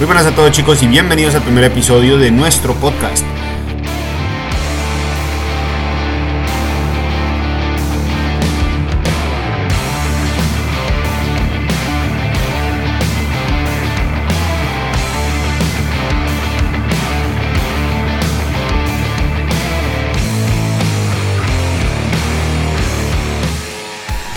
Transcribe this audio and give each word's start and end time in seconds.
Muy 0.00 0.06
buenas 0.06 0.24
a 0.24 0.34
todos 0.34 0.50
chicos 0.50 0.82
y 0.82 0.86
bienvenidos 0.86 1.34
al 1.34 1.42
primer 1.42 1.62
episodio 1.64 2.16
de 2.16 2.30
nuestro 2.30 2.72
podcast. 2.72 3.22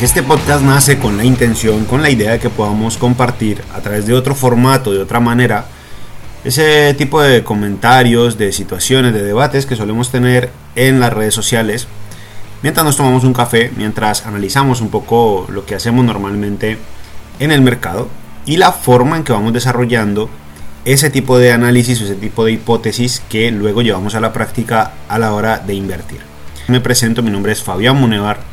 Este 0.03 0.21
podcast 0.21 0.65
nace 0.65 0.99
con 0.99 1.15
la 1.15 1.23
intención, 1.23 1.85
con 1.85 2.01
la 2.01 2.09
idea 2.09 2.31
de 2.31 2.39
que 2.39 2.49
podamos 2.49 2.97
compartir 2.97 3.61
a 3.73 3.79
través 3.79 4.05
de 4.05 4.13
otro 4.13 4.35
formato, 4.35 4.91
de 4.91 4.99
otra 4.99 5.21
manera, 5.21 5.63
ese 6.43 6.93
tipo 6.95 7.21
de 7.21 7.45
comentarios, 7.45 8.37
de 8.37 8.51
situaciones, 8.51 9.13
de 9.13 9.23
debates 9.23 9.65
que 9.65 9.77
solemos 9.77 10.11
tener 10.11 10.51
en 10.75 10.99
las 10.99 11.13
redes 11.13 11.33
sociales 11.33 11.87
mientras 12.61 12.85
nos 12.85 12.97
tomamos 12.97 13.23
un 13.23 13.31
café, 13.31 13.71
mientras 13.77 14.25
analizamos 14.25 14.81
un 14.81 14.89
poco 14.89 15.47
lo 15.49 15.65
que 15.65 15.75
hacemos 15.75 16.03
normalmente 16.03 16.77
en 17.39 17.51
el 17.53 17.61
mercado 17.61 18.09
y 18.45 18.57
la 18.57 18.73
forma 18.73 19.15
en 19.15 19.23
que 19.23 19.31
vamos 19.31 19.53
desarrollando 19.53 20.29
ese 20.83 21.11
tipo 21.11 21.37
de 21.37 21.53
análisis 21.53 22.01
o 22.01 22.03
ese 22.03 22.15
tipo 22.15 22.43
de 22.43 22.51
hipótesis 22.51 23.23
que 23.29 23.51
luego 23.51 23.81
llevamos 23.81 24.15
a 24.15 24.19
la 24.19 24.33
práctica 24.33 24.95
a 25.07 25.17
la 25.17 25.31
hora 25.31 25.59
de 25.59 25.75
invertir. 25.75 26.19
Me 26.67 26.81
presento, 26.81 27.23
mi 27.23 27.31
nombre 27.31 27.53
es 27.53 27.63
Fabián 27.63 27.95
Munevar 27.95 28.51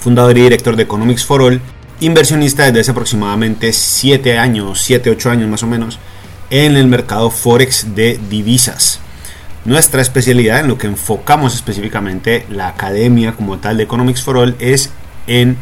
fundador 0.00 0.36
y 0.38 0.42
director 0.42 0.76
de 0.76 0.84
Economics 0.84 1.24
for 1.24 1.42
All, 1.42 1.60
inversionista 2.00 2.64
desde 2.64 2.80
hace 2.80 2.90
aproximadamente 2.92 3.72
7 3.72 4.38
años, 4.38 4.80
7, 4.82 5.10
8 5.10 5.30
años 5.30 5.48
más 5.48 5.62
o 5.62 5.66
menos, 5.66 5.98
en 6.50 6.76
el 6.76 6.86
mercado 6.86 7.30
Forex 7.30 7.94
de 7.94 8.18
divisas. 8.30 9.00
Nuestra 9.64 10.00
especialidad, 10.00 10.60
en 10.60 10.68
lo 10.68 10.78
que 10.78 10.86
enfocamos 10.86 11.54
específicamente 11.54 12.46
la 12.48 12.68
academia 12.68 13.32
como 13.32 13.58
tal 13.58 13.76
de 13.76 13.82
Economics 13.82 14.22
for 14.22 14.36
All, 14.38 14.56
es 14.60 14.90
en 15.26 15.56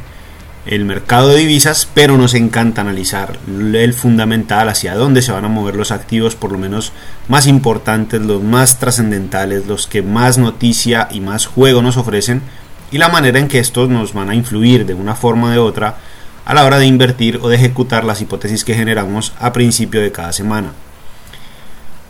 el 0.66 0.84
mercado 0.84 1.28
de 1.28 1.38
divisas, 1.38 1.88
pero 1.94 2.18
nos 2.18 2.34
encanta 2.34 2.80
analizar 2.80 3.38
el 3.48 3.94
fundamental 3.94 4.68
hacia 4.68 4.96
dónde 4.96 5.22
se 5.22 5.32
van 5.32 5.44
a 5.44 5.48
mover 5.48 5.76
los 5.76 5.92
activos, 5.92 6.34
por 6.34 6.52
lo 6.52 6.58
menos 6.58 6.92
más 7.28 7.46
importantes, 7.46 8.20
los 8.20 8.42
más 8.42 8.78
trascendentales, 8.78 9.66
los 9.66 9.86
que 9.86 10.02
más 10.02 10.38
noticia 10.38 11.08
y 11.10 11.20
más 11.20 11.46
juego 11.46 11.82
nos 11.82 11.96
ofrecen 11.96 12.42
y 12.90 12.98
la 12.98 13.08
manera 13.08 13.38
en 13.38 13.48
que 13.48 13.58
estos 13.58 13.88
nos 13.88 14.12
van 14.12 14.30
a 14.30 14.34
influir 14.34 14.86
de 14.86 14.94
una 14.94 15.14
forma 15.14 15.48
o 15.48 15.50
de 15.50 15.58
otra 15.58 15.96
a 16.44 16.54
la 16.54 16.64
hora 16.64 16.78
de 16.78 16.86
invertir 16.86 17.40
o 17.42 17.48
de 17.48 17.56
ejecutar 17.56 18.04
las 18.04 18.20
hipótesis 18.20 18.64
que 18.64 18.74
generamos 18.74 19.32
a 19.40 19.52
principio 19.52 20.00
de 20.00 20.12
cada 20.12 20.32
semana. 20.32 20.72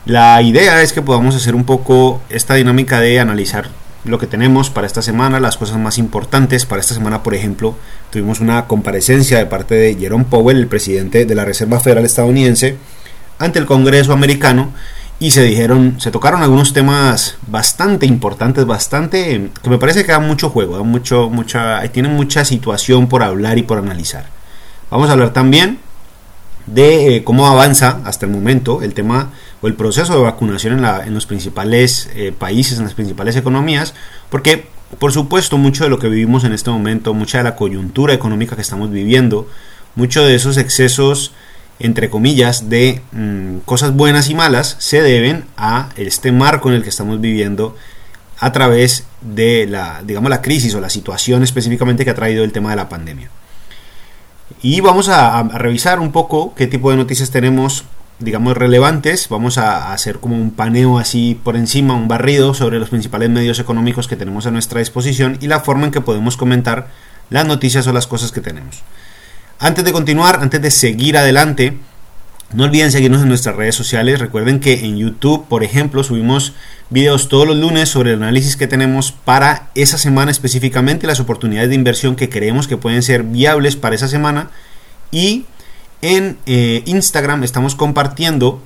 La 0.04 0.41
idea 0.42 0.82
es 0.82 0.92
que 0.92 1.02
podamos 1.02 1.34
hacer 1.34 1.54
un 1.54 1.64
poco 1.64 2.20
esta 2.28 2.54
dinámica 2.54 3.00
de 3.00 3.19
analizar 3.19 3.70
lo 4.04 4.19
que 4.19 4.27
tenemos 4.27 4.70
para 4.70 4.86
esta 4.86 5.02
semana, 5.02 5.41
las 5.41 5.56
cosas 5.56 5.78
más 5.78 5.98
importantes. 5.98 6.64
Para 6.64 6.80
esta 6.80 6.94
semana, 6.94 7.22
por 7.22 7.34
ejemplo, 7.34 7.77
tuvimos 8.10 8.41
una 8.41 8.66
comparecencia 8.66 9.38
de 9.38 9.47
parte 9.47 9.74
de 9.74 9.97
Jerome 9.97 10.27
Powell, 10.30 10.58
el 10.58 10.69
presidente 10.69 11.24
de 11.24 11.34
la 11.34 11.44
Reserva 11.44 11.80
Federal 11.80 12.04
estadounidense, 12.04 12.77
ante 13.38 13.58
el 13.58 13.66
Congreso 13.66 14.12
americano 14.12 14.72
y 15.19 15.31
se 15.31 15.42
dijeron, 15.42 15.97
se 15.98 16.11
tocaron 16.11 16.42
algunos 16.42 16.72
temas 16.72 17.36
bastante 17.47 18.05
importantes, 18.05 18.67
bastante 18.67 19.50
que 19.62 19.70
me 19.70 19.78
parece 19.78 20.05
que 20.05 20.12
dan 20.12 20.27
mucho 20.27 20.50
juego, 20.50 20.77
dan 20.77 20.89
mucho, 20.89 21.31
mucha, 21.31 21.83
tienen 21.89 22.12
mucha 22.12 22.45
situación 22.45 23.09
por 23.09 23.22
hablar 23.22 23.56
y 23.56 23.62
por 23.62 23.78
analizar. 23.78 24.27
Vamos 24.91 25.09
a 25.09 25.12
hablar 25.12 25.33
también 25.33 25.78
de 26.67 27.17
eh, 27.17 27.25
cómo 27.25 27.47
avanza 27.47 28.00
hasta 28.05 28.27
el 28.27 28.33
momento 28.33 28.83
el 28.83 28.92
tema 28.92 29.31
o 29.62 29.69
el 29.69 29.75
proceso 29.75 30.14
de 30.14 30.20
vacunación 30.20 30.75
en, 30.75 30.83
la, 30.83 31.06
en 31.06 31.14
los 31.14 31.25
principales 31.25 32.11
eh, 32.14 32.33
países, 32.37 32.78
en 32.78 32.84
las 32.84 32.94
principales 32.94 33.37
economías, 33.37 33.94
porque 34.28 34.69
por 34.98 35.12
supuesto 35.12 35.56
mucho 35.56 35.84
de 35.84 35.91
lo 35.91 35.98
que 35.98 36.09
vivimos 36.09 36.44
en 36.44 36.53
este 36.53 36.71
momento, 36.71 37.15
mucha 37.15 37.38
de 37.38 37.44
la 37.44 37.56
coyuntura 37.56 38.12
económica 38.12 38.54
que 38.54 38.62
estamos 38.62 38.91
viviendo, 38.91 39.48
muchos 39.94 40.27
de 40.27 40.34
esos 40.34 40.59
excesos 40.59 41.33
entre 41.78 42.10
comillas, 42.10 42.69
de 42.70 43.03
mm, 43.12 43.59
cosas 43.64 43.92
buenas 43.92 44.31
y 44.31 44.34
malas 44.34 44.76
se 44.78 45.03
deben 45.03 45.44
a 45.56 45.91
este 45.97 46.32
marco 46.32 46.69
en 46.69 46.76
el 46.76 46.82
que 46.82 46.88
estamos 46.88 47.20
viviendo 47.20 47.76
a 48.38 48.53
través 48.53 49.04
de 49.20 49.66
la, 49.66 50.03
digamos, 50.04 50.31
la 50.31 50.42
crisis 50.42 50.75
o 50.75 50.81
la 50.81 50.91
situación 50.91 51.42
específicamente 51.42 52.04
que 52.04 52.10
ha 52.10 52.15
traído 52.15 52.44
el 52.44 52.53
tema 52.53 52.70
de 52.70 52.76
la 52.76 52.88
pandemia. 52.88 53.31
Y 54.62 54.81
vamos 54.81 55.09
a, 55.09 55.42
revisar 55.42 56.00
un 56.00 56.12
poco 56.12 56.54
qué 56.54 56.66
tipo 56.66 56.91
de 56.91 56.97
noticias 56.97 57.31
tenemos, 57.31 57.84
digamos, 58.19 58.56
relevantes. 58.56 59.28
Vamos 59.28 59.59
a, 59.59 59.92
hacer 59.92 60.19
como 60.19 60.36
un 60.36 60.50
paneo 60.50 60.98
así 60.98 61.38
por 61.42 61.56
encima, 61.56 61.94
un 61.94 62.09
barrido 62.09 62.54
sobre 62.54 62.78
los 62.78 62.91
principales 62.91 63.31
medios 63.31 63.59
económicos 63.59 64.06
que 64.09 64.16
tenemos 64.16 64.47
a 64.47 64.50
nuestra 64.50 64.81
disposición 64.81 65.38
y 65.41 65.47
la 65.47 65.60
forma 65.60 65.86
en 65.86 65.92
que 65.92 66.00
podemos 66.00 66.36
comentar 66.36 66.88
las 67.31 67.47
noticias 67.47 67.86
o 67.86 67.92
las 67.92 68.06
cosas 68.06 68.32
que 68.32 68.41
tenemos. 68.41 68.82
Antes 69.59 69.87
de 69.87 69.93
continuar, 69.93 70.39
antes 70.43 70.61
de 70.61 70.71
seguir 70.71 71.17
adelante, 71.17 71.78
no 72.53 72.65
olviden 72.65 72.93
seguirnos 72.93 73.22
en 73.22 73.28
nuestras 73.28 73.56
redes 73.56 73.75
sociales. 73.75 74.21
Recuerden 74.21 74.61
que 74.61 74.84
en 74.84 74.99
YouTube, 74.99 75.47
por 75.49 75.65
ejemplo, 75.65 76.05
subimos 76.05 76.53
videos 76.91 77.28
todos 77.31 77.47
los 77.47 77.56
lunes 77.56 77.89
sobre 77.89 78.12
el 78.12 78.22
análisis 78.22 78.56
que 78.56 78.66
tenemos 78.66 79.12
para 79.12 79.71
esa 79.75 79.97
semana 79.97 80.31
específicamente, 80.31 81.06
las 81.06 81.21
oportunidades 81.21 81.71
de 81.71 81.75
inversión 81.75 82.16
que 82.16 82.28
creemos 82.28 82.69
que 82.69 82.77
pueden 82.77 83.03
ser 83.03 83.22
viables 83.22 83.77
para 83.77 83.95
esa 83.95 84.09
semana. 84.09 84.50
Y 85.11 85.47
en 86.03 86.37
eh, 86.45 86.83
Instagram 86.84 87.43
estamos 87.43 87.75
compartiendo 87.75 88.62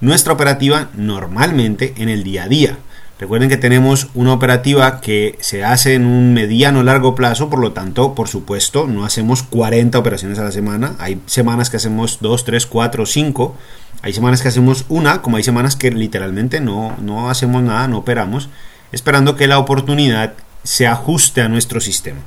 nuestra 0.00 0.32
operativa 0.32 0.88
normalmente 0.94 1.94
en 1.96 2.08
el 2.08 2.22
día 2.22 2.44
a 2.44 2.48
día. 2.48 2.78
Recuerden 3.18 3.48
que 3.48 3.56
tenemos 3.56 4.08
una 4.14 4.32
operativa 4.32 5.00
que 5.00 5.36
se 5.40 5.64
hace 5.64 5.94
en 5.94 6.06
un 6.06 6.34
mediano 6.34 6.84
largo 6.84 7.16
plazo, 7.16 7.50
por 7.50 7.58
lo 7.58 7.72
tanto, 7.72 8.14
por 8.14 8.28
supuesto, 8.28 8.86
no 8.86 9.04
hacemos 9.04 9.42
40 9.42 9.98
operaciones 9.98 10.38
a 10.38 10.44
la 10.44 10.52
semana. 10.52 10.94
Hay 11.00 11.20
semanas 11.26 11.68
que 11.68 11.78
hacemos 11.78 12.18
2, 12.20 12.44
3, 12.44 12.66
4, 12.66 13.06
5. 13.06 13.56
Hay 14.02 14.12
semanas 14.12 14.40
que 14.40 14.48
hacemos 14.48 14.84
una, 14.88 15.20
como 15.20 15.36
hay 15.36 15.42
semanas 15.42 15.74
que 15.74 15.90
literalmente 15.90 16.60
no, 16.60 16.96
no 17.00 17.28
hacemos 17.28 17.60
nada, 17.60 17.88
no 17.88 17.98
operamos, 17.98 18.48
esperando 18.92 19.34
que 19.34 19.48
la 19.48 19.58
oportunidad 19.58 20.34
se 20.62 20.86
ajuste 20.86 21.40
a 21.40 21.48
nuestro 21.48 21.80
sistema. 21.80 22.20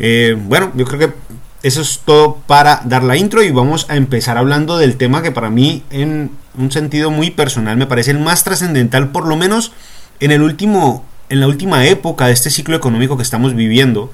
Eh, 0.00 0.36
bueno, 0.36 0.72
yo 0.74 0.84
creo 0.86 0.98
que 0.98 1.14
eso 1.62 1.82
es 1.82 2.00
todo 2.04 2.38
para 2.46 2.80
dar 2.84 3.04
la 3.04 3.16
intro 3.16 3.42
y 3.44 3.50
vamos 3.50 3.86
a 3.88 3.96
empezar 3.96 4.38
hablando 4.38 4.76
del 4.76 4.96
tema 4.96 5.22
que 5.22 5.30
para 5.30 5.50
mí 5.50 5.84
en 5.90 6.30
un 6.58 6.72
sentido 6.72 7.10
muy 7.10 7.30
personal 7.30 7.76
me 7.76 7.86
parece 7.86 8.10
el 8.10 8.18
más 8.18 8.44
trascendental 8.44 9.10
por 9.10 9.26
lo 9.26 9.36
menos 9.36 9.72
en 10.20 10.30
el 10.30 10.42
último 10.42 11.04
en 11.28 11.40
la 11.40 11.48
última 11.48 11.86
época 11.86 12.26
de 12.26 12.32
este 12.32 12.50
ciclo 12.50 12.76
económico 12.76 13.16
que 13.16 13.22
estamos 13.22 13.54
viviendo 13.54 14.10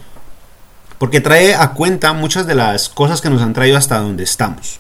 porque 0.99 1.21
trae 1.21 1.55
a 1.55 1.71
cuenta 1.71 2.13
muchas 2.13 2.47
de 2.47 2.55
las 2.55 2.89
cosas 2.89 3.21
que 3.21 3.29
nos 3.29 3.43
han 3.43 3.55
traído 3.55 3.77
hasta 3.77 3.99
donde 3.99 4.23
estamos. 4.23 4.79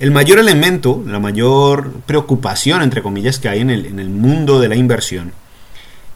El 0.00 0.10
mayor 0.10 0.40
elemento, 0.40 1.04
la 1.06 1.20
mayor 1.20 1.92
preocupación, 2.04 2.82
entre 2.82 3.00
comillas, 3.00 3.38
que 3.38 3.48
hay 3.48 3.60
en 3.60 3.70
el, 3.70 3.86
en 3.86 4.00
el 4.00 4.08
mundo 4.08 4.58
de 4.58 4.68
la 4.68 4.74
inversión 4.74 5.32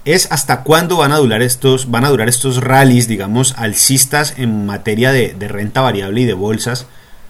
es 0.04 0.30
hasta 0.30 0.62
cuándo 0.62 0.98
van 0.98 1.12
a 1.12 1.18
durar 1.18 1.42
estos, 1.42 1.90
van 1.90 2.04
a 2.04 2.10
durar 2.10 2.28
estos 2.28 2.62
rallies, 2.62 3.08
digamos, 3.08 3.54
alcistas 3.56 4.34
en 4.36 4.66
materia 4.66 5.12
de, 5.12 5.34
renta 5.48 5.80
variable 5.80 6.22
y 6.22 6.24
de 6.26 6.34
bolsas, 6.34 6.86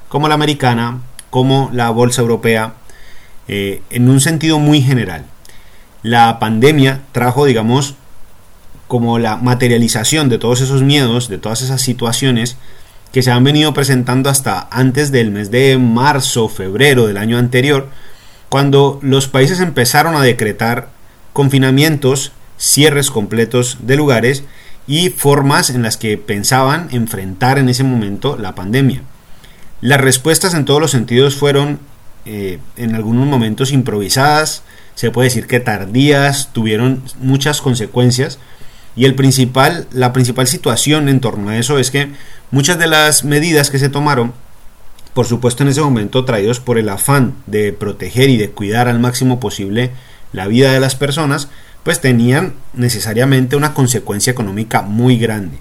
como 0.09 0.29
la 0.29 0.35
americana, 0.35 1.01
como 1.31 1.71
la 1.73 1.91
bolsa 1.91 2.23
europea, 2.23 2.75
eh, 3.49 3.82
en 3.91 4.09
un 4.09 4.21
sentido 4.21 4.59
muy 4.59 4.82
general. 4.82 5.27
La 6.03 6.38
pandemia 6.38 7.03
trajo, 7.12 7.47
digamos, 7.47 7.94
como 8.88 9.19
la 9.19 9.37
materialización 9.37 10.28
de 10.28 10.38
todos 10.38 10.60
esos 10.60 10.82
miedos, 10.82 11.28
de 11.28 11.38
todas 11.38 11.62
esas 11.62 11.81
situaciones 11.81 12.56
que 13.12 13.22
se 13.22 13.31
han 13.31 13.44
venido 13.44 13.72
presentando 13.75 14.28
hasta 14.28 14.69
antes 14.71 15.12
del 15.12 15.31
mes 15.31 15.50
de 15.50 15.78
marzo, 15.78 16.49
febrero 16.49 17.06
del 17.06 17.16
año 17.16 17.38
anterior, 17.38 17.88
cuando 18.49 18.99
los 19.02 19.29
países 19.29 19.61
empezaron 19.61 20.17
a 20.17 20.23
decretar 20.23 20.88
confinamientos 21.32 22.32
cierres 22.58 23.11
completos 23.11 23.79
de 23.81 23.96
lugares 23.96 24.44
y 24.87 25.11
formas 25.11 25.70
en 25.70 25.82
las 25.82 25.96
que 25.96 26.19
pensaban 26.19 26.88
enfrentar 26.91 27.58
en 27.58 27.69
ese 27.69 27.85
momento 27.85 28.37
la 28.37 28.55
pandemia. 28.55 29.02
Las 29.81 30.00
respuestas 30.00 30.55
en 30.55 30.64
todos 30.64 30.81
los 30.81 30.91
sentidos 30.91 31.37
fueron 31.37 31.79
eh, 32.26 32.59
en 32.76 32.94
algunos 32.94 33.26
momentos 33.26 33.73
improvisadas, 33.73 34.62
se 34.94 35.11
puede 35.11 35.29
decir 35.29 35.47
que 35.47 35.61
tardías, 35.61 36.50
tuvieron 36.53 37.03
muchas 37.21 37.61
consecuencias 37.61 38.38
y 38.97 39.05
el 39.05 39.15
principal, 39.15 39.87
la 39.93 40.12
principal 40.12 40.47
situación 40.47 41.09
en 41.09 41.21
torno 41.21 41.50
a 41.50 41.59
eso 41.59 41.79
es 41.79 41.91
que 41.91 42.11
muchas 42.50 42.79
de 42.79 42.87
las 42.87 43.25
medidas 43.25 43.71
que 43.71 43.79
se 43.79 43.88
tomaron, 43.88 44.32
por 45.15 45.26
supuesto 45.26 45.62
en 45.62 45.69
ese 45.69 45.81
momento 45.81 46.25
traídos 46.25 46.61
por 46.61 46.79
el 46.79 46.88
afán 46.88 47.35
de 47.47 47.73
proteger 47.73 48.31
y 48.31 48.37
de 48.37 48.50
cuidar 48.50 48.88
al 48.88 49.00
máximo 49.00 49.41
posible 49.41 49.91
la 50.32 50.47
vida 50.47 50.73
de 50.73 50.81
las 50.81 50.94
personas, 50.94 51.49
pues 51.82 52.00
tenían 52.00 52.55
necesariamente 52.73 53.56
una 53.56 53.75
consecuencia 53.75 54.31
económica 54.31 54.82
muy 54.82 55.19
grande. 55.19 55.59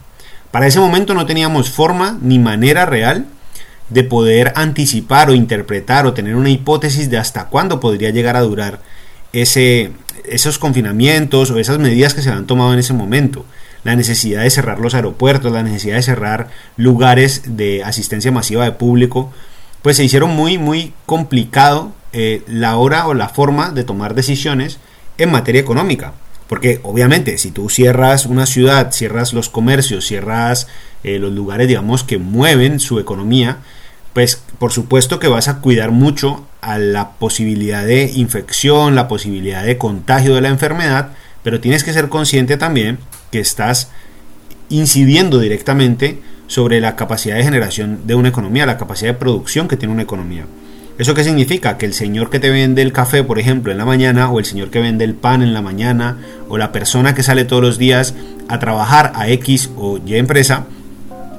Para 0.52 0.68
ese 0.68 0.80
momento 0.80 1.14
no 1.14 1.26
teníamos 1.26 1.72
forma 1.72 2.18
ni 2.22 2.40
manera 2.40 2.86
real 2.86 3.26
de 3.94 4.04
poder 4.04 4.54
anticipar 4.56 5.30
o 5.30 5.36
interpretar 5.36 6.06
o 6.06 6.14
tener 6.14 6.36
una 6.36 6.50
hipótesis 6.50 7.10
de 7.10 7.18
hasta 7.18 7.46
cuándo 7.46 7.80
podría 7.80 8.10
llegar 8.10 8.36
a 8.36 8.42
durar 8.42 8.82
ese, 9.34 9.92
esos 10.26 10.58
confinamientos 10.58 11.52
o 11.52 11.60
esas 11.60 11.80
medidas 11.80 12.14
que 12.14 12.22
se 12.22 12.30
han 12.30 12.48
tomado 12.48 12.74
en 12.74 12.80
ese 12.80 12.94
momento. 12.94 13.46
La 13.84 13.96
necesidad 13.96 14.44
de 14.44 14.50
cerrar 14.50 14.80
los 14.80 14.96
aeropuertos, 14.96 15.52
la 15.52 15.64
necesidad 15.64 15.98
de 15.98 16.04
cerrar 16.04 16.50
lugares 16.78 17.58
de 17.58 17.84
asistencia 17.84 18.32
masiva 18.32 18.66
de 18.66 18.72
público, 18.72 19.32
pues 19.82 19.98
se 19.98 20.04
hicieron 20.04 20.32
muy, 20.32 20.58
muy 20.58 20.94
complicado 21.06 21.92
eh, 22.14 22.42
la 22.48 22.78
hora 22.78 23.08
o 23.08 23.14
la 23.14 23.30
forma 23.30 23.72
de 23.72 23.84
tomar 23.84 24.16
decisiones 24.16 24.80
en 25.18 25.32
materia 25.32 25.62
económica. 25.62 26.14
Porque 26.48 26.80
obviamente 26.84 27.38
si 27.38 27.52
tú 27.52 27.70
cierras 27.70 28.26
una 28.26 28.46
ciudad, 28.46 28.92
cierras 28.92 29.34
los 29.34 29.50
comercios, 29.50 30.06
cierras 30.06 30.68
eh, 31.04 31.20
los 31.20 31.34
lugares, 31.34 31.68
digamos, 31.68 32.04
que 32.04 32.18
mueven 32.18 32.80
su 32.80 33.00
economía, 33.00 33.58
pues 34.14 34.42
por 34.60 34.72
supuesto 34.72 35.20
que 35.20 35.28
vas 35.28 35.48
a 35.48 35.60
cuidar 35.60 35.92
mucho 35.92 36.48
a 36.62 36.78
la 36.78 37.12
posibilidad 37.12 37.86
de 37.86 38.12
infección, 38.16 38.96
la 38.96 39.08
posibilidad 39.08 39.64
de 39.64 39.78
contagio 39.78 40.36
de 40.36 40.42
la 40.42 40.50
enfermedad, 40.50 41.10
pero 41.44 41.60
tienes 41.60 41.84
que 41.84 41.94
ser 41.94 42.10
consciente 42.10 42.58
también 42.58 43.00
que 43.32 43.40
estás 43.40 43.90
incidiendo 44.70 45.40
directamente 45.40 46.22
sobre 46.48 46.80
la 46.80 46.96
capacidad 46.96 47.36
de 47.36 47.44
generación 47.44 48.02
de 48.06 48.16
una 48.16 48.30
economía, 48.30 48.66
la 48.66 48.78
capacidad 48.78 49.14
de 49.14 49.20
producción 49.20 49.68
que 49.68 49.78
tiene 49.78 49.94
una 49.94 50.04
economía. 50.04 50.46
¿Eso 51.00 51.16
qué 51.16 51.24
significa? 51.24 51.78
Que 51.78 51.88
el 51.88 51.94
señor 51.94 52.30
que 52.30 52.40
te 52.40 52.52
vende 52.52 52.84
el 52.84 52.94
café, 52.94 53.24
por 53.24 53.40
ejemplo, 53.40 53.72
en 53.72 53.80
la 53.80 53.86
mañana, 53.86 54.30
o 54.30 54.38
el 54.38 54.46
señor 54.46 54.70
que 54.70 54.80
vende 54.80 55.04
el 55.04 55.16
pan 55.16 55.42
en 55.42 55.54
la 55.54 55.64
mañana, 55.64 56.20
o 56.50 56.60
la 56.60 56.72
persona 56.72 57.16
que 57.16 57.24
sale 57.24 57.46
todos 57.46 57.64
los 57.64 57.80
días 57.80 58.14
a 58.48 58.60
trabajar 58.60 59.12
a 59.16 59.28
X 59.30 59.72
o 59.76 59.98
Y 60.06 60.16
empresa, 60.16 60.68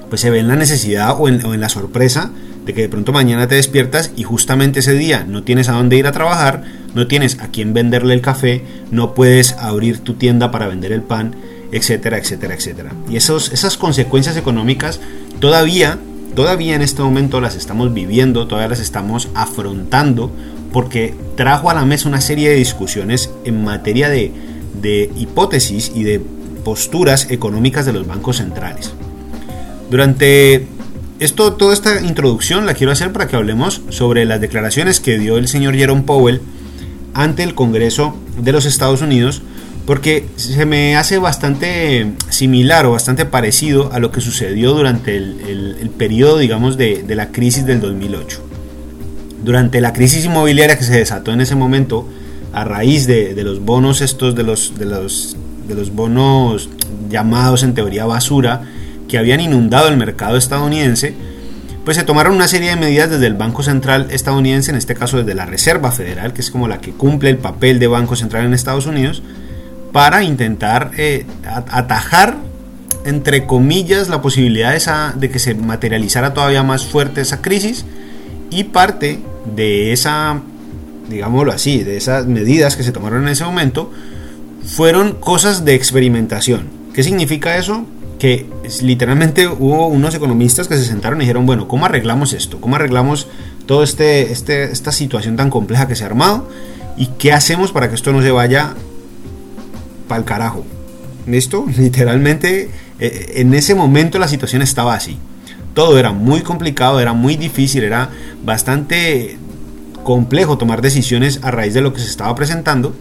pues 0.09 0.21
se 0.21 0.29
ve 0.29 0.39
en 0.39 0.47
la 0.47 0.55
necesidad 0.55 1.15
o 1.17 1.27
en, 1.27 1.59
la 1.59 1.69
sorpresa 1.69 2.31
de 2.65 2.73
que 2.73 2.81
de 2.81 2.89
pronto 2.89 3.11
mañana 3.11 3.47
te 3.47 3.55
despiertas 3.55 4.11
y 4.15 4.23
justamente 4.23 4.79
ese 4.79 4.93
día 4.93 5.25
no 5.27 5.43
tienes 5.43 5.69
a 5.69 5.73
dónde 5.73 5.97
ir 5.97 6.07
a 6.07 6.11
trabajar, 6.11 6.63
no 6.93 7.07
tienes 7.07 7.39
a 7.39 7.47
quién 7.47 7.73
venderle 7.73 8.13
el 8.13 8.21
café, 8.21 8.63
no 8.91 9.13
puedes 9.13 9.53
abrir 9.53 9.99
tu 9.99 10.15
tienda 10.15 10.51
para 10.51 10.67
vender 10.67 10.91
el 10.91 11.01
pan, 11.01 11.35
etcétera, 11.71 12.17
etcétera, 12.17 12.55
etcétera. 12.55 12.91
Y 13.09 13.17
esos, 13.17 13.51
esas 13.51 13.77
consecuencias 13.77 14.37
económicas 14.37 14.99
todavía 15.39 15.99
todavía 16.35 16.75
en 16.75 16.81
este 16.81 17.01
momento 17.01 17.41
las 17.41 17.55
estamos 17.55 17.93
viviendo, 17.93 18.45
todavía 18.47 18.69
las 18.69 18.81
estamos 18.81 19.29
afrontando, 19.33 20.29
porque 20.71 21.15
trajo 21.35 21.69
a 21.69 21.73
la 21.73 21.85
mesa 21.85 22.09
una 22.09 22.21
serie 22.21 22.49
de 22.49 22.55
discusiones 22.55 23.31
en 23.45 23.63
materia 23.63 24.09
de, 24.09 24.31
hipótesis 25.15 25.91
y 25.95 26.03
de 26.03 26.19
posturas 26.63 27.31
económicas 27.31 27.87
de 27.87 27.93
los 27.93 28.05
bancos 28.05 28.37
centrales. 28.37 28.93
Durante 29.89 30.67
esto, 31.19 31.53
toda 31.53 31.73
esta 31.73 32.01
introducción 32.01 32.65
la 32.65 32.73
quiero 32.73 32.91
hacer 32.91 33.11
para 33.11 33.27
que 33.27 33.35
hablemos 33.35 33.81
sobre 33.89 34.25
las 34.25 34.41
declaraciones 34.41 34.99
que 34.99 35.17
dio 35.17 35.37
el 35.37 35.47
señor 35.47 35.75
Jerome 35.75 36.03
Powell 36.03 36.41
ante 37.13 37.43
el 37.43 37.55
Congreso 37.55 38.17
de 38.37 38.51
los 38.51 38.65
Estados 38.65 39.01
Unidos 39.01 39.41
porque 39.85 40.27
se 40.35 40.65
me 40.65 40.97
hace 40.97 41.19
bastante 41.19 42.13
similar 42.29 42.85
o 42.85 42.91
bastante 42.91 43.25
parecido 43.25 43.91
a 43.93 43.99
lo 43.99 44.11
que 44.11 44.19
sucedió 44.19 44.73
durante 44.73 45.15
el, 45.15 45.91
periodo, 45.97 46.39
digamos, 46.39 46.75
de, 46.77 47.03
la 47.07 47.31
crisis 47.31 47.65
del 47.65 47.81
2008. 47.81 48.43
Durante 49.43 49.81
la 49.81 49.93
crisis 49.93 50.25
inmobiliaria 50.25 50.77
que 50.77 50.83
se 50.83 50.97
desató 50.97 51.31
en 51.31 51.41
ese 51.41 51.55
momento, 51.55 52.07
a 52.51 52.63
raíz 52.63 53.05
de, 53.05 53.35
los 53.43 53.59
bonos 53.59 54.01
estos, 54.01 54.33
de 54.33 54.43
los, 54.43 54.73
de, 54.77 54.85
los, 54.85 55.37
de 55.67 55.75
los 55.75 55.93
bonos 55.93 56.69
llamados 57.09 57.61
en 57.61 57.75
teoría 57.75 58.05
basura, 58.05 58.63
habían 59.17 59.39
inundado 59.39 59.87
el 59.87 59.97
mercado 59.97 60.37
estadounidense, 60.37 61.13
pues 61.85 61.97
se 61.97 62.03
tomaron 62.03 62.33
una 62.33 62.47
serie 62.47 62.71
de 62.71 62.75
medidas 62.75 63.11
desde 63.11 63.27
el 63.27 63.35
Banco 63.35 63.61
Central 63.61 64.07
estadounidense, 64.09 64.71
en 64.71 64.77
este 64.77 64.95
caso 64.95 65.17
desde 65.17 65.35
la 65.35 65.45
Reserva 65.45 65.91
Federal, 65.91 66.33
que 66.33 66.41
es 66.41 66.49
como 66.49 66.67
la 66.67 66.81
que 66.81 66.91
cumple 66.91 67.29
el 67.29 67.37
papel 67.37 67.79
de 67.79 67.87
Banco 67.87 68.15
Central 68.15 68.45
en 68.45 68.53
Estados 68.53 68.87
Unidos, 68.87 69.21
para 69.91 70.23
intentar 70.23 70.91
eh, 70.97 71.25
atajar, 71.43 72.37
entre 73.05 73.45
comillas, 73.45 74.09
la 74.09 74.21
posibilidad 74.21 74.75
esa, 74.75 75.13
de 75.15 75.29
que 75.29 75.37
se 75.37 75.53
materializara 75.53 76.33
todavía 76.33 76.63
más 76.63 76.85
fuerte 76.85 77.21
esa 77.21 77.41
crisis 77.41 77.85
y 78.49 78.65
parte 78.65 79.19
de 79.55 79.93
esa, 79.93 80.41
digámoslo 81.07 81.51
así, 81.51 81.83
de 81.83 81.97
esas 81.97 82.25
medidas 82.25 82.75
que 82.75 82.83
se 82.83 82.91
tomaron 82.91 83.23
en 83.23 83.29
ese 83.29 83.45
momento, 83.45 83.91
fueron 84.65 85.13
cosas 85.13 85.65
de 85.65 85.75
experimentación. 85.75 86.67
¿Qué 86.93 87.03
significa 87.03 87.57
eso? 87.57 87.85
Que 88.19 88.45
literalmente 88.81 89.47
hubo 89.47 89.87
unos 89.87 90.15
economistas 90.15 90.67
que 90.67 90.77
se 90.77 90.85
sentaron 90.85 91.19
y 91.19 91.25
dijeron, 91.25 91.45
bueno, 91.45 91.67
¿cómo 91.67 91.85
arreglamos 91.85 92.33
esto? 92.33 92.61
¿Cómo 92.61 92.75
arreglamos 92.75 93.27
toda 93.65 93.83
este, 93.83 94.31
este, 94.31 94.71
esta 94.71 94.91
situación 94.91 95.35
tan 95.35 95.49
compleja 95.49 95.87
que 95.87 95.95
se 95.95 96.03
ha 96.03 96.07
armado? 96.07 96.49
¿Y 96.97 97.07
qué 97.17 97.33
hacemos 97.33 97.71
para 97.71 97.89
que 97.89 97.95
esto 97.95 98.13
no 98.13 98.21
se 98.21 98.31
vaya 98.31 98.75
para 100.07 100.19
el 100.19 100.25
carajo. 100.25 100.65
¿Listo? 101.27 101.65
Literalmente 101.77 102.69
eh, 102.99 103.33
en 103.35 103.53
ese 103.53 103.75
momento 103.75 104.19
la 104.19 104.27
situación 104.27 104.61
estaba 104.61 104.93
así. 104.93 105.17
Todo 105.73 105.99
era 105.99 106.11
muy 106.11 106.41
complicado, 106.41 106.99
era 107.01 107.13
muy 107.13 107.35
difícil, 107.35 107.83
era 107.83 108.09
bastante 108.43 109.37
complejo 110.03 110.57
tomar 110.57 110.81
decisiones 110.81 111.39
a 111.41 111.51
raíz 111.51 111.73
de 111.73 111.81
lo 111.81 111.93
que 111.93 111.99
se 111.99 112.09
estaba 112.09 112.33
presentando. 112.35 112.95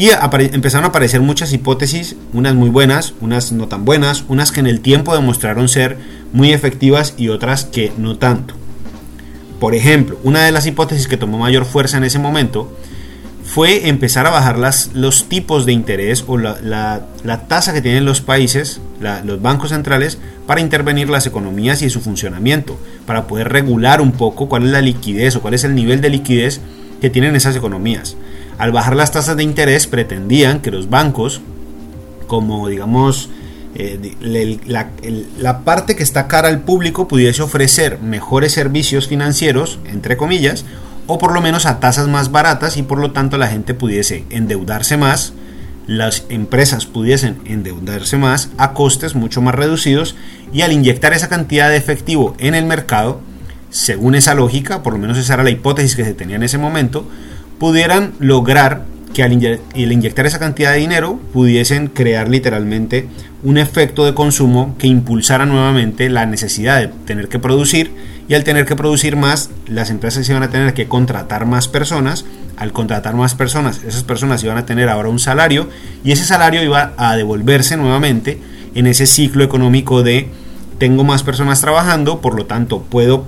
Y 0.00 0.08
empezaron 0.08 0.86
a 0.86 0.88
aparecer 0.88 1.20
muchas 1.20 1.52
hipótesis, 1.52 2.16
unas 2.32 2.54
muy 2.54 2.70
buenas, 2.70 3.12
unas 3.20 3.52
no 3.52 3.68
tan 3.68 3.84
buenas, 3.84 4.24
unas 4.28 4.50
que 4.50 4.60
en 4.60 4.66
el 4.66 4.80
tiempo 4.80 5.14
demostraron 5.14 5.68
ser 5.68 5.98
muy 6.32 6.54
efectivas 6.54 7.12
y 7.18 7.28
otras 7.28 7.64
que 7.64 7.92
no 7.98 8.16
tanto. 8.16 8.54
Por 9.60 9.74
ejemplo, 9.74 10.18
una 10.24 10.42
de 10.42 10.52
las 10.52 10.64
hipótesis 10.64 11.06
que 11.06 11.18
tomó 11.18 11.36
mayor 11.36 11.66
fuerza 11.66 11.98
en 11.98 12.04
ese 12.04 12.18
momento 12.18 12.74
fue 13.44 13.90
empezar 13.90 14.26
a 14.26 14.30
bajar 14.30 14.58
las, 14.58 14.94
los 14.94 15.28
tipos 15.28 15.66
de 15.66 15.72
interés 15.72 16.24
o 16.26 16.38
la, 16.38 17.04
tasa 17.46 17.74
que 17.74 17.82
tienen 17.82 18.06
los 18.06 18.22
países, 18.22 18.80
los 19.00 19.42
bancos 19.42 19.68
centrales, 19.68 20.16
para 20.46 20.62
intervenir 20.62 21.10
las 21.10 21.26
economías 21.26 21.82
y 21.82 21.90
su 21.90 22.00
funcionamiento, 22.00 22.78
para 23.04 23.26
poder 23.26 23.50
regular 23.50 24.00
un 24.00 24.12
poco 24.12 24.48
cuál 24.48 24.64
es 24.64 24.70
la 24.70 24.80
liquidez 24.80 25.36
o 25.36 25.42
cuál 25.42 25.52
es 25.52 25.64
el 25.64 25.74
nivel 25.74 26.00
de 26.00 26.08
liquidez 26.08 26.62
que 27.02 27.10
tienen 27.10 27.36
esas 27.36 27.54
economías. 27.54 28.16
Al 28.60 28.72
bajar 28.72 28.94
las 28.94 29.10
tasas 29.10 29.38
de 29.38 29.42
interés 29.42 29.86
pretendían 29.86 30.60
que 30.60 30.70
los 30.70 30.90
bancos, 30.90 31.40
como 32.26 32.68
digamos 32.68 33.30
eh, 33.74 34.14
la, 34.66 34.90
la 35.38 35.60
parte 35.60 35.96
que 35.96 36.02
está 36.02 36.28
cara 36.28 36.48
al 36.48 36.60
público, 36.60 37.08
pudiese 37.08 37.40
ofrecer 37.40 38.00
mejores 38.00 38.52
servicios 38.52 39.08
financieros, 39.08 39.78
entre 39.86 40.18
comillas, 40.18 40.66
o 41.06 41.16
por 41.16 41.32
lo 41.32 41.40
menos 41.40 41.64
a 41.64 41.80
tasas 41.80 42.06
más 42.06 42.32
baratas 42.32 42.76
y 42.76 42.82
por 42.82 42.98
lo 42.98 43.12
tanto 43.12 43.38
la 43.38 43.48
gente 43.48 43.72
pudiese 43.72 44.26
endeudarse 44.28 44.98
más, 44.98 45.32
las 45.86 46.26
empresas 46.28 46.84
pudiesen 46.84 47.38
endeudarse 47.46 48.18
más 48.18 48.50
a 48.58 48.74
costes 48.74 49.14
mucho 49.14 49.40
más 49.40 49.54
reducidos 49.54 50.16
y 50.52 50.60
al 50.60 50.72
inyectar 50.72 51.14
esa 51.14 51.30
cantidad 51.30 51.70
de 51.70 51.78
efectivo 51.78 52.34
en 52.38 52.54
el 52.54 52.66
mercado, 52.66 53.22
según 53.70 54.16
esa 54.16 54.34
lógica, 54.34 54.82
por 54.82 54.92
lo 54.92 54.98
menos 54.98 55.16
esa 55.16 55.32
era 55.32 55.44
la 55.44 55.50
hipótesis 55.50 55.96
que 55.96 56.04
se 56.04 56.12
tenía 56.12 56.36
en 56.36 56.42
ese 56.42 56.58
momento, 56.58 57.06
pudieran 57.60 58.14
lograr 58.18 58.86
que 59.12 59.22
al 59.22 59.32
inyectar 59.32 60.26
esa 60.26 60.38
cantidad 60.38 60.72
de 60.72 60.78
dinero 60.78 61.20
pudiesen 61.32 61.88
crear 61.88 62.28
literalmente 62.28 63.06
un 63.42 63.58
efecto 63.58 64.04
de 64.04 64.14
consumo 64.14 64.74
que 64.78 64.86
impulsara 64.86 65.46
nuevamente 65.46 66.08
la 66.08 66.26
necesidad 66.26 66.80
de 66.80 66.88
tener 66.88 67.28
que 67.28 67.38
producir 67.38 67.92
y 68.28 68.34
al 68.34 68.44
tener 68.44 68.64
que 68.64 68.76
producir 68.76 69.16
más, 69.16 69.50
las 69.66 69.90
empresas 69.90 70.28
iban 70.28 70.42
a 70.42 70.50
tener 70.50 70.72
que 70.72 70.86
contratar 70.86 71.46
más 71.46 71.66
personas. 71.66 72.24
Al 72.56 72.72
contratar 72.72 73.14
más 73.14 73.34
personas, 73.34 73.82
esas 73.84 74.04
personas 74.04 74.44
iban 74.44 74.56
a 74.56 74.66
tener 74.66 74.88
ahora 74.88 75.08
un 75.08 75.18
salario 75.18 75.68
y 76.04 76.12
ese 76.12 76.24
salario 76.24 76.62
iba 76.62 76.92
a 76.96 77.16
devolverse 77.16 77.76
nuevamente 77.76 78.38
en 78.74 78.86
ese 78.86 79.06
ciclo 79.06 79.42
económico 79.42 80.02
de 80.02 80.28
tengo 80.78 81.02
más 81.02 81.24
personas 81.24 81.60
trabajando, 81.60 82.20
por 82.20 82.36
lo 82.36 82.46
tanto 82.46 82.82
puedo 82.82 83.26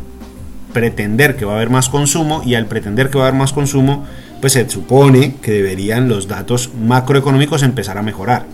pretender 0.73 1.37
que 1.37 1.45
va 1.45 1.53
a 1.53 1.57
haber 1.57 1.71
más 1.71 1.89
consumo 1.89 2.43
y 2.45 2.55
al 2.55 2.67
pretender 2.67 3.11
que 3.11 3.19
va 3.19 3.25
a 3.25 3.29
haber 3.29 3.39
más 3.39 3.53
consumo, 3.53 4.07
pues 4.41 4.55
se 4.55 4.69
supone 4.69 5.37
que 5.41 5.53
deberían 5.53 6.09
los 6.09 6.29
datos 6.29 6.71
macroeconómicos 6.79 7.63
empezar 7.63 7.99
a 7.99 8.03
mejorar. 8.03 8.47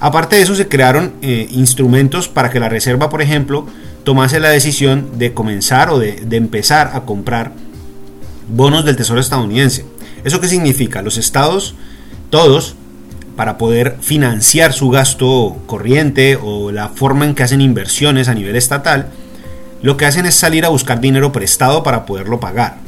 Aparte 0.00 0.36
de 0.36 0.42
eso 0.42 0.54
se 0.54 0.66
crearon 0.66 1.12
eh, 1.20 1.46
instrumentos 1.50 2.28
para 2.28 2.50
que 2.50 2.58
la 2.58 2.70
reserva, 2.70 3.10
por 3.10 3.20
ejemplo, 3.20 3.66
tomase 4.02 4.40
la 4.40 4.48
decisión 4.48 5.18
de 5.18 5.34
comenzar 5.34 5.90
o 5.90 5.98
de, 5.98 6.26
empezar 6.30 6.92
a 6.94 7.02
comprar 7.02 7.52
bonos 8.48 8.86
del 8.86 8.96
Tesoro 8.96 9.20
estadounidense. 9.20 9.84
¿Eso 10.24 10.40
qué 10.40 10.48
significa? 10.48 11.02
Los 11.02 11.18
estados, 11.18 11.74
todos, 12.30 12.76
para 13.36 13.58
poder 13.58 13.98
financiar 14.00 14.72
su 14.72 14.88
gasto 14.88 15.58
corriente 15.66 16.38
o 16.42 16.72
la 16.72 16.88
forma 16.88 17.26
en 17.26 17.34
que 17.34 17.42
hacen 17.42 17.60
inversiones 17.60 18.28
a 18.28 18.34
nivel 18.34 18.56
estatal, 18.56 19.10
lo 19.82 19.96
que 19.96 20.06
hacen 20.06 20.26
es 20.26 20.34
salir 20.34 20.64
a 20.64 20.68
buscar 20.68 21.00
dinero 21.00 21.32
prestado 21.32 21.82
para 21.82 22.06
poderlo 22.06 22.40
pagar. 22.40 22.78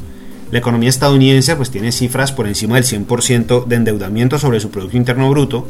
La 0.51 0.59
economía 0.59 0.89
estadounidense 0.89 1.55
pues 1.55 1.71
tiene 1.71 1.91
cifras 1.91 2.31
por 2.31 2.47
encima 2.47 2.75
del 2.75 2.83
100% 2.83 3.65
de 3.65 3.75
endeudamiento 3.75 4.37
sobre 4.37 4.59
su 4.59 4.69
Producto 4.69 4.97
Interno 4.97 5.29
Bruto 5.29 5.67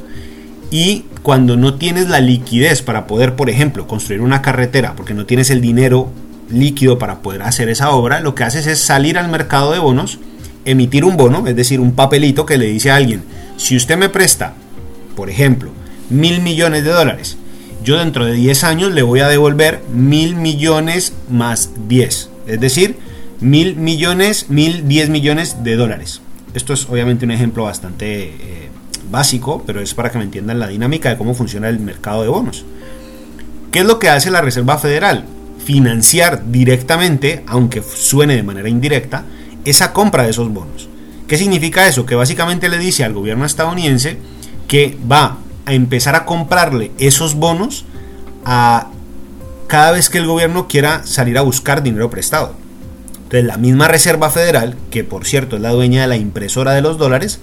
y 0.71 1.05
cuando 1.21 1.55
no 1.55 1.75
tienes 1.75 2.09
la 2.09 2.19
liquidez 2.19 2.81
para 2.81 3.07
poder, 3.07 3.35
por 3.35 3.49
ejemplo, 3.49 3.87
construir 3.87 4.21
una 4.21 4.41
carretera, 4.41 4.95
porque 4.95 5.13
no 5.13 5.25
tienes 5.25 5.49
el 5.51 5.61
dinero 5.61 6.09
líquido 6.49 6.97
para 6.97 7.19
poder 7.19 7.43
hacer 7.43 7.69
esa 7.69 7.91
obra, 7.91 8.19
lo 8.19 8.35
que 8.35 8.43
haces 8.43 8.67
es 8.67 8.79
salir 8.79 9.17
al 9.17 9.29
mercado 9.29 9.71
de 9.71 9.79
bonos, 9.79 10.19
emitir 10.65 11.05
un 11.05 11.15
bono, 11.15 11.45
es 11.47 11.55
decir, 11.55 11.79
un 11.79 11.93
papelito 11.93 12.45
que 12.45 12.57
le 12.57 12.65
dice 12.65 12.91
a 12.91 12.95
alguien, 12.95 13.23
si 13.55 13.75
usted 13.77 13.97
me 13.97 14.09
presta, 14.09 14.53
por 15.15 15.29
ejemplo, 15.29 15.71
mil 16.09 16.41
millones 16.41 16.83
de 16.83 16.91
dólares, 16.91 17.37
yo 17.83 17.97
dentro 17.97 18.25
de 18.25 18.33
10 18.33 18.63
años 18.63 18.91
le 18.91 19.01
voy 19.01 19.19
a 19.19 19.27
devolver 19.27 19.81
mil 19.93 20.35
millones 20.35 21.13
más 21.29 21.71
10, 21.87 22.29
es 22.47 22.59
decir, 22.59 22.97
mil 23.39 23.75
millones, 23.75 24.49
mil 24.49 24.87
10 24.87 25.09
millones 25.09 25.63
de 25.63 25.75
dólares. 25.75 26.21
Esto 26.53 26.73
es 26.73 26.87
obviamente 26.89 27.25
un 27.25 27.31
ejemplo 27.31 27.63
bastante 27.63 28.23
eh, 28.25 28.69
básico, 29.11 29.63
pero 29.65 29.81
es 29.81 29.93
para 29.93 30.11
que 30.11 30.17
me 30.17 30.23
entiendan 30.23 30.59
la 30.59 30.67
dinámica 30.67 31.09
de 31.09 31.17
cómo 31.17 31.33
funciona 31.33 31.69
el 31.69 31.79
mercado 31.79 32.21
de 32.21 32.29
bonos. 32.29 32.65
¿Qué 33.71 33.79
es 33.79 33.85
lo 33.85 33.99
que 33.99 34.09
hace 34.09 34.31
la 34.31 34.41
Reserva 34.41 34.77
Federal? 34.77 35.25
Financiar 35.65 36.51
directamente, 36.51 37.43
aunque 37.47 37.81
suene 37.81 38.35
de 38.35 38.43
manera 38.43 38.69
indirecta, 38.69 39.25
esa 39.65 39.93
compra 39.93 40.23
de 40.23 40.29
esos 40.29 40.53
bonos. 40.53 40.89
¿Qué 41.27 41.37
significa 41.37 41.87
eso? 41.87 42.05
Que 42.05 42.15
básicamente 42.15 42.69
le 42.69 42.77
dice 42.77 43.03
al 43.03 43.13
gobierno 43.13 43.45
estadounidense 43.45 44.17
que 44.67 44.97
va 45.11 45.37
a 45.65 45.73
empezar 45.73 46.15
a 46.15 46.25
comprarle 46.25 46.91
esos 46.97 47.35
bonos 47.35 47.85
a 48.45 48.87
cada 49.67 49.91
vez 49.91 50.09
que 50.09 50.17
el 50.17 50.27
gobierno 50.27 50.67
quiera 50.67 51.05
salir 51.05 51.37
a 51.37 51.41
buscar 51.41 51.83
dinero 51.83 52.09
prestado. 52.09 52.55
Entonces 53.15 53.45
la 53.45 53.57
misma 53.57 53.87
Reserva 53.87 54.29
Federal, 54.29 54.75
que 54.91 55.03
por 55.03 55.25
cierto 55.25 55.55
es 55.55 55.61
la 55.61 55.71
dueña 55.71 56.01
de 56.01 56.07
la 56.07 56.17
impresora 56.17 56.73
de 56.73 56.81
los 56.81 56.97
dólares, 56.97 57.39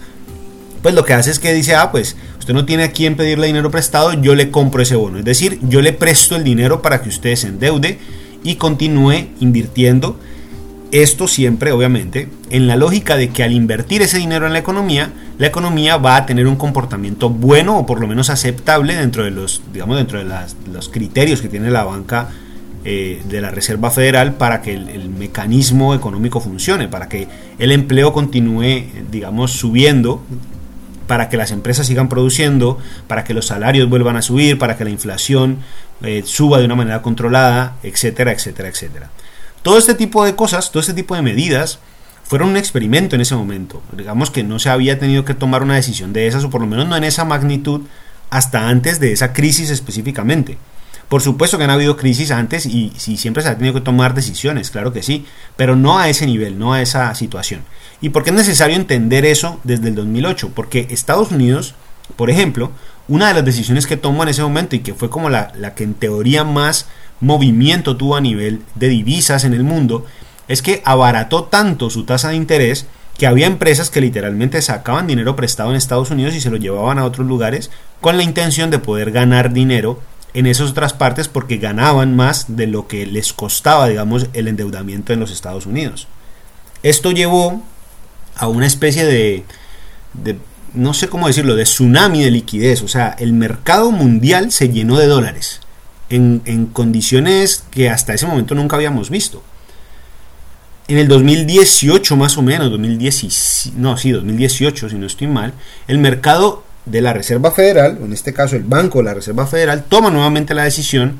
pues 0.81 0.95
lo 0.95 1.05
que 1.05 1.13
hace 1.13 1.31
es 1.31 1.39
que 1.39 1.53
dice, 1.53 1.75
ah, 1.75 1.91
pues 1.91 2.15
usted 2.39 2.53
no 2.53 2.65
tiene 2.65 2.83
a 2.83 2.91
quién 2.91 3.15
pedirle 3.15 3.47
dinero 3.47 3.69
prestado, 3.69 4.13
yo 4.13 4.33
le 4.35 4.49
compro 4.49 4.81
ese 4.81 4.95
bono. 4.95 5.19
Es 5.19 5.25
decir, 5.25 5.59
yo 5.63 5.81
le 5.81 5.93
presto 5.93 6.35
el 6.35 6.43
dinero 6.43 6.81
para 6.81 7.01
que 7.01 7.09
usted 7.09 7.35
se 7.35 7.47
endeude 7.47 7.99
y 8.43 8.55
continúe 8.55 9.27
invirtiendo. 9.39 10.17
Esto 10.91 11.27
siempre, 11.29 11.71
obviamente, 11.71 12.27
en 12.49 12.67
la 12.67 12.75
lógica 12.75 13.15
de 13.15 13.29
que 13.29 13.43
al 13.43 13.53
invertir 13.53 14.01
ese 14.01 14.17
dinero 14.17 14.45
en 14.45 14.53
la 14.53 14.59
economía, 14.59 15.13
la 15.37 15.47
economía 15.47 15.95
va 15.95 16.17
a 16.17 16.25
tener 16.25 16.47
un 16.47 16.57
comportamiento 16.57 17.29
bueno 17.29 17.77
o 17.77 17.85
por 17.85 18.01
lo 18.01 18.07
menos 18.07 18.29
aceptable 18.29 18.95
dentro 18.95 19.23
de 19.23 19.31
los, 19.31 19.61
digamos, 19.71 19.95
dentro 19.95 20.19
de 20.19 20.29
los 20.71 20.89
criterios 20.89 21.41
que 21.41 21.47
tiene 21.47 21.71
la 21.71 21.85
banca 21.85 22.29
eh, 22.83 23.21
de 23.29 23.39
la 23.39 23.51
Reserva 23.51 23.89
Federal 23.89 24.33
para 24.33 24.61
que 24.61 24.73
el, 24.73 24.89
el, 24.89 25.09
mecanismo 25.09 25.95
económico 25.95 26.41
funcione, 26.41 26.89
para 26.89 27.07
que 27.07 27.27
el 27.57 27.71
empleo 27.71 28.11
continúe, 28.11 28.83
digamos, 29.09 29.51
subiendo 29.51 30.23
para 31.11 31.27
que 31.27 31.35
las 31.35 31.51
empresas 31.51 31.87
sigan 31.87 32.07
produciendo, 32.07 32.77
para 33.07 33.25
que 33.25 33.33
los 33.33 33.47
salarios 33.47 33.89
vuelvan 33.89 34.15
a 34.15 34.21
subir, 34.21 34.57
para 34.57 34.77
que 34.77 34.85
la 34.85 34.91
inflación 34.91 35.57
eh, 36.03 36.23
suba 36.25 36.59
de 36.59 36.63
una 36.63 36.75
manera 36.75 37.01
controlada, 37.01 37.75
etcétera, 37.83 38.31
etcétera, 38.31 38.69
etcétera. 38.69 39.09
Todo 39.63 39.77
este 39.77 39.93
tipo 39.93 40.25
de 40.25 40.35
cosas, 40.35 40.71
todo 40.71 40.81
este 40.81 40.93
tipo 40.93 41.15
de 41.15 41.21
medidas 41.21 41.79
fueron 42.23 42.49
un 42.49 42.57
experimento 42.57 43.15
en 43.15 43.21
ese 43.21 43.35
momento. 43.35 43.81
Digamos 43.91 44.31
que 44.31 44.43
no 44.43 44.57
se 44.57 44.69
había 44.69 44.97
tenido 44.97 45.25
que 45.25 45.33
tomar 45.33 45.63
una 45.63 45.75
decisión 45.75 46.13
de 46.13 46.27
esas, 46.27 46.43
o 46.43 46.49
por 46.49 46.61
lo 46.61 46.67
menos 46.67 46.87
no 46.87 46.95
en 46.95 47.03
esa 47.03 47.25
magnitud, 47.25 47.81
hasta 48.29 48.69
antes 48.69 48.99
de 48.99 49.11
esa 49.11 49.33
crisis 49.33 49.69
específicamente. 49.69 50.57
Por 51.09 51.21
supuesto 51.21 51.57
que 51.57 51.65
han 51.65 51.69
habido 51.69 51.97
crisis 51.97 52.31
antes 52.31 52.65
y, 52.65 52.93
siempre 52.97 53.43
se 53.43 53.49
ha 53.49 53.57
tenido 53.57 53.73
que 53.73 53.81
tomar 53.81 54.13
decisiones, 54.13 54.71
claro 54.71 54.93
que 54.93 55.03
sí, 55.03 55.25
pero 55.57 55.75
no 55.75 55.99
a 55.99 56.07
ese 56.07 56.25
nivel, 56.25 56.57
no 56.57 56.71
a 56.71 56.81
esa 56.81 57.13
situación. 57.15 57.63
¿Y 57.99 58.09
por 58.09 58.23
qué 58.23 58.29
es 58.29 58.35
necesario 58.37 58.77
entender 58.77 59.25
eso 59.25 59.59
desde 59.65 59.89
el 59.89 59.95
2008? 59.95 60.51
Porque 60.55 60.87
Estados 60.89 61.31
Unidos, 61.31 61.75
por 62.15 62.29
ejemplo, 62.29 62.71
una 63.09 63.27
de 63.27 63.33
las 63.33 63.45
decisiones 63.45 63.87
que 63.87 63.97
tomó 63.97 64.23
en 64.23 64.29
ese 64.29 64.41
momento 64.41 64.77
y 64.77 64.79
que 64.79 64.93
fue 64.93 65.09
como 65.09 65.29
la 65.29 65.75
que 65.75 65.83
en 65.83 65.95
teoría 65.95 66.45
más 66.45 66.87
movimiento 67.21 67.95
tuvo 67.95 68.15
a 68.17 68.21
nivel 68.21 68.61
de 68.75 68.89
divisas 68.89 69.45
en 69.45 69.53
el 69.53 69.63
mundo, 69.63 70.05
es 70.47 70.61
que 70.61 70.81
abarató 70.83 71.45
tanto 71.45 71.89
su 71.89 72.03
tasa 72.03 72.29
de 72.29 72.35
interés 72.35 72.87
que 73.17 73.27
había 73.27 73.47
empresas 73.47 73.89
que 73.89 74.01
literalmente 74.01 74.61
sacaban 74.61 75.07
dinero 75.07 75.35
prestado 75.35 75.69
en 75.69 75.75
Estados 75.75 76.11
Unidos 76.11 76.35
y 76.35 76.41
se 76.41 76.49
lo 76.49 76.57
llevaban 76.57 76.97
a 76.97 77.05
otros 77.05 77.27
lugares 77.27 77.69
con 78.01 78.17
la 78.17 78.23
intención 78.23 78.71
de 78.71 78.79
poder 78.79 79.11
ganar 79.11 79.53
dinero 79.53 80.01
en 80.33 80.47
esas 80.47 80.71
otras 80.71 80.93
partes 80.93 81.27
porque 81.27 81.57
ganaban 81.57 82.15
más 82.15 82.55
de 82.55 82.67
lo 82.67 82.87
que 82.87 83.05
les 83.05 83.33
costaba, 83.33 83.87
digamos, 83.87 84.27
el 84.33 84.47
endeudamiento 84.47 85.13
en 85.13 85.19
los 85.19 85.31
Estados 85.31 85.65
Unidos. 85.65 86.07
Esto 86.83 87.11
llevó 87.11 87.61
a 88.35 88.47
una 88.47 88.65
especie 88.65 89.05
de, 89.05 89.45
no 90.73 90.93
sé 90.93 91.09
cómo 91.09 91.27
decirlo, 91.27 91.55
de 91.55 91.63
tsunami 91.63 92.23
de 92.23 92.31
liquidez. 92.31 92.81
O 92.81 92.87
sea, 92.87 93.15
el 93.19 93.33
mercado 93.33 93.91
mundial 93.91 94.51
se 94.51 94.69
llenó 94.69 94.97
de 94.97 95.07
dólares 95.07 95.61
en, 96.15 96.65
condiciones 96.67 97.63
que 97.71 97.89
hasta 97.89 98.13
ese 98.13 98.27
momento 98.27 98.55
nunca 98.55 98.75
habíamos 98.75 99.09
visto. 99.09 99.43
En 100.87 100.97
el 100.97 101.07
2018 101.07 102.15
más 102.15 102.37
o 102.37 102.41
menos, 102.41 102.69
2010, 102.69 103.73
no, 103.77 103.97
sí, 103.97 104.11
2018 104.11 104.89
si 104.89 104.95
no 104.95 105.07
estoy 105.07 105.27
mal, 105.27 105.53
el 105.87 105.97
mercado 105.99 106.63
de 106.85 107.01
la 107.01 107.13
Reserva 107.13 107.51
Federal, 107.51 107.99
o 108.01 108.05
en 108.05 108.13
este 108.13 108.33
caso 108.33 108.55
el 108.55 108.63
Banco 108.63 108.99
de 108.99 109.05
la 109.05 109.13
Reserva 109.13 109.47
Federal, 109.47 109.85
toma 109.87 110.09
nuevamente 110.09 110.53
la 110.53 110.63
decisión 110.63 111.19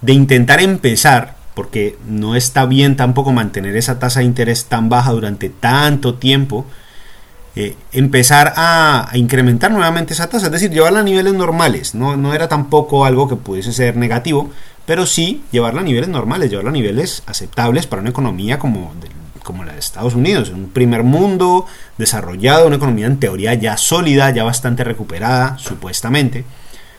de 0.00 0.12
intentar 0.12 0.60
empezar 0.60 1.36
porque 1.54 1.98
no 2.08 2.34
está 2.34 2.66
bien 2.66 2.96
tampoco 2.96 3.32
mantener 3.32 3.76
esa 3.76 3.98
tasa 3.98 4.20
de 4.20 4.26
interés 4.26 4.66
tan 4.66 4.88
baja 4.88 5.12
durante 5.12 5.48
tanto 5.48 6.14
tiempo. 6.14 6.66
Eh, 7.54 7.76
empezar 7.92 8.54
a, 8.56 9.10
incrementar 9.12 9.70
nuevamente 9.70 10.14
esa 10.14 10.28
tasa, 10.28 10.46
es 10.46 10.52
decir, 10.52 10.70
llevarla 10.70 11.00
a 11.00 11.02
niveles 11.02 11.34
normales. 11.34 11.94
No, 11.94 12.16
no 12.16 12.32
era 12.32 12.48
tampoco 12.48 13.04
algo 13.04 13.28
que 13.28 13.36
pudiese 13.36 13.72
ser 13.72 13.96
negativo, 13.96 14.50
pero 14.86 15.04
sí 15.04 15.44
llevarla 15.50 15.82
a 15.82 15.84
niveles 15.84 16.08
normales, 16.08 16.50
llevarla 16.50 16.70
a 16.70 16.74
niveles 16.74 17.22
aceptables 17.26 17.86
para 17.86 18.00
una 18.00 18.10
economía 18.10 18.58
como, 18.58 18.94
como 19.42 19.64
la 19.64 19.74
de 19.74 19.80
Estados 19.80 20.14
Unidos, 20.14 20.48
un 20.48 20.70
primer 20.70 21.02
mundo 21.02 21.66
desarrollado, 21.98 22.66
una 22.66 22.76
economía 22.76 23.06
en 23.06 23.20
teoría 23.20 23.52
ya 23.52 23.76
sólida, 23.76 24.30
ya 24.30 24.44
bastante 24.44 24.82
recuperada, 24.82 25.58
supuestamente. 25.58 26.44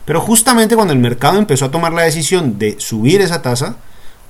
Pero 0.04 0.20
justamente 0.20 0.76
cuando 0.76 0.92
el 0.92 1.00
mercado 1.00 1.38
empezó 1.38 1.64
a 1.64 1.70
tomar 1.70 1.92
la 1.92 2.02
decisión 2.02 2.58
de 2.58 2.76
subir 2.78 3.20
esa 3.22 3.42
tasa, 3.42 3.76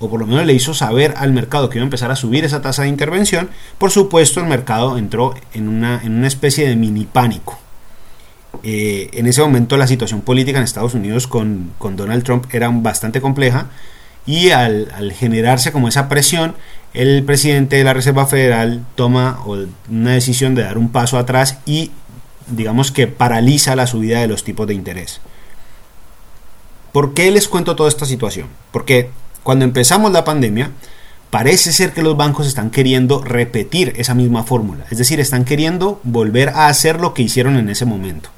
o 0.05 0.11
por 0.11 0.21
lo 0.21 0.27
menos 0.27 0.45
le 0.45 0.53
hizo 0.53 0.75
saber 0.75 1.15
al 1.17 1.33
mercado 1.33 1.69
que 1.69 1.79
iba 1.79 1.85
a 1.85 1.87
empezar 1.87 2.11
a 2.11 2.17
subir 2.17 2.45
esa 2.45 2.61
tasa 2.61 2.83
de 2.83 2.89
intervención, 2.89 3.51
por 3.79 3.91
supuesto 3.91 4.41
el 4.41 4.47
mercado 4.47 4.99
entró 4.99 5.35
en 5.55 5.69
una, 5.69 6.01
en 6.03 6.13
una 6.13 6.27
especie 6.27 6.69
de 6.69 6.77
mini 6.77 7.07
pánico. 7.07 7.59
Eh, 8.63 9.09
en 9.15 9.27
ese 9.27 9.41
momento 9.41 9.77
la 9.77 9.87
situación 9.87 10.21
política 10.21 10.59
en 10.59 10.65
Estados 10.65 10.95
Unidos 10.95 11.27
con, 11.27 11.73
con 11.79 11.97
Donald 11.97 12.23
Trump 12.23 12.47
era 12.53 12.69
bastante 12.69 13.21
compleja 13.21 13.67
y 14.27 14.51
al, 14.51 14.91
al, 14.95 15.13
generarse 15.13 15.73
como 15.73 15.89
esa 15.89 16.09
presión, 16.09 16.55
el 16.93 17.25
presidente 17.25 17.77
de 17.77 17.85
la 17.85 17.95
Reserva 17.95 18.27
Federal 18.27 18.85
toma 18.95 19.41
una 19.91 20.13
decisión 20.13 20.55
de 20.55 20.63
dar 20.63 20.79
un 20.79 20.91
paso 20.91 21.19
atrás 21.19 21.59
y 21.67 21.91
digamos 22.47 22.93
que 22.93 23.07
paraliza 23.07 23.75
la 23.75 23.87
subida 23.87 24.21
de 24.21 24.29
los 24.29 24.45
tipos 24.45 24.67
de 24.67 24.75
interés. 24.75 25.21
¿Por 26.93 27.13
qué 27.13 27.31
les 27.31 27.49
cuento 27.49 27.75
toda 27.75 27.89
esta 27.89 28.07
situación? 28.07 28.47
Porque 28.71 29.11
cuando 29.45 29.65
empezamos 29.65 30.11
la 30.11 30.25
pandemia, 30.25 30.73
parece 31.31 31.73
ser 31.73 31.93
que 31.93 32.03
los 32.03 32.17
bancos 32.17 32.47
están 32.47 32.71
queriendo 32.71 33.23
repetir 33.23 33.93
esa 33.97 34.15
misma 34.15 34.43
fórmula, 34.45 34.87
es 34.91 34.99
decir, 34.99 35.21
están 35.21 35.45
queriendo 35.45 36.01
volver 36.03 36.49
a 36.49 36.69
hacer 36.69 37.01
lo 37.01 37.15
que 37.15 37.23
hicieron 37.23 37.57
en 37.57 37.69
ese 37.69 37.85
momento. 37.85 38.31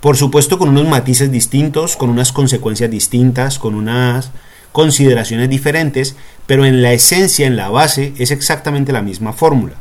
Por 0.00 0.16
supuesto 0.16 0.58
con 0.58 0.70
unos 0.70 0.88
matices 0.88 1.30
distintos, 1.30 1.96
con 1.96 2.10
unas 2.10 2.32
consecuencias 2.32 2.90
distintas, 2.90 3.58
con 3.58 3.74
unas 3.74 4.30
consideraciones 4.72 5.48
diferentes, 5.50 6.16
pero 6.46 6.64
en 6.64 6.80
la 6.80 6.92
esencia, 6.92 7.46
en 7.46 7.56
la 7.56 7.68
base, 7.68 8.14
es 8.18 8.30
exactamente 8.30 8.92
la 8.92 9.02
misma 9.02 9.32
fórmula. 9.32 9.74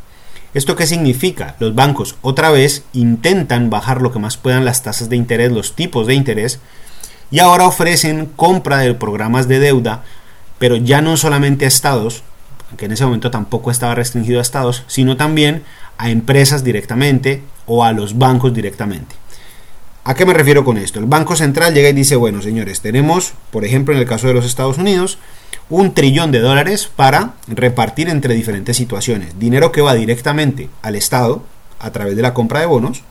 ¿Esto 0.53 0.75
qué 0.75 0.86
significa? 0.86 1.55
Los 1.60 1.75
bancos 1.75 2.17
otra 2.22 2.51
vez 2.51 2.84
intentan 2.91 3.70
bajar 3.70 4.01
lo 4.01 4.12
que 4.12 4.20
más 4.20 4.36
puedan 4.36 4.65
las 4.65 4.84
tasas 4.84 5.10
de 5.10 5.15
interés, 5.15 5.51
los 5.51 5.75
tipos 5.75 6.08
de 6.08 6.13
interés, 6.13 6.60
y 7.31 7.39
ahora 7.39 7.65
ofrecen 7.65 8.25
compra 8.36 8.79
de 8.79 8.93
programas 8.93 9.48
de 9.48 9.60
deuda 9.60 10.03
pero 10.61 10.75
ya 10.75 11.01
no 11.01 11.17
solamente 11.17 11.65
a 11.65 11.67
estados, 11.67 12.21
que 12.77 12.85
en 12.85 12.91
ese 12.91 13.03
momento 13.03 13.31
tampoco 13.31 13.71
estaba 13.71 13.95
restringido 13.95 14.37
a 14.37 14.43
estados, 14.43 14.83
sino 14.85 15.17
también 15.17 15.63
a 15.97 16.11
empresas 16.11 16.63
directamente 16.63 17.41
o 17.65 17.83
a 17.83 17.93
los 17.93 18.19
bancos 18.19 18.53
directamente. 18.53 19.15
¿A 20.03 20.13
qué 20.13 20.23
me 20.23 20.35
refiero 20.35 20.63
con 20.63 20.77
esto? 20.77 20.99
El 20.99 21.07
Banco 21.07 21.35
Central 21.35 21.73
llega 21.73 21.89
y 21.89 21.93
dice, 21.93 22.15
bueno 22.15 22.43
señores, 22.43 22.79
tenemos, 22.79 23.33
por 23.49 23.65
ejemplo, 23.65 23.95
en 23.95 24.01
el 24.01 24.07
caso 24.07 24.27
de 24.27 24.35
los 24.35 24.45
Estados 24.45 24.77
Unidos, 24.77 25.17
un 25.71 25.95
trillón 25.95 26.31
de 26.31 26.41
dólares 26.41 26.87
para 26.95 27.33
repartir 27.47 28.07
entre 28.07 28.35
diferentes 28.35 28.77
situaciones. 28.77 29.39
Dinero 29.39 29.71
que 29.71 29.81
va 29.81 29.95
directamente 29.95 30.69
al 30.83 30.93
Estado 30.93 31.43
a 31.79 31.89
través 31.89 32.15
de 32.15 32.21
la 32.21 32.35
compra 32.35 32.59
de 32.59 32.67
bonos, 32.67 33.01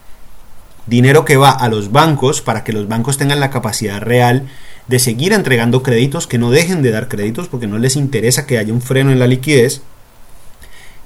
dinero 0.87 1.25
que 1.25 1.37
va 1.37 1.51
a 1.51 1.69
los 1.69 1.91
bancos 1.91 2.43
para 2.43 2.63
que 2.63 2.73
los 2.73 2.87
bancos 2.87 3.19
tengan 3.19 3.41
la 3.41 3.51
capacidad 3.51 4.01
real 4.01 4.47
de 4.91 4.99
seguir 4.99 5.33
entregando 5.33 5.85
créditos, 5.85 6.27
que 6.27 6.37
no 6.37 6.51
dejen 6.51 6.83
de 6.83 6.91
dar 6.91 7.07
créditos 7.07 7.47
porque 7.47 7.69
no 7.69 7.79
les 7.79 7.95
interesa 7.95 8.45
que 8.45 8.59
haya 8.59 8.73
un 8.73 8.83
freno 8.83 9.13
en 9.13 9.21
la 9.21 9.29
liquidez. 9.29 9.83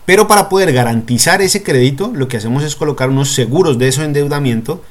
Pero 0.07 0.27
para 0.27 0.49
poder 0.49 0.73
garantizar 0.73 1.43
ese 1.43 1.63
crédito, 1.63 2.11
lo 2.15 2.27
que 2.27 2.39
hacemos 2.39 2.65
es 2.65 2.77
colocar 2.77 3.11
unos 3.11 3.35
seguros 3.35 3.79
de 3.79 3.89
ese 3.89 4.03
endeudamiento 4.03 4.83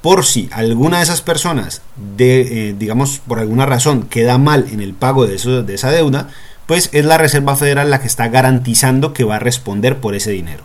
por 0.00 0.24
si 0.24 0.48
alguna 0.50 0.96
de 0.96 1.02
esas 1.02 1.20
personas, 1.20 1.82
de, 2.16 2.70
eh, 2.70 2.74
digamos, 2.78 3.20
por 3.28 3.38
alguna 3.38 3.66
razón 3.66 4.04
queda 4.04 4.38
mal 4.38 4.66
en 4.72 4.80
el 4.80 4.94
pago 4.94 5.26
de, 5.26 5.34
eso, 5.34 5.62
de 5.62 5.74
esa 5.74 5.90
deuda, 5.90 6.30
pues 6.64 6.88
es 6.92 7.04
la 7.04 7.18
Reserva 7.18 7.54
Federal 7.54 7.90
la 7.90 8.00
que 8.00 8.06
está 8.06 8.28
garantizando 8.28 9.12
que 9.12 9.24
va 9.24 9.36
a 9.36 9.40
responder 9.40 9.98
por 9.98 10.14
ese 10.14 10.30
dinero. 10.30 10.64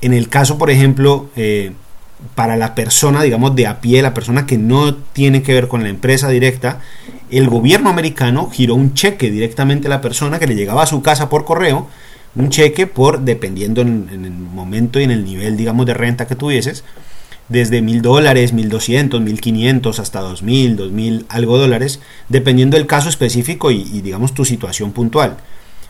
En 0.00 0.14
el 0.14 0.28
caso, 0.28 0.58
por 0.58 0.70
ejemplo, 0.70 1.28
eh, 1.34 1.72
para 2.34 2.56
la 2.56 2.74
persona, 2.74 3.22
digamos, 3.22 3.54
de 3.54 3.66
a 3.66 3.80
pie, 3.80 4.02
la 4.02 4.14
persona 4.14 4.46
que 4.46 4.58
no 4.58 4.94
tiene 4.94 5.42
que 5.42 5.54
ver 5.54 5.68
con 5.68 5.82
la 5.82 5.88
empresa 5.88 6.28
directa, 6.28 6.80
el 7.30 7.48
gobierno 7.48 7.90
americano 7.90 8.50
giró 8.50 8.74
un 8.74 8.94
cheque 8.94 9.30
directamente 9.30 9.88
a 9.88 9.90
la 9.90 10.00
persona 10.00 10.38
que 10.38 10.46
le 10.46 10.54
llegaba 10.54 10.82
a 10.82 10.86
su 10.86 11.02
casa 11.02 11.28
por 11.28 11.44
correo, 11.44 11.88
un 12.34 12.50
cheque 12.50 12.86
por, 12.86 13.20
dependiendo 13.20 13.80
en, 13.82 14.08
el 14.10 14.30
momento 14.30 15.00
y 15.00 15.04
en 15.04 15.10
el 15.10 15.24
nivel, 15.24 15.56
digamos, 15.56 15.86
de 15.86 15.94
renta 15.94 16.26
que 16.26 16.36
tuvieses, 16.36 16.84
desde 17.48 17.80
mil 17.80 18.02
dólares, 18.02 18.52
mil 18.52 18.68
doscientos, 18.68 19.20
mil 19.20 19.40
quinientos, 19.40 20.00
hasta 20.00 20.20
dos 20.20 20.42
mil, 20.42 20.76
dos 20.76 20.90
mil 20.90 21.26
algo 21.28 21.58
dólares, 21.58 22.00
dependiendo 22.28 22.76
del 22.76 22.86
caso 22.86 23.08
específico 23.08 23.70
y, 23.70 23.82
y 23.92 24.00
digamos 24.00 24.34
tu 24.34 24.44
situación 24.44 24.92
puntual. 24.92 25.36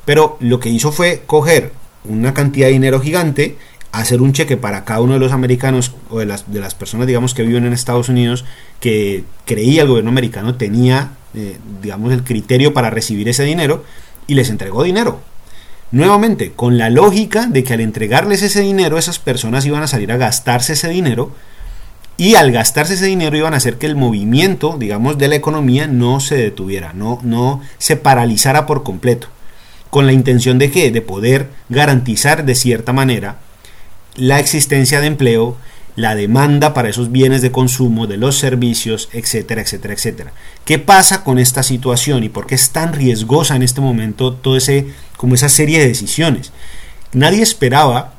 Pero 0.05 0.37
lo 0.41 0.61
que 0.61 0.69
hizo 0.69 0.93
fue 0.93 1.23
coger 1.27 1.73
una 2.05 2.35
cantidad 2.35 2.67
de 2.67 2.75
dinero 2.75 3.01
gigante 3.01 3.57
hacer 3.93 4.21
un 4.21 4.33
cheque 4.33 4.57
para 4.57 4.85
cada 4.85 5.01
uno 5.01 5.15
de 5.15 5.21
los 5.21 5.33
americanos 5.33 5.93
o 6.11 6.19
de 6.19 6.27
las, 6.27 6.51
de 6.53 6.61
las 6.61 6.75
personas, 6.75 7.07
digamos, 7.07 7.35
que 7.35 7.43
viven 7.43 7.65
en 7.65 7.73
Estados 7.73 8.09
Unidos, 8.09 8.45
que 8.81 9.25
creía 9.45 9.83
el 9.83 9.89
gobierno 9.89 10.11
americano 10.11 10.55
tenía, 10.57 11.13
eh, 11.35 11.59
digamos, 11.83 12.13
el 12.13 12.23
criterio 12.23 12.75
para 12.75 12.91
recibir 12.91 13.29
ese 13.29 13.45
dinero 13.45 13.85
y 14.27 14.35
les 14.35 14.51
entregó 14.51 14.83
dinero. 14.83 15.21
Nuevamente, 15.93 16.53
con 16.53 16.79
la 16.79 16.91
lógica 16.91 17.47
de 17.47 17.63
que 17.63 17.75
al 17.75 17.81
entregarles 17.81 18.43
ese 18.43 18.61
dinero, 18.61 18.99
esas 18.99 19.19
personas 19.19 19.65
iban 19.67 19.83
a 19.83 19.87
salir 19.87 20.11
a 20.11 20.17
gastarse 20.17 20.73
ese 20.73 20.89
dinero 20.89 21.31
y 22.17 22.35
al 22.35 22.51
gastarse 22.51 22.95
ese 22.95 23.07
dinero 23.07 23.37
iban 23.37 23.55
a 23.55 23.59
hacer 23.59 23.79
que 23.79 23.87
el 23.87 23.95
movimiento, 23.95 24.77
digamos, 24.79 25.17
de 25.17 25.29
la 25.29 25.37
economía 25.37 25.87
no 25.87 26.19
se 26.21 26.37
detuviera, 26.37 26.93
no, 26.93 27.21
no 27.23 27.61
se 27.79 27.97
paralizara 27.97 28.67
por 28.67 28.83
completo. 28.83 29.29
¿Con 29.91 30.07
la 30.07 30.13
intención 30.13 30.59
de 30.59 30.71
qué? 30.71 30.91
De 30.91 31.03
poder 31.03 31.51
garantizar 31.69 32.45
de 32.45 32.55
cierta 32.55 32.93
manera 32.93 33.39
la 34.17 34.39
existencia 34.41 35.01
de 35.01 35.07
empleo, 35.07 35.57
la 35.95 36.15
demanda 36.15 36.75
para 36.75 36.91
esos 36.91 37.11
bienes 37.11 37.41
de 37.41 37.51
consumo, 37.51 38.07
de 38.07 38.19
los 38.19 38.37
servicios, 38.37 39.09
etcétera, 39.13 39.63
etcétera, 39.63 39.95
etcétera. 39.95 40.33
¿Qué 40.65 40.79
pasa 40.79 41.25
con 41.25 41.39
esta 41.39 41.63
situación 41.63 42.23
y 42.23 42.29
por 42.29 42.47
qué 42.47 42.55
es 42.55 42.71
tan 42.71 42.93
riesgosa 42.93 43.57
en 43.57 43.63
este 43.63 43.81
momento 43.81 44.35
todo 44.35 44.57
ese 44.57 44.89
como 45.17 45.35
esa 45.35 45.49
serie 45.49 45.79
de 45.79 45.89
decisiones? 45.89 46.53
Nadie 47.13 47.43
esperaba 47.43 48.13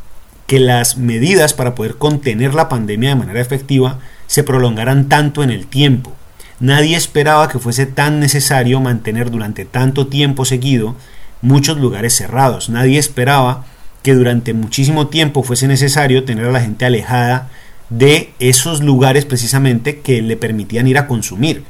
que 0.47 0.59
las 0.59 0.97
medidas 0.97 1.53
para 1.53 1.75
poder 1.75 1.95
contener 1.95 2.55
la 2.55 2.69
pandemia 2.69 3.09
de 3.09 3.15
manera 3.15 3.41
efectiva 3.41 3.99
se 4.25 4.43
prolongaran 4.43 5.09
tanto 5.09 5.43
en 5.43 5.51
el 5.51 5.67
tiempo. 5.67 6.13
Nadie 6.59 6.95
esperaba 6.95 7.49
que 7.49 7.59
fuese 7.59 7.85
tan 7.85 8.19
necesario 8.19 8.79
mantener 8.79 9.29
durante 9.29 9.65
tanto 9.65 10.07
tiempo 10.07 10.45
seguido 10.45 10.95
muchos 11.41 11.77
lugares 11.77 12.15
cerrados. 12.15 12.69
Nadie 12.69 12.97
esperaba 12.97 13.65
que 14.03 14.13
durante 14.13 14.53
muchísimo 14.53 15.07
tiempo 15.07 15.43
fuese 15.43 15.67
necesario 15.67 16.23
tener 16.23 16.45
a 16.45 16.51
la 16.51 16.61
gente 16.61 16.85
alejada 16.85 17.49
de 17.89 18.33
esos 18.39 18.81
lugares 18.81 19.25
precisamente 19.25 19.99
que 19.99 20.21
le 20.21 20.37
permitían 20.37 20.87
ir 20.87 20.97
a 20.97 21.07
consumir. 21.07 21.63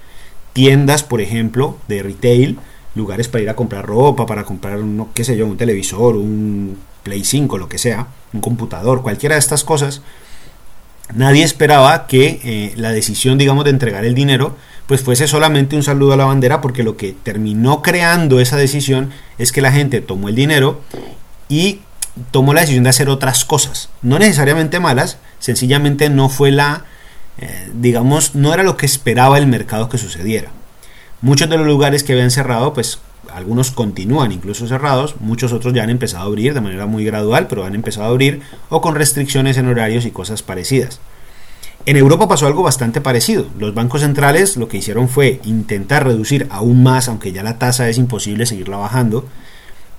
Tiendas, 0.53 1.03
por 1.03 1.21
ejemplo, 1.21 1.77
de 1.87 2.03
retail, 2.03 2.57
lugares 2.95 3.27
para 3.27 3.43
ir 3.43 3.49
a 3.49 3.55
comprar 3.55 3.85
ropa, 3.85 4.25
para 4.25 4.43
comprar, 4.43 4.79
un, 4.79 5.07
qué 5.13 5.23
sé 5.23 5.37
yo, 5.37 5.45
un 5.45 5.57
televisor, 5.57 6.15
un 6.15 6.77
Play 7.03 7.23
5, 7.23 7.57
lo 7.57 7.69
que 7.69 7.77
sea, 7.77 8.07
un 8.33 8.41
computador, 8.41 9.01
cualquiera 9.01 9.35
de 9.35 9.39
estas 9.39 9.63
cosas. 9.63 10.01
Nadie 11.15 11.43
esperaba 11.43 12.05
que 12.05 12.41
eh, 12.43 12.73
la 12.75 12.91
decisión, 12.91 13.37
digamos, 13.37 13.63
de 13.63 13.69
entregar 13.69 14.03
el 14.03 14.13
dinero, 14.13 14.57
pues 14.87 15.01
fuese 15.01 15.27
solamente 15.27 15.75
un 15.75 15.83
saludo 15.83 16.13
a 16.13 16.17
la 16.17 16.25
bandera, 16.25 16.59
porque 16.59 16.83
lo 16.83 16.97
que 16.97 17.13
terminó 17.13 17.81
creando 17.81 18.41
esa 18.41 18.57
decisión 18.57 19.11
es 19.37 19.53
que 19.53 19.61
la 19.61 19.71
gente 19.71 20.01
tomó 20.01 20.27
el 20.27 20.35
dinero 20.35 20.81
y 21.47 21.79
tomó 22.31 22.53
la 22.53 22.61
decisión 22.61 22.83
de 22.83 22.89
hacer 22.89 23.09
otras 23.09 23.45
cosas, 23.45 23.89
no 24.01 24.19
necesariamente 24.19 24.79
malas, 24.79 25.17
sencillamente 25.39 26.09
no 26.09 26.29
fue 26.29 26.51
la, 26.51 26.85
eh, 27.37 27.69
digamos, 27.73 28.35
no 28.35 28.53
era 28.53 28.63
lo 28.63 28.77
que 28.77 28.85
esperaba 28.85 29.37
el 29.37 29.47
mercado 29.47 29.89
que 29.89 29.97
sucediera. 29.97 30.49
Muchos 31.21 31.49
de 31.49 31.57
los 31.57 31.65
lugares 31.65 32.03
que 32.03 32.13
habían 32.13 32.31
cerrado, 32.31 32.73
pues 32.73 32.99
algunos 33.33 33.71
continúan 33.71 34.31
incluso 34.31 34.67
cerrados, 34.67 35.15
muchos 35.19 35.51
otros 35.51 35.73
ya 35.73 35.83
han 35.83 35.89
empezado 35.89 36.23
a 36.23 36.27
abrir 36.27 36.53
de 36.53 36.61
manera 36.61 36.85
muy 36.85 37.03
gradual, 37.03 37.47
pero 37.47 37.65
han 37.65 37.75
empezado 37.75 38.05
a 38.05 38.09
abrir 38.09 38.41
o 38.69 38.81
con 38.81 38.95
restricciones 38.95 39.57
en 39.57 39.67
horarios 39.67 40.05
y 40.05 40.11
cosas 40.11 40.43
parecidas. 40.43 40.99
En 41.85 41.95
Europa 41.95 42.27
pasó 42.27 42.47
algo 42.47 42.63
bastante 42.63 42.99
parecido. 42.99 43.47
Los 43.57 43.73
bancos 43.73 44.01
centrales 44.01 44.57
lo 44.57 44.67
que 44.67 44.77
hicieron 44.77 45.07
fue 45.07 45.39
intentar 45.45 46.05
reducir 46.05 46.47
aún 46.49 46.83
más, 46.83 47.07
aunque 47.07 47.31
ya 47.31 47.43
la 47.43 47.57
tasa 47.59 47.87
es 47.87 47.97
imposible 47.97 48.45
seguirla 48.45 48.75
bajando, 48.75 49.25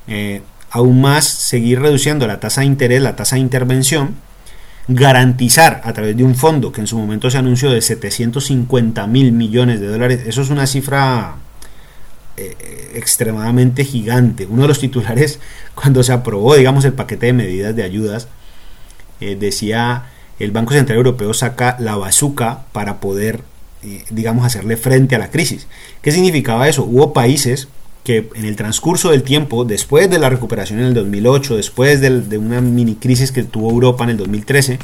eh, 0.07 0.43
aún 0.71 1.01
más 1.01 1.25
seguir 1.25 1.81
reduciendo 1.81 2.27
la 2.27 2.41
tasa 2.41 2.61
de 2.63 2.67
interés, 2.67 3.03
la 3.03 3.17
tasa 3.17 3.37
de 3.37 3.43
intervención, 3.43 4.17
garantizar 4.89 5.83
a 5.85 5.93
través 5.93 6.17
de 6.17 6.25
un 6.25 6.35
fondo 6.35 6.73
que 6.73 6.81
en 6.81 6.87
su 6.87 6.99
momento 6.99 7.31
se 7.31 7.39
anunció 7.39 7.71
de 7.71 7.81
750 7.83 9.07
mil 9.07 9.33
millones 9.33 9.81
de 9.81 9.87
dólares, 9.89 10.23
eso 10.27 10.43
es 10.43 10.51
una 10.51 10.67
cifra 10.67 11.37
eh, 12.37 12.93
extremadamente 12.95 13.85
gigante. 13.85 14.47
Uno 14.47 14.63
de 14.63 14.69
los 14.69 14.79
titulares, 14.79 15.41
cuando 15.75 16.03
se 16.03 16.13
aprobó, 16.13 16.55
digamos, 16.55 16.85
el 16.85 16.93
paquete 16.93 17.27
de 17.27 17.33
medidas 17.33 17.77
de 17.77 17.83
ayudas, 17.83 18.29
eh, 19.21 19.37
decía 19.39 20.05
el 20.39 20.53
Banco 20.53 20.73
Central 20.73 20.99
Europeo 20.99 21.35
saca 21.35 21.77
la 21.81 21.97
bazuca 21.97 22.67
para 22.73 23.01
poder, 23.01 23.43
eh, 23.83 24.05
digamos, 24.11 24.47
hacerle 24.47 24.77
frente 24.77 25.17
a 25.17 25.19
la 25.19 25.31
crisis. 25.31 25.67
¿Qué 26.01 26.13
significaba 26.13 26.69
eso? 26.69 26.85
Hubo 26.85 27.13
países 27.13 27.69
que 28.05 28.31
en 28.35 28.45
el 28.45 28.57
transcurso 28.57 29.11
del 29.11 29.23
tiempo, 29.23 29.65
después 29.65 30.11
de 30.11 30.19
la 30.19 30.31
recuperación 30.31 30.81
en 30.81 30.87
el 30.87 30.95
2008, 30.95 31.57
después 31.57 32.01
de, 32.01 32.39
una 32.39 32.61
mini 32.61 32.95
crisis 32.95 33.33
que 33.33 33.43
tuvo 33.43 33.71
Europa 33.71 34.05
en 34.05 34.11
el 34.11 34.17
2013, 34.17 34.79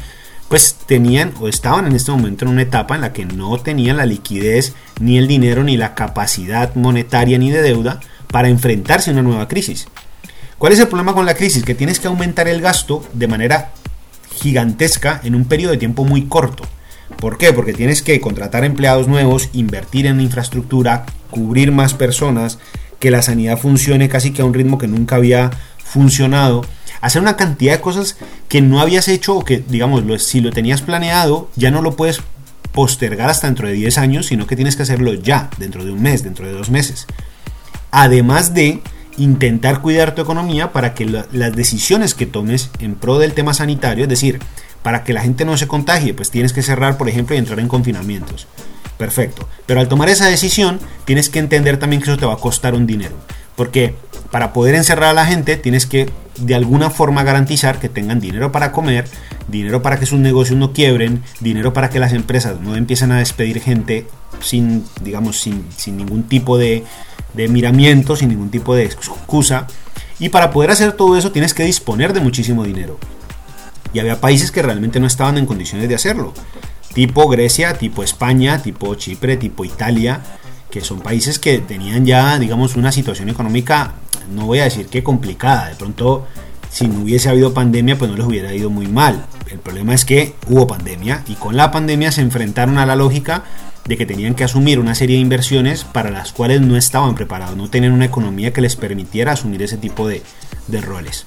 pues 0.49 0.77
tenían 0.87 1.33
o 1.41 1.49
estaban 1.49 1.87
en 1.87 1.97
este 1.97 2.13
momento 2.13 2.45
en 2.45 2.51
una 2.51 2.63
etapa 2.63 2.95
en 2.95 3.01
la 3.01 3.13
que 3.13 3.25
no 3.25 3.59
tenían 3.59 3.97
la 3.97 4.07
liquidez, 4.07 4.75
ni 5.01 5.19
el 5.19 5.27
dinero, 5.27 5.65
ni 5.65 5.77
la 5.77 5.95
capacidad 5.95 6.75
monetaria, 6.75 7.39
ni 7.39 7.51
de 7.51 7.63
deuda 7.63 8.01
para 8.29 8.49
enfrentarse 8.49 9.11
a 9.11 9.15
una 9.15 9.23
nueva 9.23 9.49
crisis. 9.49 9.89
¿Cuál 10.59 10.73
es 10.73 10.79
el 10.81 10.89
problema 10.89 11.15
con 11.15 11.27
la 11.27 11.35
crisis? 11.35 11.65
Que 11.65 11.75
tienes 11.75 12.01
que 12.01 12.09
aumentar 12.09 12.49
el 12.49 12.61
gasto 12.61 13.05
de 13.13 13.27
manera 13.27 13.73
gigantesca 14.35 15.21
en 15.25 15.35
un 15.35 15.47
periodo 15.47 15.73
de 15.73 15.79
tiempo 15.79 16.05
muy 16.05 16.27
corto. 16.27 16.65
¿Por 17.17 17.39
qué? 17.39 17.53
Porque 17.53 17.73
tienes 17.73 18.03
que 18.03 18.21
contratar 18.21 18.65
empleados 18.65 19.09
nuevos, 19.09 19.49
invertir 19.53 20.07
en 20.07 20.21
infraestructura, 20.21 21.07
cubrir 21.31 21.73
más 21.73 21.95
personas, 21.95 22.59
que 23.05 23.11
la 23.11 23.21
sanidad 23.21 23.59
funcione 23.59 24.09
casi 24.09 24.31
que 24.31 24.41
a 24.41 24.47
un 24.47 24.55
ritmo 24.55 24.79
que 24.79 24.89
nunca 24.89 25.17
había 25.17 25.51
funcionado, 25.77 26.65
hacer 27.03 27.21
una 27.21 27.37
cantidad 27.37 27.75
de 27.75 27.83
cosas 27.83 28.17
que 28.49 28.63
no 28.63 28.81
habías 28.81 29.09
hecho 29.09 29.37
o 29.37 29.45
que, 29.45 29.59
digamos, 29.59 30.03
si 30.23 30.41
lo 30.41 30.51
tenías 30.53 30.81
planeado, 30.81 31.51
ya 31.55 31.71
no 31.71 31.83
lo 31.83 31.97
puedes 31.97 32.23
postergar 32.73 33.29
hasta 33.29 33.47
dentro 33.47 33.69
de 33.69 33.75
10 33.75 33.99
años, 33.99 34.25
sino 34.25 34.47
que 34.47 34.57
tienes 34.57 34.75
que 34.77 34.85
hacerlo 34.85 35.13
ya, 35.13 35.51
dentro 35.59 35.85
de 35.85 35.91
un 35.91 36.01
mes, 36.01 36.23
dentro 36.23 36.47
de 36.47 36.53
dos 36.53 36.71
meses. 36.71 37.07
Además 37.91 38.55
de 38.55 38.81
intentar 39.19 39.83
cuidar 39.83 40.15
tu 40.15 40.23
economía 40.23 40.73
para 40.73 40.95
que 40.95 41.05
las 41.05 41.55
decisiones 41.55 42.15
que 42.15 42.25
tomes 42.25 42.71
en 42.79 42.95
pro 42.95 43.19
del 43.19 43.35
tema 43.35 43.53
sanitario, 43.53 44.05
es 44.05 44.09
decir, 44.09 44.41
para 44.83 45.05
que 45.05 45.13
la 45.13 45.21
gente 45.21 45.45
no 45.45 45.59
se 45.59 45.69
contagie, 45.69 46.15
pues 46.15 46.31
tienes 46.31 46.55
que 46.55 46.63
cerrar, 46.63 46.97
por 46.97 47.11
ejemplo, 47.11 47.37
y 47.37 47.39
entrar 47.39 47.61
en 47.61 47.69
confinamientos 47.69 48.47
perfecto. 48.99 49.49
Pero 49.67 49.81
al 49.81 49.89
tomar 49.89 50.09
esa 50.09 50.27
decisión, 50.27 50.81
tienes 51.05 51.29
que 51.29 51.39
entender 51.39 51.79
también 51.79 52.03
que 52.03 52.11
eso 52.11 52.19
te 52.19 52.27
va 52.27 52.35
a 52.35 52.39
costar 52.39 52.75
un 52.75 52.87
dinero. 52.87 53.17
Porque 53.57 53.95
para 54.31 54.53
poder 54.53 54.75
encerrar 54.75 55.11
a 55.11 55.13
la 55.13 55.27
gente, 55.27 55.57
tienes 55.57 55.87
que 55.87 56.11
de 56.39 56.55
alguna 56.55 56.91
forma 56.91 57.23
garantizar 57.23 57.79
que 57.79 57.89
tengan 57.89 58.21
dinero 58.21 58.51
para 58.51 58.73
comer, 58.73 59.07
dinero 59.47 59.83
para 59.83 59.99
que 59.99 60.07
sus 60.07 60.19
negocios 60.19 60.59
no 60.59 60.73
quiebren, 60.73 61.23
dinero 61.41 61.73
para 61.73 61.91
que 61.91 62.01
las 62.01 62.13
empresas 62.13 62.61
no 62.61 62.75
empiecen 62.75 63.13
a 63.13 63.19
despedir 63.19 63.61
gente 63.61 64.09
sin, 64.41 64.85
digamos, 65.03 65.41
sin, 65.41 65.65
ningún 65.97 66.25
tipo 66.25 66.59
de, 66.59 66.85
de 67.35 67.49
miramiento, 67.49 68.17
sin 68.17 68.31
ningún 68.31 68.51
tipo 68.51 68.75
de 68.75 68.85
excusa. 68.85 69.69
Y 70.19 70.31
para 70.31 70.51
poder 70.51 70.71
hacer 70.71 70.93
todo 70.93 71.17
eso 71.17 71.31
tienes 71.31 71.55
que 71.55 71.65
disponer 71.65 72.13
de 72.13 72.21
muchísimo 72.21 72.65
dinero. 72.65 72.99
Y 73.93 74.01
había 74.01 74.21
países 74.21 74.51
que 74.51 74.63
realmente 74.63 74.99
no 74.99 75.07
estaban 75.07 75.39
en 75.39 75.47
condiciones 75.47 75.89
de 75.89 75.95
hacerlo 75.95 76.35
tipo 76.95 77.29
Grecia, 77.29 77.75
tipo 77.75 78.03
España, 78.03 78.63
tipo 78.63 78.95
Chipre, 78.95 79.37
tipo 79.37 79.65
Italia, 79.65 80.21
que 80.71 80.81
son 80.81 81.01
países 81.01 81.39
que 81.39 81.59
tenían 81.59 82.07
ya, 82.07 82.39
digamos, 82.39 82.77
una 82.77 82.93
situación 82.93 83.29
económica, 83.29 83.95
no 84.33 84.47
voy 84.47 84.61
a 84.61 84.65
decir 84.65 84.87
que 84.87 85.03
complicada, 85.03 85.69
de 85.69 85.75
pronto 85.75 86.27
si 86.75 86.89
no 86.89 87.03
hubiese 87.03 87.29
habido 87.29 87.55
pandemia, 87.55 87.97
pues 87.97 88.11
no 88.11 88.17
les 88.17 88.27
hubiera 88.27 88.53
ido 88.53 88.69
muy 88.69 88.89
mal. 88.89 89.27
El 89.49 89.61
problema 89.61 89.95
es 89.95 90.05
que 90.05 90.35
hubo 90.49 90.67
pandemia 90.67 91.23
y 91.29 91.35
con 91.35 91.57
la 91.57 91.71
pandemia 91.71 92.11
se 92.11 92.21
enfrentaron 92.21 92.79
a 92.79 92.87
la 92.87 92.97
lógica 92.97 93.45
de 93.87 93.97
que 93.97 94.07
tenían 94.07 94.35
que 94.35 94.43
asumir 94.43 94.81
una 94.81 94.97
serie 94.97 95.17
de 95.17 95.23
inversiones 95.23 95.85
para 95.85 96.11
las 96.11 96.33
cuales 96.33 96.63
no 96.63 96.77
estaban 96.77 97.15
preparados, 97.15 97.57
no 97.57 97.71
tenían 97.71 97.93
una 97.93 98.07
economía 98.07 98.53
que 98.53 98.61
les 98.61 98.75
permitiera 98.75 99.33
asumir 99.33 99.63
ese 99.63 99.77
tipo 99.77 100.09
de, 100.09 100.23
roles. 100.81 101.27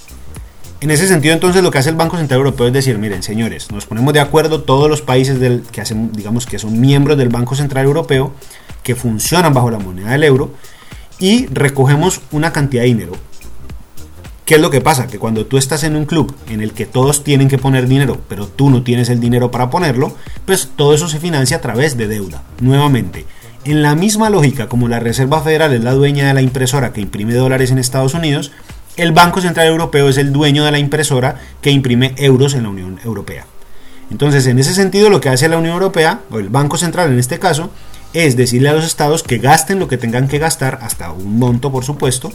En 0.79 0.91
ese 0.91 1.07
sentido, 1.07 1.33
entonces, 1.33 1.63
lo 1.63 1.71
que 1.71 1.79
hace 1.79 1.89
el 1.89 1.95
Banco 1.95 2.17
Central 2.17 2.37
Europeo 2.37 2.67
es 2.67 2.73
decir, 2.73 2.99
miren, 2.99 3.23
señores, 3.23 3.71
nos 3.71 3.87
ponemos 3.87 4.13
de 4.13 4.19
acuerdo 4.19 4.61
todos 4.61 4.87
los 4.87 5.01
países 5.01 5.39
que 5.71 5.81
hacen, 5.81 6.11
digamos, 6.11 6.45
que 6.45 6.59
son 6.59 6.79
miembros 6.79 7.17
del 7.17 7.29
Banco 7.29 7.55
Central 7.55 7.85
Europeo, 7.85 8.33
que 8.83 8.93
funcionan 8.93 9.55
bajo 9.55 9.71
la 9.71 9.79
moneda 9.79 10.11
del 10.11 10.23
euro, 10.23 10.51
y 11.17 11.47
recogemos 11.47 12.21
una 12.31 12.53
cantidad 12.53 12.83
de 12.83 12.89
dinero. 12.89 13.13
¿Qué 14.45 14.55
es 14.55 14.61
lo 14.61 14.69
que 14.69 14.79
pasa? 14.79 15.07
Que 15.07 15.17
cuando 15.17 15.47
tú 15.47 15.57
estás 15.57 15.83
en 15.83 15.95
un 15.95 16.05
club 16.05 16.33
en 16.47 16.61
el 16.61 16.73
que 16.73 16.85
todos 16.85 17.23
tienen 17.23 17.49
que 17.49 17.57
poner 17.57 17.87
dinero, 17.87 18.21
pero 18.29 18.47
tú 18.47 18.69
no 18.69 18.83
tienes 18.83 19.09
el 19.09 19.19
dinero 19.19 19.49
para 19.49 19.71
ponerlo, 19.71 20.15
pues 20.45 20.69
todo 20.75 20.93
eso 20.93 21.09
se 21.09 21.19
financia 21.19 21.57
a 21.57 21.61
través 21.61 21.97
de 21.97 22.07
deuda. 22.07 22.43
Nuevamente, 22.61 23.25
en 23.65 23.81
la 23.81 23.95
misma 23.95 24.29
lógica 24.29 24.69
como 24.69 24.87
la 24.87 24.99
Reserva 24.99 25.41
Federal 25.41 25.73
es 25.73 25.83
la 25.83 25.93
dueña 25.93 26.27
de 26.27 26.33
la 26.33 26.41
impresora 26.41 26.93
que 26.93 27.01
imprime 27.01 27.33
dólares 27.33 27.71
en 27.71 27.79
Estados 27.79 28.13
Unidos, 28.13 28.51
el 28.97 29.11
Banco 29.11 29.41
Central 29.41 29.67
Europeo 29.67 30.09
es 30.09 30.17
el 30.17 30.33
dueño 30.33 30.65
de 30.65 30.71
la 30.71 30.79
impresora 30.79 31.35
que 31.61 31.71
imprime 31.71 32.13
euros 32.17 32.55
en 32.55 32.63
la 32.63 32.69
Unión 32.69 32.99
Europea. 33.05 33.45
Entonces, 34.09 34.47
en 34.47 34.57
ese 34.57 34.73
sentido, 34.73 35.09
lo 35.09 35.21
que 35.21 35.29
hace 35.29 35.47
la 35.47 35.57
Unión 35.57 35.73
Europea, 35.73 36.21
o 36.31 36.39
el 36.39 36.49
Banco 36.49 36.77
Central 36.77 37.11
en 37.11 37.19
este 37.19 37.39
caso, 37.39 37.69
es 38.13 38.35
decirle 38.35 38.69
a 38.69 38.73
los 38.73 38.85
estados 38.85 39.21
que 39.21 39.37
gasten 39.37 39.79
lo 39.79 39.87
que 39.87 39.97
tengan 39.97 40.27
que 40.27 40.39
gastar, 40.39 40.79
hasta 40.81 41.11
un 41.11 41.37
monto 41.37 41.71
por 41.71 41.83
supuesto, 41.83 42.31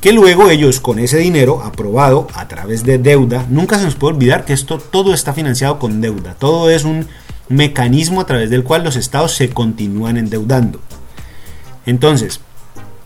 que 0.00 0.12
luego 0.12 0.48
ellos 0.48 0.80
con 0.80 0.98
ese 0.98 1.18
dinero 1.18 1.62
aprobado 1.62 2.28
a 2.34 2.48
través 2.48 2.84
de 2.84 2.98
deuda, 2.98 3.44
nunca 3.50 3.78
se 3.78 3.84
nos 3.84 3.96
puede 3.96 4.14
olvidar 4.14 4.44
que 4.44 4.52
esto 4.52 4.78
todo 4.78 5.12
está 5.12 5.32
financiado 5.32 5.78
con 5.78 6.00
deuda, 6.00 6.34
todo 6.38 6.70
es 6.70 6.84
un 6.84 7.06
mecanismo 7.48 8.20
a 8.20 8.26
través 8.26 8.48
del 8.48 8.62
cual 8.62 8.84
los 8.84 8.96
estados 8.96 9.34
se 9.34 9.50
continúan 9.50 10.16
endeudando. 10.16 10.80
Entonces, 11.84 12.40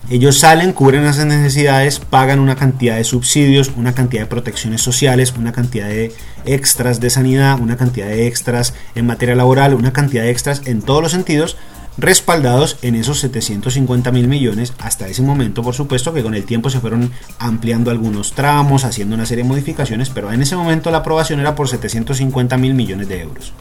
ellos 0.09 0.39
salen, 0.39 0.73
cubren 0.73 1.03
esas 1.03 1.25
necesidades, 1.25 1.99
pagan 1.99 2.39
una 2.39 2.55
cantidad 2.55 2.97
de 2.97 3.03
subsidios, 3.03 3.71
una 3.75 3.95
cantidad 3.95 4.23
de 4.23 4.27
protecciones 4.27 4.81
sociales, 4.81 5.33
una 5.37 5.51
cantidad 5.51 5.87
de 5.87 6.13
extras 6.45 6.99
de 6.99 7.09
sanidad, 7.09 7.59
una 7.59 7.75
cantidad 7.75 8.07
de 8.07 8.27
extras 8.27 8.75
en 8.93 9.07
materia 9.07 9.35
laboral, 9.35 9.73
una 9.73 9.93
cantidad 9.93 10.23
de 10.23 10.29
extras 10.29 10.61
en 10.65 10.83
todos 10.83 11.01
los 11.01 11.11
sentidos 11.11 11.57
respaldados 11.97 12.77
en 12.81 12.95
esos 12.95 13.19
750 13.21 14.11
mil 14.11 14.27
millones 14.27 14.73
hasta 14.79 15.07
ese 15.07 15.21
momento 15.21 15.63
por 15.63 15.73
supuesto 15.73 16.13
que 16.13 16.23
con 16.23 16.35
el 16.35 16.43
tiempo 16.43 16.69
se 16.69 16.81
fueron 16.81 17.11
ampliando 17.39 17.89
algunos 17.89 18.33
tramos 18.33 18.83
haciendo 18.83 19.15
una 19.15 19.25
serie 19.25 19.43
de 19.43 19.49
modificaciones 19.49 20.09
pero 20.09 20.31
en 20.31 20.41
ese 20.41 20.57
momento 20.57 20.91
la 20.91 20.97
aprobación 20.97 21.39
era 21.39 21.55
por 21.55 21.69
750 21.69 22.57
mil 22.57 22.73
millones 22.73 23.07
de 23.07 23.21
euros 23.21 23.53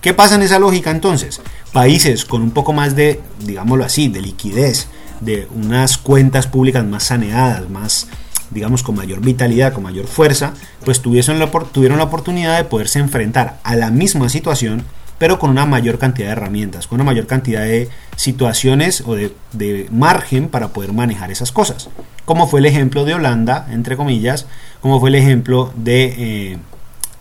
¿qué 0.00 0.14
pasa 0.14 0.36
en 0.36 0.42
esa 0.42 0.60
lógica 0.60 0.92
entonces? 0.92 1.40
países 1.72 2.24
con 2.24 2.42
un 2.42 2.52
poco 2.52 2.72
más 2.72 2.94
de 2.94 3.20
digámoslo 3.40 3.84
así 3.84 4.06
de 4.06 4.20
liquidez 4.20 4.86
de 5.20 5.48
unas 5.54 5.98
cuentas 5.98 6.46
públicas 6.46 6.84
más 6.84 7.04
saneadas 7.04 7.68
más 7.70 8.08
digamos 8.50 8.82
con 8.82 8.96
mayor 8.96 9.20
vitalidad, 9.20 9.72
con 9.72 9.84
mayor 9.84 10.08
fuerza, 10.08 10.54
pues 10.84 11.00
tuvieron 11.00 11.38
la, 11.38 11.48
tuvieron 11.50 11.98
la 11.98 12.04
oportunidad 12.04 12.56
de 12.56 12.64
poderse 12.64 12.98
enfrentar 12.98 13.60
a 13.62 13.76
la 13.76 13.92
misma 13.92 14.28
situación 14.28 14.84
pero 15.20 15.38
con 15.38 15.50
una 15.50 15.66
mayor 15.66 15.98
cantidad 15.98 16.28
de 16.28 16.32
herramientas, 16.32 16.86
con 16.86 16.96
una 16.96 17.04
mayor 17.04 17.26
cantidad 17.26 17.60
de 17.60 17.90
situaciones 18.16 19.02
o 19.06 19.14
de, 19.16 19.86
margen 19.92 20.48
para 20.48 20.68
poder 20.68 20.94
manejar 20.94 21.30
esas 21.30 21.52
cosas. 21.52 21.90
Como 22.24 22.46
fue 22.46 22.60
el 22.60 22.66
ejemplo 22.66 23.04
de 23.04 23.12
Holanda, 23.12 23.68
entre 23.70 23.98
comillas, 23.98 24.46
como 24.80 24.98
fue 24.98 25.10
el 25.10 25.16
ejemplo 25.16 25.74
de 25.76 26.04
eh, 26.16 26.58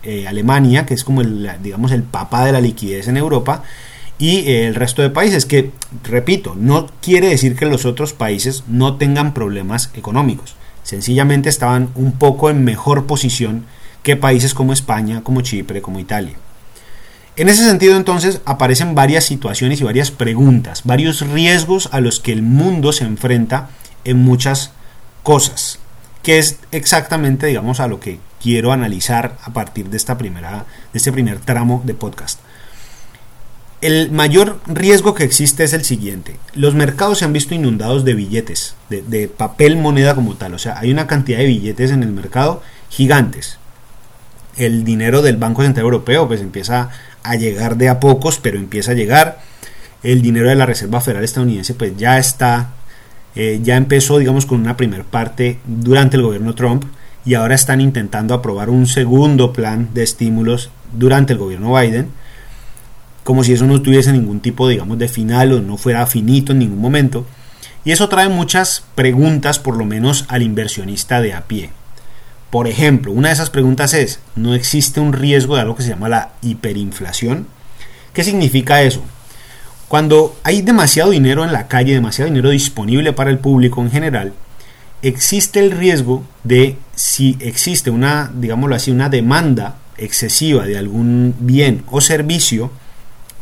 eh, 0.04 0.28
Alemania, 0.30 0.86
que 0.86 0.94
es 0.94 1.04
como 1.04 1.20
el, 1.20 1.52
digamos, 1.62 1.92
el 1.92 2.04
papá 2.04 2.46
de 2.46 2.54
la 2.54 2.62
liquidez 2.62 3.10
en 3.10 3.18
Europa, 3.18 3.64
y 4.20 4.52
el 4.52 4.76
resto 4.76 5.02
de 5.02 5.10
países, 5.10 5.46
que, 5.46 5.72
repito, 6.04 6.54
no 6.56 6.88
quiere 7.02 7.30
decir 7.30 7.56
que 7.56 7.66
los 7.66 7.86
otros 7.86 8.12
países 8.12 8.66
no 8.68 8.98
tengan 8.98 9.34
problemas 9.34 9.92
económicos. 9.96 10.56
Sencillamente 10.84 11.48
estaban 11.48 11.90
un 11.96 12.12
poco 12.12 12.50
en 12.50 12.66
mejor 12.66 13.06
posición 13.06 13.66
que 14.04 14.18
países 14.18 14.54
como 14.54 14.74
España, 14.74 15.24
como 15.24 15.42
Chipre, 15.42 15.82
como 15.82 16.00
Italia. 16.00 16.36
En 17.38 17.48
ese 17.48 17.64
sentido 17.64 17.96
entonces 17.96 18.42
aparecen 18.44 18.94
varias 18.94 19.24
situaciones 19.24 19.80
y 19.80 19.86
varias 19.86 20.12
preguntas, 20.12 20.82
varios 20.84 21.22
riesgos 21.22 21.88
a 21.94 22.02
los 22.02 22.20
que 22.20 22.34
el 22.34 22.42
mundo 22.42 22.92
se 22.92 23.06
enfrenta 23.06 23.70
en 24.04 24.18
muchas 24.18 24.74
cosas, 25.24 25.80
que 26.22 26.40
es 26.40 26.58
exactamente 26.72 27.48
digamos 27.48 27.80
a 27.80 27.88
lo 27.88 28.02
que 28.02 28.20
quiero 28.42 28.74
analizar 28.74 29.38
a 29.44 29.54
partir 29.54 29.90
de 29.90 29.96
esta 29.96 30.18
primera 30.18 30.66
de 30.92 30.98
este 30.98 31.14
primer 31.14 31.40
tramo 31.40 31.82
de 31.86 31.94
podcast. 31.94 32.42
El 33.82 34.12
mayor 34.12 34.60
riesgo 34.68 35.14
que 35.14 35.24
existe 35.24 35.64
es 35.64 35.72
el 35.72 35.86
siguiente. 35.86 36.36
Los 36.54 36.76
mercados 36.76 37.20
se 37.20 37.26
han 37.26 37.32
visto 37.32 37.56
inundados 37.56 38.04
de 38.04 38.14
billetes, 38.14 38.76
de, 38.90 39.30
papel 39.30 39.78
moneda 39.78 40.16
como 40.16 40.36
tal. 40.36 40.54
O 40.54 40.60
sea, 40.60 40.78
hay 40.80 40.92
una 40.92 41.08
cantidad 41.08 41.38
de 41.38 41.46
billetes 41.46 41.92
en 41.92 42.04
el 42.04 42.12
mercado 42.12 42.62
gigantes. 42.90 43.58
El 44.58 44.84
dinero 44.84 45.22
del 45.22 45.38
Banco 45.38 45.64
Central 45.64 45.86
Europeo 45.86 46.28
pues 46.28 46.42
empieza 46.42 46.90
a 47.24 47.36
llegar 47.36 47.78
de 47.78 47.88
a 47.88 48.02
pocos, 48.02 48.40
pero 48.40 48.58
empieza 48.58 48.92
a 48.92 48.96
llegar. 48.96 49.40
El 50.04 50.22
dinero 50.22 50.50
de 50.50 50.56
la 50.56 50.66
Reserva 50.66 51.00
Federal 51.00 51.24
estadounidense 51.24 51.74
pues 51.74 51.96
ya 51.96 52.18
está, 52.18 52.72
eh, 53.36 53.62
ya 53.64 53.78
empezó 53.78 54.18
digamos 54.18 54.46
con 54.46 54.60
una 54.60 54.76
primera 54.76 55.06
parte 55.06 55.60
durante 55.66 56.18
el 56.18 56.24
gobierno 56.24 56.56
Trump 56.56 56.84
y 57.26 57.36
ahora 57.36 57.56
están 57.56 57.80
intentando 57.80 58.34
aprobar 58.34 58.70
un 58.70 58.88
segundo 58.88 59.54
plan 59.54 59.90
de 59.94 60.04
estímulos 60.04 60.70
durante 60.94 61.34
el 61.34 61.40
gobierno 61.40 61.74
Biden, 61.74 62.10
como 63.24 63.44
si 63.44 63.54
eso 63.54 63.66
no 63.66 63.82
tuviese 63.82 64.12
ningún 64.12 64.40
tipo 64.40 64.68
digamos 64.68 64.98
de 64.98 65.08
final 65.08 65.52
o 65.54 65.62
no 65.62 65.78
fuera 65.78 66.06
finito 66.06 66.52
en 66.52 66.60
ningún 66.60 66.80
momento. 66.80 67.26
Y 67.86 67.92
eso 67.92 68.10
trae 68.10 68.30
muchas 68.30 68.84
preguntas 68.96 69.60
por 69.60 69.78
lo 69.78 69.86
menos 69.86 70.26
al 70.28 70.42
inversionista 70.42 71.22
de 71.22 71.34
a 71.34 71.48
pie. 71.48 71.72
Por 72.50 72.68
ejemplo, 72.68 73.12
una 73.12 73.30
de 73.30 73.36
esas 73.36 73.52
preguntas 73.52 73.94
es, 73.94 74.20
¿no 74.36 74.54
existe 74.54 75.00
un 75.00 75.14
riesgo 75.14 75.56
de 75.56 75.62
algo 75.62 75.76
que 75.76 75.84
se 75.84 75.90
llama 75.90 76.10
la 76.10 76.32
hiperinflación? 76.42 77.48
¿Qué 78.14 78.24
significa 78.24 78.82
eso? 78.82 79.04
Cuando 79.88 80.38
hay 80.44 80.62
demasiado 80.62 81.12
dinero 81.12 81.44
en 81.44 81.54
la 81.54 81.68
calle, 81.68 81.94
demasiado 81.94 82.30
dinero 82.30 82.50
disponible 82.50 83.14
para 83.14 83.30
el 83.30 83.40
público 83.40 83.82
en 83.82 83.92
general, 83.92 84.34
existe 85.02 85.60
el 85.60 85.72
riesgo 85.72 86.24
de 86.44 86.78
si 86.96 87.38
existe 87.40 87.90
una, 87.90 88.32
digámoslo 88.34 88.76
así, 88.76 88.92
una 88.92 89.10
demanda 89.10 89.78
excesiva 89.98 90.66
de 90.66 90.78
algún 90.78 91.36
bien 91.40 91.84
o 91.90 92.02
servicio, 92.02 92.72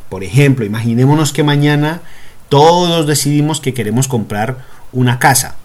por 0.09 0.23
ejemplo, 0.23 0.65
imaginémonos 0.65 1.33
que 1.33 1.43
mañana 1.43 2.01
todos 2.49 3.07
decidimos 3.07 3.59
que 3.59 3.73
queremos 3.73 4.07
comprar 4.07 4.65
una 4.91 5.19
casa. 5.19 5.55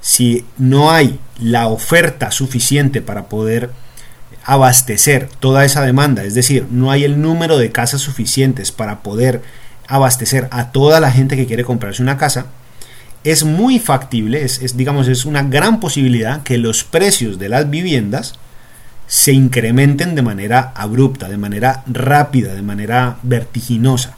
Si 0.00 0.44
no 0.56 0.90
hay 0.90 1.18
la 1.38 1.66
oferta 1.66 2.30
suficiente 2.30 3.02
para 3.02 3.26
poder 3.28 3.70
abastecer 4.44 5.28
toda 5.40 5.64
esa 5.64 5.82
demanda, 5.82 6.24
es 6.24 6.34
decir, 6.34 6.66
no 6.70 6.90
hay 6.90 7.04
el 7.04 7.20
número 7.20 7.58
de 7.58 7.70
casas 7.70 8.00
suficientes 8.00 8.72
para 8.72 9.00
poder 9.02 9.42
abastecer 9.86 10.48
a 10.50 10.70
toda 10.72 11.00
la 11.00 11.10
gente 11.10 11.36
que 11.36 11.46
quiere 11.46 11.64
comprarse 11.64 12.02
una 12.02 12.16
casa, 12.16 12.46
es 13.24 13.44
muy 13.44 13.78
factible, 13.78 14.42
es, 14.42 14.76
digamos, 14.76 15.08
es 15.08 15.24
una 15.24 15.42
gran 15.42 15.80
posibilidad 15.80 16.42
que 16.42 16.56
los 16.56 16.84
precios 16.84 17.38
de 17.38 17.48
las 17.48 17.68
viviendas 17.68 18.38
se 19.08 19.32
incrementen 19.32 20.14
de 20.14 20.22
manera 20.22 20.72
abrupta, 20.76 21.28
de 21.28 21.38
manera 21.38 21.82
rápida, 21.86 22.54
de 22.54 22.62
manera 22.62 23.16
vertiginosa. 23.22 24.16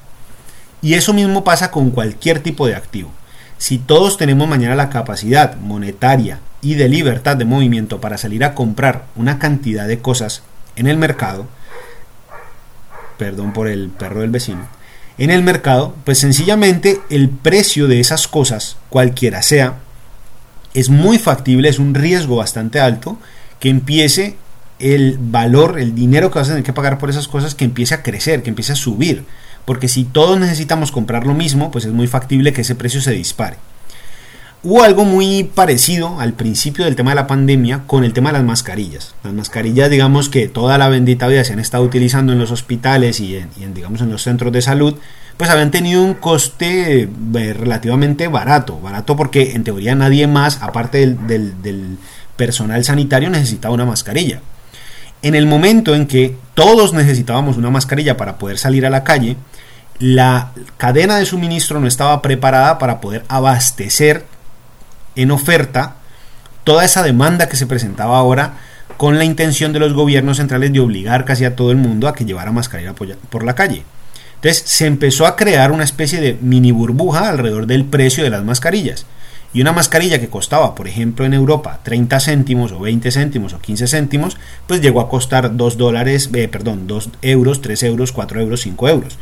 Y 0.83 0.95
eso 0.95 1.15
mismo 1.15 1.45
pasa 1.45 1.71
con 1.71 1.93
cualquier 1.93 2.41
tipo 2.41 2.67
de 2.67 2.75
activo. 2.75 3.13
Si 3.57 3.79
todos 3.79 4.17
tenemos 4.17 4.49
mañana 4.49 4.75
la 4.75 4.91
capacidad 4.91 5.57
monetaria 5.57 6.41
y 6.61 6.75
de 6.75 6.89
libertad 6.89 7.37
de 7.37 7.45
movimiento 7.45 8.01
para 8.01 8.19
salir 8.19 8.43
a 8.45 8.55
comprar 8.55 9.05
una 9.15 9.39
cantidad 9.39 9.87
de 9.87 10.01
cosas 10.01 10.43
en 10.75 10.89
el 10.89 10.97
mercado, 10.97 11.47
perdón 13.17 13.53
por 13.53 13.69
el 13.69 13.91
perro 13.91 14.23
del 14.23 14.31
vecino, 14.31 14.67
en 15.19 15.31
el 15.31 15.43
mercado, 15.43 15.95
pues 16.05 16.19
sencillamente 16.19 17.01
el 17.11 17.29
precio 17.29 17.87
de 17.87 18.01
esas 18.01 18.27
cosas, 18.27 18.77
cualquiera 18.89 19.43
sea, 19.43 19.75
es 20.75 20.89
muy 20.89 21.19
factible, 21.19 21.69
es 21.69 21.79
un 21.79 21.95
riesgo 21.95 22.37
bastante 22.37 22.81
alto 22.81 23.19
que 23.61 23.69
empiece 23.69 24.37
el 24.81 25.19
valor, 25.21 25.79
el 25.79 25.95
dinero 25.95 26.31
que 26.31 26.39
vas 26.39 26.49
a 26.49 26.53
tener 26.53 26.65
que 26.65 26.73
pagar 26.73 26.99
por 26.99 27.11
esas 27.11 27.29
cosas, 27.29 27.55
que 27.55 27.65
empiece 27.65 27.95
a 27.95 28.03
crecer, 28.03 28.43
que 28.43 28.51
empiece 28.51 28.73
a 28.73 28.77
subir 28.77 29.25
porque 29.65 29.89
si 29.89 30.05
todos 30.05 30.39
necesitamos 30.39 30.93
comprar 30.93 31.27
lo 31.27 31.35
mismo, 31.35 31.71
pues 31.71 31.85
es 31.85 31.93
muy 31.93 32.07
factible 32.07 32.53
que 32.53 32.63
ese 32.63 32.75
precio 32.75 33.01
se 33.01 33.13
dispare. 33.13 33.57
Hubo 34.63 34.83
algo 34.83 35.05
muy 35.05 35.45
parecido 35.45 36.21
al 36.21 36.35
principio 36.35 36.85
del 36.85 36.95
tema 36.97 37.13
de 37.13 37.15
la 37.15 37.27
pandemia 37.27 37.85
con 37.87 38.05
el 38.05 38.13
tema 38.13 38.31
de 38.31 38.39
las 38.39 38.45
mascarillas. 38.45 39.15
Las 39.23 39.33
mascarillas, 39.33 39.89
digamos 39.89 40.29
que 40.29 40.49
toda 40.49 40.77
la 40.77 40.89
bendita 40.89 41.29
vida 41.29 41.45
se 41.45 41.55
han 41.55 41.61
estado 41.61 41.85
utilizando 41.85 42.33
en 42.33 42.39
los 42.39 42.51
hospitales 42.51 43.21
y 43.21 43.37
en, 43.37 43.73
digamos, 43.73 44.03
en 44.03 44.11
los 44.11 44.23
centros 44.23 44.53
de 44.53 44.61
salud, 44.61 44.97
pues 45.39 45.49
habían 45.49 45.71
tenido 45.71 46.03
un 46.03 46.15
coste 46.15 47.03
eh, 47.03 47.53
relativamente 47.55 48.29
barato. 48.29 48.79
Barato 48.81 49.17
porque 49.17 49.53
en 49.53 49.65
teoría 49.65 49.95
nadie 49.95 50.27
más, 50.27 50.61
aparte 50.61 51.07
del 51.07 51.99
personal 52.37 52.85
sanitario, 52.85 53.31
necesitaba 53.31 53.73
una 53.73 53.87
mascarilla. 53.87 54.41
En 55.23 55.35
el 55.35 55.47
momento 55.47 55.95
en 55.95 56.07
que 56.07 56.37
todos 56.55 56.95
necesitábamos 56.95 57.57
una 57.57 57.71
mascarilla 57.71 58.17
para 58.17 58.39
poder 58.39 58.59
salir 58.59 58.87
a 58.87 58.91
la 58.91 59.05
calle, 59.05 59.37
la 59.99 60.53
cadena 60.79 61.19
de 61.19 61.27
suministro 61.27 61.79
no 61.79 61.87
estaba 61.87 62.23
preparada 62.23 62.79
para 62.79 63.01
poder 63.01 63.25
abastecer 63.29 64.25
en 65.15 65.31
oferta 65.31 65.97
toda 66.65 66.85
esa 66.85 67.03
demanda 67.03 67.49
que 67.49 67.57
se 67.57 67.67
presentaba 67.67 68.19
ahora 68.19 68.55
con 68.97 69.19
la 69.19 69.25
intención 69.25 69.73
de 69.73 69.79
los 69.79 69.93
gobiernos 69.93 70.39
centrales 70.39 70.73
de 70.73 70.81
obligar 70.81 71.25
casi 71.25 71.45
a 71.45 71.57
todo 71.57 71.71
el 71.71 71.77
mundo 71.77 72.09
a 72.09 72.15
que 72.15 72.25
llevara 72.25 72.53
mascarilla 72.53 72.95
por 72.95 73.45
la 73.45 73.55
calle. 73.55 73.85
Entonces 74.37 74.63
se 74.67 74.87
empezó 74.87 75.27
a 75.27 75.37
crear 75.37 75.71
una 75.71 75.85
especie 75.85 76.21
de 76.21 76.39
mini 76.41 76.73
burbuja 76.73 77.29
alrededor 77.29 77.67
del 77.67 77.85
precio 77.85 78.25
de 78.25 78.31
las 78.31 78.43
mascarillas. 78.43 79.05
Y 79.53 79.61
una 79.61 79.73
mascarilla 79.73 80.21
que 80.21 80.29
costaba, 80.29 80.75
por 80.75 80.87
ejemplo, 80.87 81.27
en 81.27 81.35
Europa 81.35 81.81
30 81.83 82.21
céntimos 82.21 82.71
o 82.73 82.79
20 82.81 83.11
céntimos 83.11 83.53
o 83.53 83.59
15 83.59 83.89
céntimos, 83.89 84.37
pues 84.67 84.81
llegó 84.81 85.01
a 85.01 85.09
costar 85.09 85.57
2 85.57 85.77
dólares, 85.77 86.31
eh, 86.33 86.47
perdón, 86.47 86.87
2 86.87 87.11
euros, 87.23 87.61
3 87.61 87.83
euros, 87.83 88.13
4 88.13 88.41
euros, 88.41 88.61
5 88.61 88.89
euros. 88.89 89.19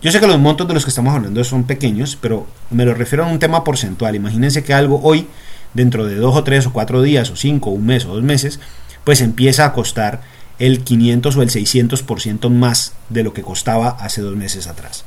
Yo 0.00 0.10
sé 0.10 0.20
que 0.20 0.26
los 0.26 0.38
montos 0.38 0.66
de 0.68 0.74
los 0.74 0.84
que 0.84 0.90
estamos 0.90 1.14
hablando 1.14 1.42
son 1.44 1.64
pequeños, 1.64 2.16
pero 2.20 2.46
me 2.70 2.84
lo 2.84 2.94
refiero 2.94 3.24
a 3.24 3.28
un 3.28 3.38
tema 3.38 3.64
porcentual. 3.64 4.14
Imagínense 4.14 4.62
que 4.62 4.72
algo 4.72 5.00
hoy, 5.02 5.26
dentro 5.74 6.06
de 6.06 6.14
2 6.14 6.36
o 6.36 6.44
3 6.44 6.66
o 6.68 6.72
4 6.72 7.02
días 7.02 7.30
o 7.30 7.36
5, 7.36 7.68
un 7.68 7.84
mes 7.84 8.06
o 8.06 8.14
2 8.14 8.22
meses, 8.22 8.60
pues 9.04 9.20
empieza 9.20 9.66
a 9.66 9.72
costar 9.72 10.20
el 10.58 10.82
500 10.82 11.36
o 11.36 11.42
el 11.42 11.50
600% 11.50 12.50
más 12.50 12.92
de 13.08 13.22
lo 13.22 13.32
que 13.32 13.42
costaba 13.42 13.88
hace 13.88 14.22
dos 14.22 14.36
meses 14.36 14.66
atrás. 14.66 15.04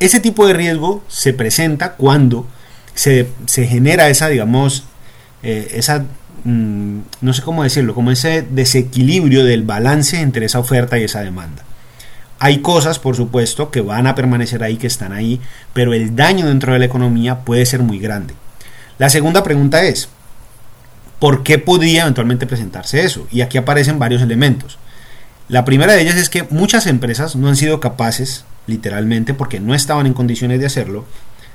Ese 0.00 0.20
tipo 0.20 0.46
de 0.46 0.52
riesgo 0.52 1.02
se 1.08 1.32
presenta 1.32 1.92
cuando 1.92 2.46
se, 2.94 3.26
genera 3.66 4.08
esa, 4.08 4.28
digamos, 4.28 4.84
eh, 5.42 5.72
esa, 5.74 6.04
mm, 6.44 6.98
no 7.20 7.32
sé 7.32 7.42
cómo 7.42 7.62
decirlo, 7.62 7.94
como 7.94 8.10
ese 8.10 8.42
desequilibrio 8.42 9.44
del 9.44 9.62
balance 9.62 10.20
entre 10.20 10.46
esa 10.46 10.58
oferta 10.58 10.98
y 10.98 11.04
esa 11.04 11.20
demanda. 11.20 11.64
Hay 12.38 12.58
cosas, 12.58 12.98
por 12.98 13.16
supuesto, 13.16 13.70
que 13.70 13.80
van 13.80 14.06
a 14.06 14.14
permanecer 14.14 14.62
ahí, 14.62 14.76
que 14.76 14.86
están 14.86 15.12
ahí, 15.12 15.40
pero 15.72 15.94
el 15.94 16.14
daño 16.16 16.46
dentro 16.46 16.72
de 16.72 16.78
la 16.78 16.84
economía 16.84 17.40
puede 17.40 17.64
ser 17.64 17.80
muy 17.80 17.98
grande. 17.98 18.34
La 18.98 19.08
segunda 19.08 19.42
pregunta 19.42 19.82
es, 19.84 20.08
¿por 21.18 21.42
qué 21.42 21.58
podría 21.58 22.02
eventualmente 22.02 22.46
presentarse 22.46 23.04
eso? 23.04 23.26
Y 23.30 23.40
aquí 23.40 23.56
aparecen 23.56 23.98
varios 23.98 24.22
elementos. 24.22 24.78
La 25.48 25.64
primera 25.64 25.92
de 25.92 26.02
ellas 26.02 26.16
es 26.16 26.30
que 26.30 26.44
muchas 26.50 26.86
empresas 26.86 27.36
no 27.36 27.48
han 27.48 27.56
sido 27.56 27.80
capaces, 27.80 28.44
literalmente, 28.66 29.34
porque 29.34 29.60
no 29.60 29.74
estaban 29.74 30.06
en 30.06 30.14
condiciones 30.14 30.60
de 30.60 30.66
hacerlo, 30.66 31.04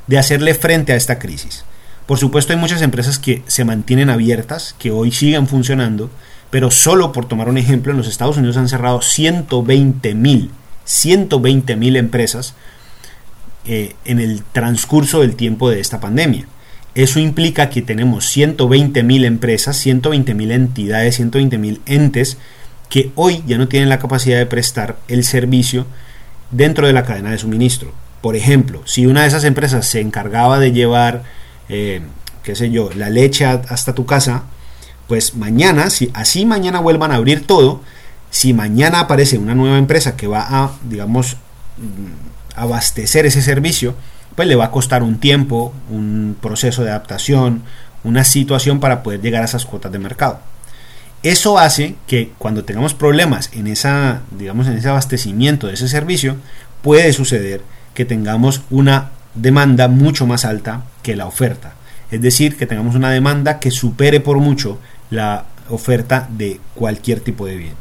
de 0.09 0.17
hacerle 0.17 0.55
frente 0.55 0.91
a 0.91 0.95
esta 0.95 1.19
crisis. 1.19 1.63
Por 2.07 2.17
supuesto 2.17 2.51
hay 2.51 2.57
muchas 2.57 2.81
empresas 2.81 3.19
que 3.19 3.43
se 3.45 3.63
mantienen 3.63 4.09
abiertas, 4.09 4.75
que 4.79 4.89
hoy 4.89 5.11
siguen 5.11 5.47
funcionando, 5.47 6.09
pero 6.49 6.71
solo 6.71 7.11
por 7.11 7.27
tomar 7.27 7.47
un 7.47 7.59
ejemplo, 7.59 7.91
en 7.91 7.99
los 7.99 8.07
Estados 8.07 8.37
Unidos 8.37 8.57
han 8.57 8.67
cerrado 8.67 9.03
120 9.03 10.15
mil, 10.15 10.49
120 10.85 11.75
mil 11.75 11.95
empresas 11.95 12.55
eh, 13.65 13.93
en 14.03 14.19
el 14.19 14.41
transcurso 14.51 15.21
del 15.21 15.35
tiempo 15.35 15.69
de 15.69 15.79
esta 15.79 15.99
pandemia. 15.99 16.47
Eso 16.95 17.19
implica 17.19 17.69
que 17.69 17.83
tenemos 17.83 18.25
120 18.29 19.03
mil 19.03 19.25
empresas, 19.25 19.77
120 19.77 20.33
mil 20.33 20.49
entidades, 20.49 21.17
120 21.17 21.59
mil 21.59 21.81
entes 21.85 22.39
que 22.89 23.11
hoy 23.13 23.43
ya 23.45 23.59
no 23.59 23.67
tienen 23.67 23.89
la 23.89 23.99
capacidad 23.99 24.39
de 24.39 24.47
prestar 24.47 24.97
el 25.07 25.23
servicio 25.23 25.85
dentro 26.49 26.87
de 26.87 26.93
la 26.93 27.03
cadena 27.03 27.29
de 27.29 27.37
suministro. 27.37 27.93
Por 28.21 28.35
ejemplo, 28.35 28.81
si 28.85 29.05
una 29.05 29.21
de 29.21 29.27
esas 29.27 29.43
empresas 29.43 29.87
se 29.87 30.01
encargaba 30.01 30.59
de 30.59 30.71
llevar, 30.71 31.23
eh, 31.69 32.01
qué 32.43 32.55
sé 32.55 32.69
yo, 32.69 32.89
la 32.95 33.09
leche 33.09 33.45
hasta 33.45 33.93
tu 33.93 34.05
casa, 34.05 34.43
pues 35.07 35.35
mañana, 35.35 35.89
si 35.89 36.11
así 36.13 36.45
mañana 36.45 36.79
vuelvan 36.79 37.11
a 37.11 37.15
abrir 37.15 37.47
todo, 37.47 37.81
si 38.29 38.53
mañana 38.53 39.01
aparece 39.01 39.37
una 39.37 39.55
nueva 39.55 39.77
empresa 39.77 40.15
que 40.15 40.27
va 40.27 40.45
a, 40.47 40.71
digamos, 40.83 41.37
mm, 41.77 42.59
abastecer 42.59 43.25
ese 43.25 43.41
servicio, 43.41 43.95
pues 44.35 44.47
le 44.47 44.55
va 44.55 44.65
a 44.65 44.71
costar 44.71 45.01
un 45.01 45.19
tiempo, 45.19 45.73
un 45.89 46.37
proceso 46.39 46.83
de 46.83 46.91
adaptación, 46.91 47.63
una 48.03 48.23
situación 48.23 48.79
para 48.79 49.03
poder 49.03 49.21
llegar 49.21 49.41
a 49.41 49.45
esas 49.45 49.65
cuotas 49.65 49.91
de 49.91 49.99
mercado. 49.99 50.39
Eso 51.23 51.57
hace 51.57 51.95
que 52.07 52.31
cuando 52.37 52.63
tengamos 52.63 52.93
problemas 52.93 53.49
en 53.53 53.67
esa, 53.67 54.21
digamos, 54.31 54.67
en 54.67 54.77
ese 54.77 54.87
abastecimiento 54.87 55.67
de 55.67 55.73
ese 55.73 55.89
servicio, 55.89 56.37
puede 56.81 57.11
suceder 57.11 57.61
que 57.93 58.05
tengamos 58.05 58.61
una 58.69 59.11
demanda 59.35 59.87
mucho 59.87 60.25
más 60.25 60.45
alta 60.45 60.83
que 61.03 61.15
la 61.15 61.25
oferta. 61.25 61.73
Es 62.11 62.21
decir, 62.21 62.57
que 62.57 62.65
tengamos 62.65 62.95
una 62.95 63.11
demanda 63.11 63.59
que 63.59 63.71
supere 63.71 64.19
por 64.19 64.37
mucho 64.39 64.79
la 65.09 65.45
oferta 65.69 66.27
de 66.31 66.59
cualquier 66.73 67.19
tipo 67.19 67.45
de 67.45 67.55
bien. 67.55 67.73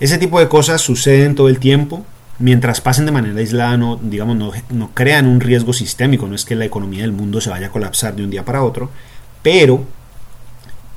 Ese 0.00 0.18
tipo 0.18 0.38
de 0.38 0.48
cosas 0.48 0.80
suceden 0.80 1.34
todo 1.34 1.48
el 1.48 1.58
tiempo. 1.58 2.04
Mientras 2.38 2.80
pasen 2.80 3.06
de 3.06 3.12
manera 3.12 3.38
aislada, 3.38 3.76
no, 3.76 3.96
digamos, 3.96 4.36
no, 4.36 4.52
no 4.70 4.90
crean 4.94 5.26
un 5.26 5.40
riesgo 5.40 5.72
sistémico. 5.72 6.28
No 6.28 6.34
es 6.34 6.44
que 6.44 6.54
la 6.54 6.66
economía 6.66 7.02
del 7.02 7.12
mundo 7.12 7.40
se 7.40 7.50
vaya 7.50 7.68
a 7.68 7.70
colapsar 7.70 8.14
de 8.14 8.22
un 8.22 8.30
día 8.30 8.44
para 8.44 8.62
otro. 8.62 8.90
Pero 9.42 9.84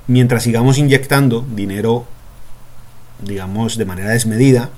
mientras 0.08 0.44
sigamos 0.44 0.78
inyectando 0.78 1.46
dinero, 1.56 2.06
digamos, 3.26 3.78
de 3.78 3.86
manera 3.86 4.10
desmedida, 4.10 4.70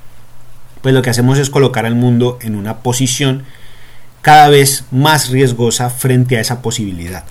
pues 0.84 0.94
lo 0.94 1.02
que 1.02 1.10
hacemos 1.10 1.40
es 1.40 1.50
colocar 1.50 1.86
al 1.86 1.96
mundo 1.96 2.38
en 2.42 2.56
una 2.56 2.80
posición 2.80 3.44
cada 4.22 4.50
vez 4.50 4.84
más 4.92 5.30
riesgosa 5.30 5.90
frente 5.90 6.38
a 6.38 6.42
esa 6.42 6.62
posibilidad. 6.62 7.24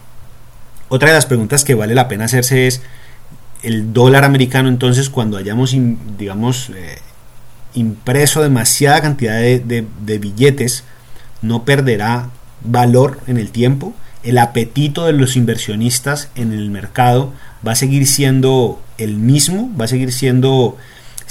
Otra 0.88 1.10
de 1.10 1.14
las 1.14 1.26
preguntas 1.26 1.62
que 1.62 1.74
vale 1.74 1.94
la 1.94 2.08
pena 2.08 2.24
hacerse 2.24 2.66
es, 2.66 2.80
el 3.62 3.92
dólar 3.92 4.24
americano 4.24 4.68
entonces 4.68 5.10
cuando 5.10 5.36
hayamos, 5.36 5.76
digamos, 6.18 6.70
eh, 6.70 6.98
impreso 7.74 8.42
demasiada 8.42 9.02
cantidad 9.02 9.34
de, 9.34 9.86
de 10.00 10.18
billetes, 10.18 10.84
no 11.42 11.64
perderá 11.64 12.30
valor 12.64 13.20
en 13.26 13.36
el 13.36 13.50
tiempo. 13.50 13.94
El 14.22 14.38
apetito 14.38 15.04
de 15.04 15.12
los 15.12 15.36
inversionistas 15.36 16.30
en 16.36 16.52
el 16.52 16.70
mercado 16.70 17.34
va 17.66 17.72
a 17.72 17.76
seguir 17.76 18.06
siendo 18.06 18.80
el 18.96 19.16
mismo, 19.16 19.70
va 19.78 19.84
a 19.84 19.88
seguir 19.88 20.10
siendo 20.10 20.78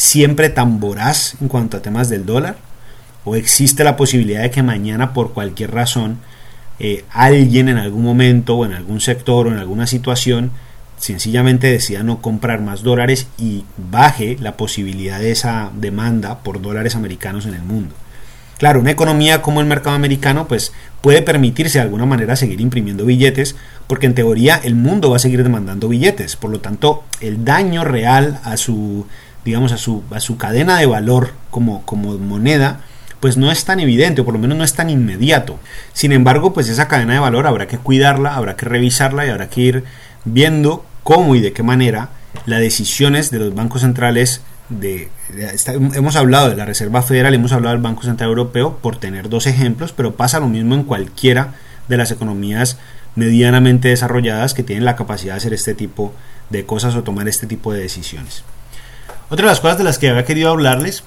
siempre 0.01 0.49
tan 0.49 0.79
voraz 0.79 1.35
en 1.41 1.47
cuanto 1.47 1.77
a 1.77 1.81
temas 1.83 2.09
del 2.09 2.25
dólar? 2.25 2.57
¿O 3.23 3.35
existe 3.35 3.83
la 3.83 3.97
posibilidad 3.97 4.41
de 4.41 4.49
que 4.49 4.63
mañana 4.63 5.13
por 5.13 5.33
cualquier 5.33 5.71
razón 5.71 6.17
eh, 6.79 7.05
alguien 7.11 7.69
en 7.69 7.77
algún 7.77 8.03
momento 8.03 8.55
o 8.55 8.65
en 8.65 8.73
algún 8.73 8.99
sector 8.99 9.45
o 9.45 9.51
en 9.51 9.59
alguna 9.59 9.85
situación 9.85 10.49
sencillamente 10.97 11.67
decida 11.67 12.01
no 12.01 12.19
comprar 12.19 12.61
más 12.61 12.81
dólares 12.81 13.27
y 13.37 13.63
baje 13.77 14.37
la 14.39 14.57
posibilidad 14.57 15.19
de 15.19 15.31
esa 15.31 15.69
demanda 15.75 16.39
por 16.39 16.63
dólares 16.63 16.95
americanos 16.95 17.45
en 17.45 17.53
el 17.53 17.61
mundo? 17.61 17.93
Claro, 18.57 18.79
una 18.79 18.91
economía 18.91 19.43
como 19.43 19.61
el 19.61 19.67
mercado 19.67 19.95
americano 19.95 20.47
pues 20.47 20.73
puede 21.01 21.21
permitirse 21.21 21.77
de 21.77 21.83
alguna 21.83 22.07
manera 22.07 22.35
seguir 22.35 22.59
imprimiendo 22.59 23.05
billetes 23.05 23.55
porque 23.85 24.07
en 24.07 24.15
teoría 24.15 24.59
el 24.63 24.73
mundo 24.73 25.11
va 25.11 25.17
a 25.17 25.19
seguir 25.19 25.43
demandando 25.43 25.87
billetes, 25.87 26.35
por 26.37 26.49
lo 26.49 26.59
tanto 26.59 27.03
el 27.19 27.45
daño 27.45 27.83
real 27.83 28.39
a 28.43 28.57
su 28.57 29.05
digamos 29.45 29.71
a 29.71 29.77
su, 29.77 30.03
a 30.11 30.19
su 30.19 30.37
cadena 30.37 30.77
de 30.77 30.85
valor 30.85 31.31
como, 31.49 31.83
como 31.85 32.17
moneda 32.17 32.81
pues 33.21 33.37
no 33.37 33.51
es 33.51 33.63
tan 33.65 33.79
evidente 33.79 34.21
o 34.21 34.25
por 34.25 34.33
lo 34.33 34.39
menos 34.39 34.57
no 34.57 34.63
es 34.63 34.73
tan 34.73 34.89
inmediato. 34.89 35.59
Sin 35.93 36.11
embargo, 36.11 36.53
pues 36.53 36.67
esa 36.67 36.87
cadena 36.87 37.13
de 37.13 37.19
valor 37.19 37.45
habrá 37.45 37.67
que 37.67 37.77
cuidarla, 37.77 38.35
habrá 38.35 38.55
que 38.57 38.65
revisarla 38.65 39.25
y 39.25 39.29
habrá 39.29 39.47
que 39.47 39.61
ir 39.61 39.83
viendo 40.25 40.83
cómo 41.03 41.35
y 41.35 41.39
de 41.39 41.53
qué 41.53 41.61
manera 41.61 42.09
las 42.45 42.59
decisiones 42.59 43.29
de 43.29 43.39
los 43.39 43.53
bancos 43.53 43.81
centrales 43.81 44.41
de, 44.69 45.09
hemos 45.93 46.15
hablado 46.15 46.49
de 46.49 46.55
la 46.55 46.65
Reserva 46.65 47.03
Federal, 47.03 47.33
hemos 47.33 47.51
hablado 47.51 47.75
del 47.75 47.83
Banco 47.83 48.03
Central 48.03 48.29
Europeo 48.29 48.77
por 48.77 48.97
tener 48.97 49.29
dos 49.29 49.45
ejemplos, 49.45 49.93
pero 49.95 50.15
pasa 50.15 50.39
lo 50.39 50.47
mismo 50.47 50.75
en 50.75 50.83
cualquiera 50.83 51.53
de 51.87 51.97
las 51.97 52.11
economías 52.11 52.77
medianamente 53.15 53.89
desarrolladas 53.89 54.53
que 54.53 54.63
tienen 54.63 54.85
la 54.85 54.95
capacidad 54.95 55.33
de 55.33 55.37
hacer 55.37 55.53
este 55.53 55.75
tipo 55.75 56.13
de 56.49 56.65
cosas 56.65 56.95
o 56.95 57.03
tomar 57.03 57.27
este 57.27 57.45
tipo 57.45 57.73
de 57.73 57.81
decisiones. 57.81 58.43
Otra 59.31 59.45
de 59.45 59.51
las 59.51 59.61
cosas 59.61 59.77
de 59.77 59.85
las 59.85 59.97
que 59.97 60.09
había 60.09 60.25
querido 60.25 60.49
hablarles, 60.49 61.05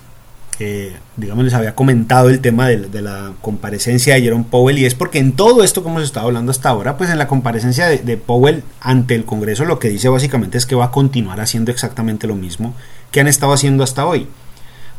digamos, 1.18 1.44
les 1.44 1.52
había 1.52 1.74
comentado 1.74 2.30
el 2.30 2.40
tema 2.40 2.68
de, 2.68 3.02
la 3.02 3.32
comparecencia 3.42 4.14
de 4.14 4.22
Jerome 4.22 4.46
Powell 4.50 4.78
y 4.78 4.86
es 4.86 4.94
porque 4.94 5.18
en 5.18 5.32
todo 5.32 5.62
esto 5.62 5.82
que 5.82 5.90
hemos 5.90 6.02
estado 6.02 6.28
hablando 6.28 6.50
hasta 6.50 6.70
ahora, 6.70 6.96
pues 6.96 7.10
en 7.10 7.18
la 7.18 7.28
comparecencia 7.28 7.86
de, 7.86 7.98
de 7.98 8.16
Powell 8.16 8.62
ante 8.80 9.14
el 9.14 9.26
Congreso 9.26 9.66
lo 9.66 9.78
que 9.78 9.90
dice 9.90 10.08
básicamente 10.08 10.56
es 10.56 10.64
que 10.64 10.74
va 10.74 10.86
a 10.86 10.90
continuar 10.90 11.38
haciendo 11.38 11.70
exactamente 11.70 12.26
lo 12.26 12.34
mismo 12.34 12.74
que 13.10 13.20
han 13.20 13.28
estado 13.28 13.52
haciendo 13.52 13.84
hasta 13.84 14.06
hoy. 14.06 14.26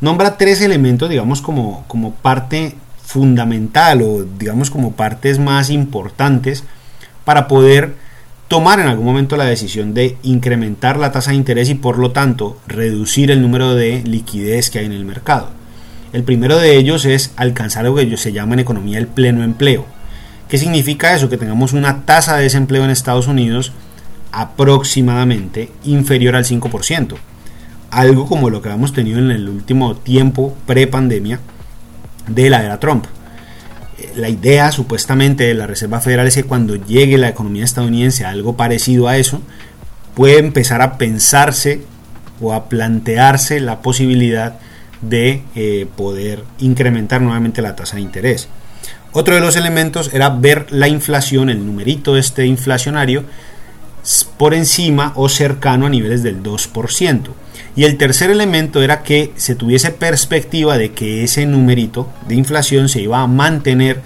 Nombra 0.02 0.38
tres 0.38 0.62
elementos, 0.62 1.10
digamos, 1.10 1.42
como, 1.42 1.84
como 1.88 2.14
parte 2.14 2.76
fundamental 3.04 4.04
o 4.04 4.24
digamos 4.38 4.70
como 4.70 4.92
partes 4.92 5.40
más 5.40 5.72
importantes 5.72 6.64
para 7.24 7.48
poder 7.48 7.96
tomar 8.48 8.80
en 8.80 8.88
algún 8.88 9.06
momento 9.06 9.38
la 9.38 9.46
decisión 9.46 9.94
de 9.94 10.18
incrementar 10.24 10.98
la 10.98 11.12
tasa 11.12 11.32
de 11.32 11.38
interés 11.38 11.70
y 11.70 11.76
por 11.76 11.98
lo 11.98 12.12
tanto 12.12 12.58
reducir 12.68 13.32
el 13.32 13.42
número 13.42 13.76
de 13.76 14.04
liquidez 14.04 14.70
que 14.70 14.80
hay 14.80 14.86
en 14.86 14.94
el 14.94 15.06
mercado. 15.06 15.50
El 16.14 16.24
primero 16.24 16.58
de 16.58 16.78
ellos 16.78 17.06
es 17.06 17.32
alcanzar 17.36 17.86
lo 17.86 17.96
que 17.96 18.18
se 18.18 18.32
llama 18.32 18.54
en 18.54 18.60
economía 18.60 19.00
el 19.00 19.08
pleno 19.08 19.44
empleo. 19.44 19.86
¿Qué 20.48 20.58
significa 20.58 21.14
eso? 21.14 21.30
Que 21.30 21.38
tengamos 21.38 21.74
una 21.74 22.06
tasa 22.06 22.38
de 22.38 22.44
desempleo 22.44 22.84
en 22.84 22.92
Estados 22.92 23.28
Unidos 23.28 23.72
aproximadamente 24.32 25.72
inferior 25.84 26.36
al 26.36 26.46
5% 26.46 27.16
algo 27.96 28.28
como 28.28 28.50
lo 28.50 28.62
que 28.62 28.70
hemos 28.70 28.92
tenido 28.92 29.20
en 29.20 29.32
el 29.32 29.48
último 29.48 29.96
tiempo 29.96 30.54
pre-pandemia 30.66 31.40
de 32.28 32.50
la 32.50 32.64
era 32.64 32.80
Trump. 32.80 33.06
La 34.16 34.30
idea 34.30 34.72
supuestamente 34.72 35.44
de 35.44 35.54
la 35.54 35.68
Reserva 35.68 36.00
Federal 36.00 36.28
es 36.28 36.36
que 36.36 36.44
cuando 36.44 36.76
llegue 36.76 37.18
la 37.18 37.30
economía 37.30 37.66
estadounidense 37.66 38.26
a 38.26 38.30
algo 38.30 38.56
parecido 38.56 39.08
a 39.08 39.18
eso, 39.18 39.42
puede 40.14 40.40
empezar 40.40 40.82
a 40.82 40.98
pensarse 40.98 41.82
o 42.42 42.54
a 42.54 42.70
plantearse 42.70 43.60
la 43.60 43.82
posibilidad 43.82 44.58
de 45.02 45.44
eh, 45.56 45.88
poder 45.96 46.44
incrementar 46.60 47.22
nuevamente 47.22 47.62
la 47.62 47.76
tasa 47.76 47.98
de 47.98 48.04
interés. 48.04 48.48
Otro 49.12 49.36
de 49.36 49.42
los 49.42 49.56
elementos 49.56 50.14
era 50.14 50.30
ver 50.30 50.72
la 50.72 50.88
inflación, 50.88 51.50
el 51.50 51.66
numerito 51.66 52.18
este 52.18 52.46
inflacionario, 52.46 53.24
por 54.38 54.54
encima 54.54 55.14
o 55.16 55.30
cercano 55.30 55.86
a 55.86 55.90
niveles 55.90 56.22
del 56.22 56.44
2%. 56.44 57.30
Y 57.76 57.84
el 57.84 57.98
tercer 57.98 58.30
elemento 58.30 58.82
era 58.82 59.04
que 59.04 59.34
se 59.36 59.56
tuviese 59.56 59.92
perspectiva 59.92 60.78
de 60.78 60.92
que 60.92 61.24
ese 61.24 61.46
numerito 61.46 62.10
de 62.28 62.36
inflación 62.36 62.88
se 62.88 63.02
iba 63.02 63.22
a 63.22 63.28
mantener 63.28 64.02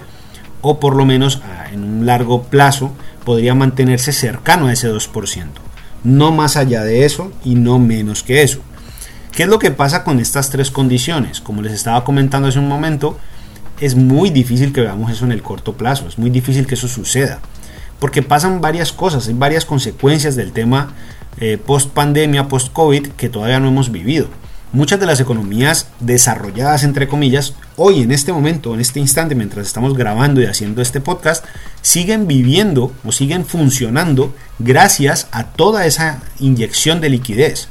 o 0.60 0.80
por 0.80 0.96
lo 0.96 1.04
menos 1.04 1.40
en 1.72 1.84
un 1.84 2.06
largo 2.06 2.42
plazo 2.42 2.92
podría 3.24 3.54
mantenerse 3.54 4.12
cercano 4.12 4.66
a 4.66 4.72
ese 4.72 4.90
2%. 4.92 5.46
No 6.02 6.32
más 6.32 6.56
allá 6.56 6.82
de 6.82 7.04
eso 7.04 7.32
y 7.44 7.54
no 7.54 7.78
menos 7.78 8.22
que 8.22 8.42
eso. 8.42 8.60
¿Qué 9.32 9.44
es 9.44 9.48
lo 9.48 9.60
que 9.60 9.70
pasa 9.70 10.02
con 10.02 10.18
estas 10.18 10.50
tres 10.50 10.70
condiciones? 10.70 11.40
Como 11.40 11.62
les 11.62 11.72
estaba 11.72 12.02
comentando 12.02 12.48
hace 12.48 12.58
un 12.58 12.68
momento, 12.68 13.16
es 13.80 13.94
muy 13.94 14.30
difícil 14.30 14.72
que 14.72 14.80
veamos 14.80 15.12
eso 15.12 15.24
en 15.24 15.32
el 15.32 15.42
corto 15.42 15.74
plazo, 15.74 16.08
es 16.08 16.18
muy 16.18 16.30
difícil 16.30 16.66
que 16.66 16.74
eso 16.74 16.88
suceda, 16.88 17.38
porque 18.00 18.22
pasan 18.22 18.60
varias 18.60 18.92
cosas, 18.92 19.28
hay 19.28 19.34
varias 19.34 19.64
consecuencias 19.64 20.34
del 20.34 20.52
tema 20.52 20.94
eh, 21.38 21.58
post 21.58 21.90
pandemia, 21.90 22.48
post 22.48 22.72
COVID 22.72 23.08
que 23.08 23.28
todavía 23.28 23.60
no 23.60 23.68
hemos 23.68 23.90
vivido. 23.90 24.28
Muchas 24.72 25.00
de 25.00 25.06
las 25.06 25.18
economías 25.18 25.88
desarrolladas, 25.98 26.84
entre 26.84 27.08
comillas, 27.08 27.54
hoy 27.76 28.02
en 28.02 28.12
este 28.12 28.32
momento, 28.32 28.72
en 28.72 28.80
este 28.80 29.00
instante, 29.00 29.34
mientras 29.34 29.66
estamos 29.66 29.96
grabando 29.96 30.40
y 30.40 30.46
haciendo 30.46 30.80
este 30.80 31.00
podcast, 31.00 31.44
siguen 31.82 32.28
viviendo 32.28 32.92
o 33.04 33.10
siguen 33.10 33.44
funcionando 33.44 34.32
gracias 34.60 35.26
a 35.32 35.44
toda 35.44 35.86
esa 35.86 36.22
inyección 36.38 37.00
de 37.00 37.08
liquidez. 37.08 37.68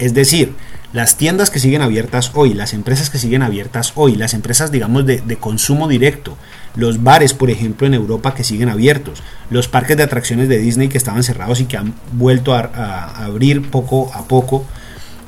Es 0.00 0.12
decir, 0.12 0.54
las 0.94 1.16
tiendas 1.16 1.50
que 1.50 1.58
siguen 1.58 1.82
abiertas 1.82 2.30
hoy, 2.34 2.54
las 2.54 2.72
empresas 2.72 3.10
que 3.10 3.18
siguen 3.18 3.42
abiertas 3.42 3.92
hoy, 3.96 4.14
las 4.14 4.32
empresas, 4.32 4.70
digamos, 4.70 5.04
de, 5.04 5.36
consumo 5.40 5.88
directo, 5.88 6.38
los 6.76 7.02
bares, 7.02 7.34
por 7.34 7.50
ejemplo, 7.50 7.88
en 7.88 7.94
Europa 7.94 8.32
que 8.32 8.44
siguen 8.44 8.68
abiertos, 8.68 9.20
los 9.50 9.66
parques 9.66 9.96
de 9.96 10.04
atracciones 10.04 10.48
de 10.48 10.58
Disney 10.58 10.88
que 10.88 10.96
estaban 10.96 11.24
cerrados 11.24 11.60
y 11.60 11.64
que 11.64 11.76
han 11.76 11.94
vuelto 12.12 12.54
a, 12.54 13.24
abrir 13.24 13.68
poco 13.72 14.12
a 14.14 14.28
poco, 14.28 14.64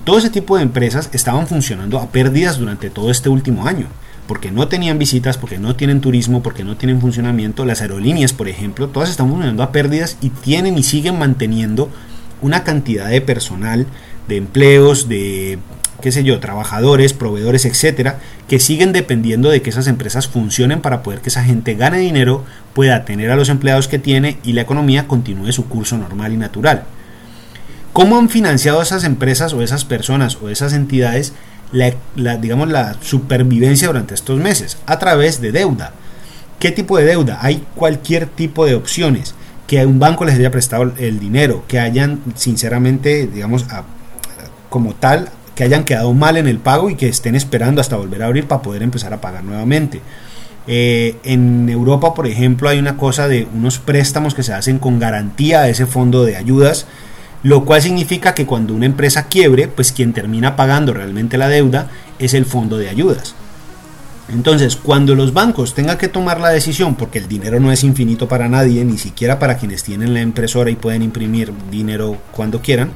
todo 0.05 0.19
ese 0.19 0.31
tipo 0.31 0.57
de 0.57 0.63
empresas 0.63 1.11
estaban 1.13 1.49
funcionando 1.49 1.99
a 1.99 2.13
pérdidas 2.13 2.59
durante 2.59 2.89
todo 2.89 3.11
este 3.11 3.29
último 3.29 3.67
año 3.67 3.89
porque 4.29 4.53
no 4.53 4.69
tenían 4.69 4.99
visitas, 4.99 5.37
porque 5.37 5.59
no 5.59 5.75
tienen 5.75 6.01
turismo, 6.01 6.43
porque 6.43 6.65
no 6.65 6.77
tienen 6.77 7.01
funcionamiento. 7.01 7.65
Las 7.65 7.81
aerolíneas, 7.81 8.33
por 8.33 8.49
ejemplo, 8.49 8.89
todas 8.89 9.09
están 9.09 9.29
funcionando 9.29 9.63
a 9.63 9.71
pérdidas 9.71 10.17
y 10.21 10.31
tienen 10.31 10.77
y 10.79 10.83
siguen 10.83 11.17
manteniendo 11.17 11.91
una 12.43 12.65
cantidad 12.65 13.09
de 13.09 13.21
personal 13.21 13.87
de 14.29 14.37
empleos, 14.37 15.09
de 15.09 15.59
qué 16.01 16.13
sé 16.13 16.25
yo, 16.25 16.41
trabajadores, 16.41 17.13
proveedores, 17.13 17.65
etcétera, 17.65 18.19
que 18.49 18.61
siguen 18.61 18.93
dependiendo 18.93 19.51
de 19.51 19.63
que 19.63 19.71
esas 19.71 19.87
empresas 19.87 20.29
funcionen 20.29 20.81
para 20.81 21.03
poder 21.03 21.21
que 21.21 21.31
esa 21.31 21.45
gente 21.45 21.75
gane 21.75 21.99
dinero, 21.99 22.45
pueda 22.75 23.05
tener 23.05 23.31
a 23.31 23.37
los 23.37 23.49
empleados 23.49 23.89
que 23.89 23.99
tiene 23.99 24.39
y 24.45 24.53
la 24.53 24.63
economía 24.63 25.09
continúe 25.09 25.53
su 25.53 25.67
curso 25.69 25.97
normal 25.97 26.33
y 26.33 26.37
natural. 26.37 26.85
¿Cómo 27.93 28.19
han 28.19 28.29
financiado 28.29 28.83
esas 28.83 29.05
empresas 29.05 29.55
o 29.55 29.63
esas 29.63 29.85
personas 29.85 30.37
o 30.43 30.51
esas 30.51 30.75
entidades 30.75 31.33
la, 31.73 32.37
digamos, 32.37 32.69
la 32.69 32.97
supervivencia 33.01 33.89
durante 33.89 34.15
estos 34.15 34.39
meses? 34.39 34.77
A 34.87 34.99
través 34.99 35.41
de 35.41 35.51
deuda. 35.51 35.93
¿Qué 36.59 36.73
tipo 36.73 36.99
de 36.99 37.05
deuda? 37.05 37.39
Hay 37.41 37.65
cualquier 37.75 38.27
tipo 38.27 38.67
de 38.67 38.75
opciones. 38.75 39.35
Que 39.67 39.85
un 39.85 39.99
banco 39.99 40.25
les 40.25 40.37
haya 40.37 40.51
prestado 40.51 40.93
el 40.99 41.19
dinero, 41.19 41.65
que 41.67 41.81
hayan 41.81 42.21
sinceramente, 42.35 43.27
digamos, 43.27 43.65
a 43.71 43.85
como 44.77 44.95
tal 44.95 45.31
que 45.55 45.65
hayan 45.65 45.85
quedado 45.85 46.13
mal 46.13 46.37
en 46.37 46.47
el 46.47 46.59
pago 46.59 46.91
y 46.91 46.97
que 46.97 47.09
estén 47.09 47.35
esperando 47.35 47.81
hasta 47.81 47.97
volver 47.97 48.23
a 48.23 48.27
abrir 48.27 48.47
para 48.47 48.61
poder 48.61 48.83
empezar 48.83 49.15
a 49.15 49.23
pagar 49.23 49.43
nuevamente. 49.43 50.03
Eh, 50.67 51.17
en 51.25 51.67
Europa, 51.71 52.13
por 52.13 52.27
ejemplo, 52.27 52.69
hay 52.69 52.79
una 52.79 52.99
cosa 52.99 53.27
de 53.27 53.49
unos 53.55 53.79
préstamos 53.79 54.35
que 54.35 54.43
se 54.43 54.53
hacen 54.53 54.79
con 54.79 54.99
garantía 54.99 55.61
a 55.63 55.71
ese 55.71 55.87
fondo 55.87 56.27
de 56.27 56.37
ayudas, 56.37 56.87
lo 57.43 57.65
cual 57.65 57.81
significa 57.81 58.35
que 58.35 58.45
cuando 58.45 58.75
una 58.75 58.85
empresa 58.85 59.29
quiebre, 59.29 59.67
pues 59.67 59.93
quien 59.93 60.13
termina 60.13 60.57
pagando 60.57 60.93
realmente 60.93 61.39
la 61.39 61.49
deuda 61.49 61.89
es 62.19 62.35
el 62.35 62.45
fondo 62.45 62.77
de 62.77 62.91
ayudas. 62.91 63.35
Entonces, 64.29 64.77
cuando 64.77 65.15
los 65.15 65.33
bancos 65.33 65.73
tengan 65.73 65.97
que 65.97 66.09
tomar 66.09 66.39
la 66.39 66.51
decisión, 66.51 66.97
porque 66.97 67.19
el 67.19 67.29
dinero 67.29 67.61
no 67.61 67.73
es 67.73 67.83
infinito 67.83 68.29
para 68.29 68.47
nadie, 68.47 68.85
ni 68.85 68.99
siquiera 68.99 69.39
para 69.39 69.57
quienes 69.57 69.85
tienen 69.85 70.13
la 70.13 70.21
impresora 70.21 70.69
y 70.69 70.77
pueden 70.77 71.01
imprimir 71.01 71.51
dinero 71.71 72.19
cuando 72.33 72.61
quieran, 72.61 72.91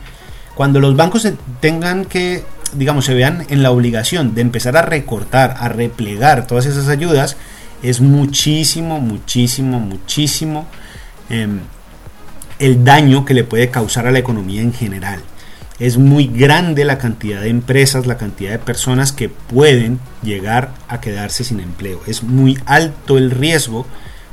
cuando 0.60 0.78
los 0.78 0.94
bancos 0.94 1.26
tengan 1.60 2.04
que, 2.04 2.44
digamos, 2.74 3.06
se 3.06 3.14
vean 3.14 3.46
en 3.48 3.62
la 3.62 3.70
obligación 3.70 4.34
de 4.34 4.42
empezar 4.42 4.76
a 4.76 4.82
recortar, 4.82 5.56
a 5.58 5.70
replegar 5.70 6.46
todas 6.46 6.66
esas 6.66 6.88
ayudas, 6.88 7.38
es 7.82 8.02
muchísimo, 8.02 9.00
muchísimo, 9.00 9.80
muchísimo 9.80 10.66
em, 11.30 11.60
el 12.58 12.84
daño 12.84 13.24
que 13.24 13.32
le 13.32 13.42
puede 13.42 13.70
causar 13.70 14.06
a 14.06 14.10
la 14.10 14.18
economía 14.18 14.60
en 14.60 14.74
general. 14.74 15.20
Es 15.78 15.96
muy 15.96 16.26
grande 16.26 16.84
la 16.84 16.98
cantidad 16.98 17.40
de 17.40 17.48
empresas, 17.48 18.06
la 18.06 18.18
cantidad 18.18 18.50
de 18.50 18.58
personas 18.58 19.12
que 19.12 19.30
pueden 19.30 19.98
llegar 20.22 20.74
a 20.88 21.00
quedarse 21.00 21.42
sin 21.42 21.60
empleo. 21.60 22.02
Es 22.06 22.22
muy 22.22 22.58
alto 22.66 23.16
el 23.16 23.30
riesgo 23.30 23.86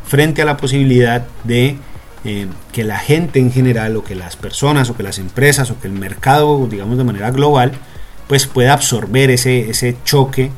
frente 0.05 0.41
a 0.41 0.45
la 0.45 0.57
posibilidad 0.57 1.25
de 1.45 1.77
eh, 2.25 2.47
que 2.71 2.83
la 2.83 2.99
gente 2.99 3.39
en 3.39 3.51
general 3.51 3.95
o 3.95 4.03
que 4.03 4.15
las 4.15 4.35
personas 4.35 4.89
o 4.89 4.97
que 4.97 5.03
las 5.03 5.19
empresas 5.19 5.71
o 5.71 5.79
que 5.79 5.87
el 5.87 5.93
mercado, 5.93 6.67
digamos 6.67 6.97
de 6.97 7.03
manera 7.03 7.31
global, 7.31 7.73
pues 8.27 8.47
pueda 8.47 8.73
absorber 8.73 9.31
ese, 9.31 9.69
ese 9.69 9.95
choque 10.03 10.51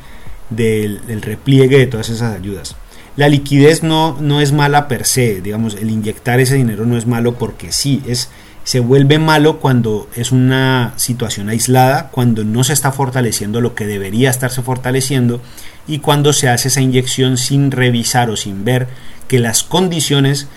del, 0.50 1.22
repliegue 1.22 1.78
de 1.78 1.88
todas 1.88 2.10
esas 2.10 2.36
ayudas. 2.36 2.76
La 3.16 3.28
liquidez 3.28 3.84
no, 3.84 4.18
no 4.20 4.42
es 4.42 4.52
mala 4.52 4.88
per 4.88 5.06
se, 5.06 5.42
digamos, 5.42 5.76
el 5.76 5.92
inyectar 5.92 6.40
ese 6.40 6.56
dinero 6.56 6.86
no 6.86 6.98
es 6.98 7.06
malo 7.06 7.36
porque 7.36 7.72
sí, 7.72 8.02
es, 8.08 8.30
se 8.64 8.80
vuelve 8.80 9.20
malo 9.20 9.60
cuando 9.60 10.08
es 10.16 10.32
una 10.32 10.94
situación 10.96 11.50
aislada, 11.50 12.10
cuando 12.12 12.44
no 12.44 12.64
se 12.64 12.74
está 12.74 12.92
fortaleciendo 12.92 13.62
lo 13.62 13.76
que 13.76 13.88
debería 13.88 14.30
estarse 14.30 14.62
fortaleciendo 14.62 15.42
y 15.88 16.00
cuando 16.00 16.34
se 16.34 16.50
hace 16.50 16.70
esa 16.70 16.82
inyección 16.82 17.38
sin 17.38 17.72
revisar 17.72 18.30
o 18.30 18.38
sin 18.38 18.64
ver 18.64 18.88
que 19.28 19.40
las 19.40 19.64
condiciones 19.64 20.48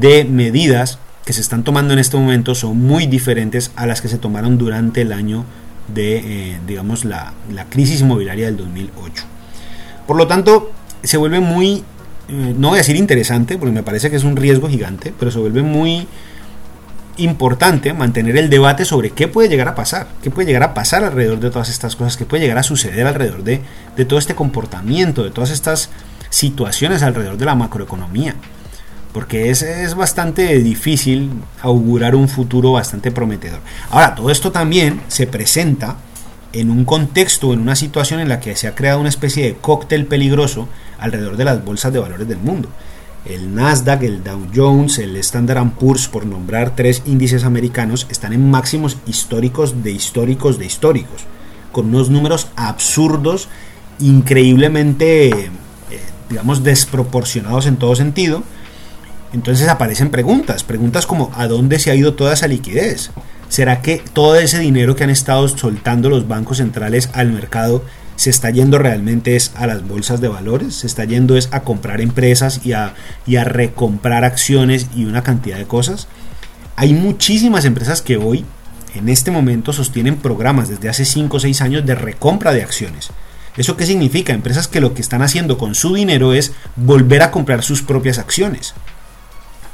de 0.00 0.24
medidas 0.24 0.98
que 1.24 1.32
se 1.32 1.40
están 1.40 1.62
tomando 1.64 1.92
en 1.92 1.98
este 1.98 2.16
momento 2.16 2.54
son 2.54 2.78
muy 2.78 3.06
diferentes 3.06 3.70
a 3.76 3.86
las 3.86 4.00
que 4.00 4.08
se 4.08 4.18
tomaron 4.18 4.58
durante 4.58 5.02
el 5.02 5.12
año 5.12 5.44
de, 5.92 6.16
eh, 6.18 6.58
digamos, 6.66 7.04
la, 7.04 7.34
crisis 7.70 8.00
inmobiliaria 8.00 8.46
del 8.46 8.56
2008. 8.56 9.24
Por 10.06 10.16
lo 10.16 10.26
tanto, 10.26 10.72
se 11.02 11.16
vuelve 11.16 11.40
muy, 11.40 11.84
eh, 12.28 12.54
no 12.56 12.68
voy 12.68 12.76
a 12.76 12.78
decir 12.78 12.96
interesante, 12.96 13.58
porque 13.58 13.72
me 13.72 13.82
parece 13.82 14.10
que 14.10 14.16
es 14.16 14.24
un 14.24 14.36
riesgo 14.36 14.68
gigante, 14.68 15.12
pero 15.18 15.30
se 15.30 15.38
vuelve 15.38 15.62
muy 15.62 16.08
importante 17.18 17.92
mantener 17.92 18.36
el 18.36 18.48
debate 18.48 18.84
sobre 18.84 19.10
qué 19.10 19.28
puede 19.28 19.48
llegar 19.48 19.68
a 19.68 19.74
pasar, 19.74 20.08
qué 20.22 20.30
puede 20.30 20.46
llegar 20.46 20.62
a 20.62 20.74
pasar 20.74 21.04
alrededor 21.04 21.40
de 21.40 21.50
todas 21.50 21.68
estas 21.68 21.94
cosas, 21.94 22.16
qué 22.16 22.24
puede 22.24 22.42
llegar 22.42 22.58
a 22.58 22.62
suceder 22.62 23.06
alrededor 23.06 23.44
de, 23.44 23.60
de 23.96 24.04
todo 24.04 24.18
este 24.18 24.34
comportamiento, 24.34 25.22
de 25.22 25.30
todas 25.30 25.50
estas 25.50 25.90
situaciones 26.30 27.02
alrededor 27.02 27.36
de 27.36 27.44
la 27.44 27.54
macroeconomía 27.54 28.34
porque 29.12 29.50
es, 29.50 29.62
es, 29.62 29.94
bastante 29.94 30.58
difícil 30.58 31.30
augurar 31.60 32.14
un 32.14 32.28
futuro 32.28 32.72
bastante 32.72 33.10
prometedor. 33.10 33.60
Ahora, 33.90 34.14
todo 34.14 34.30
esto 34.30 34.50
también 34.52 35.02
se 35.08 35.26
presenta 35.26 35.96
en 36.52 36.70
un 36.70 36.84
contexto, 36.84 37.52
en 37.52 37.60
una 37.60 37.76
situación 37.76 38.20
en 38.20 38.28
la 38.28 38.40
que 38.40 38.56
se 38.56 38.68
ha 38.68 38.74
creado 38.74 39.00
una 39.00 39.08
especie 39.08 39.44
de 39.44 39.54
cóctel 39.54 40.06
peligroso 40.06 40.68
alrededor 40.98 41.36
de 41.36 41.44
las 41.44 41.64
bolsas 41.64 41.92
de 41.92 41.98
valores 41.98 42.28
del 42.28 42.38
mundo. 42.38 42.68
El 43.24 43.54
Nasdaq, 43.54 44.02
el 44.02 44.24
Dow 44.24 44.48
Jones, 44.54 44.98
el 44.98 45.16
Standard 45.16 45.70
Poor's, 45.72 46.08
por 46.08 46.26
nombrar 46.26 46.74
tres 46.74 47.02
índices 47.06 47.44
americanos, 47.44 48.06
están 48.10 48.32
en 48.32 48.50
máximos 48.50 48.96
históricos 49.06 49.82
de 49.82 49.92
históricos 49.92 50.58
de 50.58 50.66
históricos, 50.66 51.22
con 51.70 51.86
unos 51.86 52.10
números 52.10 52.48
absurdos, 52.56 53.48
increíblemente, 54.00 55.28
eh, 55.28 55.50
digamos, 56.28 56.64
desproporcionados 56.64 57.66
en 57.66 57.76
todo 57.76 57.94
sentido, 57.94 58.42
entonces 59.32 59.68
aparecen 59.68 60.10
preguntas, 60.10 60.64
preguntas 60.64 61.06
como 61.06 61.30
¿a 61.34 61.46
dónde 61.48 61.78
se 61.78 61.90
ha 61.90 61.94
ido 61.94 62.14
toda 62.14 62.34
esa 62.34 62.48
liquidez? 62.48 63.10
¿Será 63.48 63.82
que 63.82 64.02
todo 64.12 64.36
ese 64.36 64.58
dinero 64.58 64.96
que 64.96 65.04
han 65.04 65.10
estado 65.10 65.46
soltando 65.48 66.08
los 66.08 66.28
bancos 66.28 66.58
centrales 66.58 67.10
al 67.12 67.32
mercado 67.32 67.84
se 68.16 68.30
está 68.30 68.50
yendo 68.50 68.78
realmente 68.78 69.36
es 69.36 69.52
a 69.56 69.66
las 69.66 69.86
bolsas 69.86 70.20
de 70.20 70.28
valores? 70.28 70.74
¿Se 70.74 70.86
está 70.86 71.04
yendo 71.04 71.36
es 71.36 71.48
a 71.52 71.60
comprar 71.60 72.00
empresas 72.00 72.60
y 72.64 72.72
a, 72.72 72.94
y 73.26 73.36
a 73.36 73.44
recomprar 73.44 74.24
acciones 74.24 74.86
y 74.94 75.04
una 75.04 75.22
cantidad 75.22 75.58
de 75.58 75.66
cosas? 75.66 76.08
Hay 76.76 76.94
muchísimas 76.94 77.64
empresas 77.64 78.00
que 78.00 78.16
hoy, 78.16 78.44
en 78.94 79.08
este 79.08 79.30
momento, 79.30 79.72
sostienen 79.72 80.16
programas 80.16 80.68
desde 80.68 80.88
hace 80.88 81.04
5 81.04 81.36
o 81.36 81.40
6 81.40 81.60
años 81.60 81.86
de 81.86 81.94
recompra 81.94 82.52
de 82.52 82.62
acciones. 82.62 83.10
¿Eso 83.56 83.76
qué 83.76 83.84
significa? 83.84 84.32
Empresas 84.32 84.66
que 84.66 84.80
lo 84.80 84.94
que 84.94 85.02
están 85.02 85.20
haciendo 85.20 85.58
con 85.58 85.74
su 85.74 85.94
dinero 85.94 86.32
es 86.32 86.52
volver 86.74 87.22
a 87.22 87.30
comprar 87.30 87.62
sus 87.62 87.82
propias 87.82 88.18
acciones. 88.18 88.74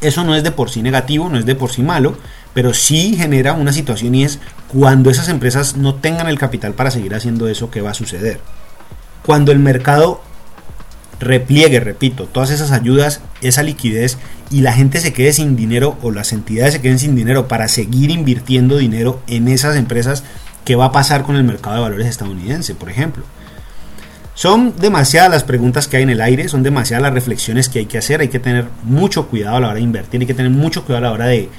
Eso 0.01 0.24
no 0.24 0.34
es 0.36 0.44
de 0.44 0.53
por 0.53 0.70
sí 0.70 0.82
negativo, 0.82 1.28
no 1.28 1.38
es 1.38 1.46
de 1.46 1.55
por 1.55 1.70
sí 1.70 1.82
malo, 1.82 2.16
pero 2.55 2.72
sí 2.72 3.16
genera 3.16 3.53
una 3.53 3.72
situación 3.72 4.14
y 4.14 4.24
es 4.24 4.38
cuando 4.68 5.11
esas 5.11 5.28
empresas 5.28 5.76
no 5.76 5.96
tengan 5.96 6.28
el 6.28 6.38
capital 6.38 6.74
para 6.74 6.90
seguir 6.90 7.14
haciendo 7.14 7.49
eso, 7.49 7.70
¿qué 7.70 7.80
va 7.80 7.90
a 7.90 7.94
suceder? 7.94 8.40
Cuando 9.24 9.51
el 9.51 9.59
mercado 9.59 10.22
repliegue, 11.20 11.80
repito, 11.80 12.26
todas 12.26 12.51
esas 12.51 12.70
ayudas, 12.70 13.20
esa 13.40 13.62
liquidez 13.62 14.18
y 14.51 14.61
la 14.61 14.72
gente 14.72 15.01
se 15.01 15.12
quede 15.12 15.32
sin 15.32 15.57
dinero 15.57 15.99
o 16.03 16.11
las 16.11 16.32
entidades 16.32 16.74
se 16.74 16.80
queden 16.80 16.99
sin 16.99 17.16
dinero 17.16 17.49
para 17.49 17.68
seguir 17.68 18.11
invirtiendo 18.11 18.78
dinero 18.78 19.20
en 19.26 19.49
esas 19.49 19.76
empresas, 19.76 20.22
¿qué 20.64 20.76
va 20.76 20.86
a 20.86 20.92
pasar 20.92 21.24
con 21.24 21.36
el 21.36 21.44
mercado 21.44 21.76
de 21.76 21.82
valores 21.82 22.07
estadounidense, 22.07 22.74
por 22.74 22.88
ejemplo? 22.88 23.24
Son 24.39 24.76
demasiadas 24.76 25.30
las 25.32 25.43
preguntas 25.43 25.89
que 25.89 25.97
hay 25.97 26.05
en 26.05 26.11
el 26.11 26.20
aire, 26.20 26.49
son 26.49 26.62
demasiadas 26.62 27.03
las 27.03 27.12
reflexiones 27.12 27.68
que 27.68 27.80
hay 27.80 27.86
que 27.86 27.99
hacer, 27.99 28.20
hay 28.20 28.28
que 28.28 28.39
tener 28.39 28.66
mucho 28.84 29.26
cuidado 29.26 29.57
a 29.57 29.61
la 29.61 29.66
hora 29.66 29.74
de 29.74 29.80
invertir, 29.80 30.20
hay 30.20 30.28
que 30.28 30.34
tener 30.34 30.53
mucho 30.53 30.84
cuidado 30.84 31.07
a 31.07 31.09
la 31.09 31.14
hora 31.14 31.26
de, 31.26 31.51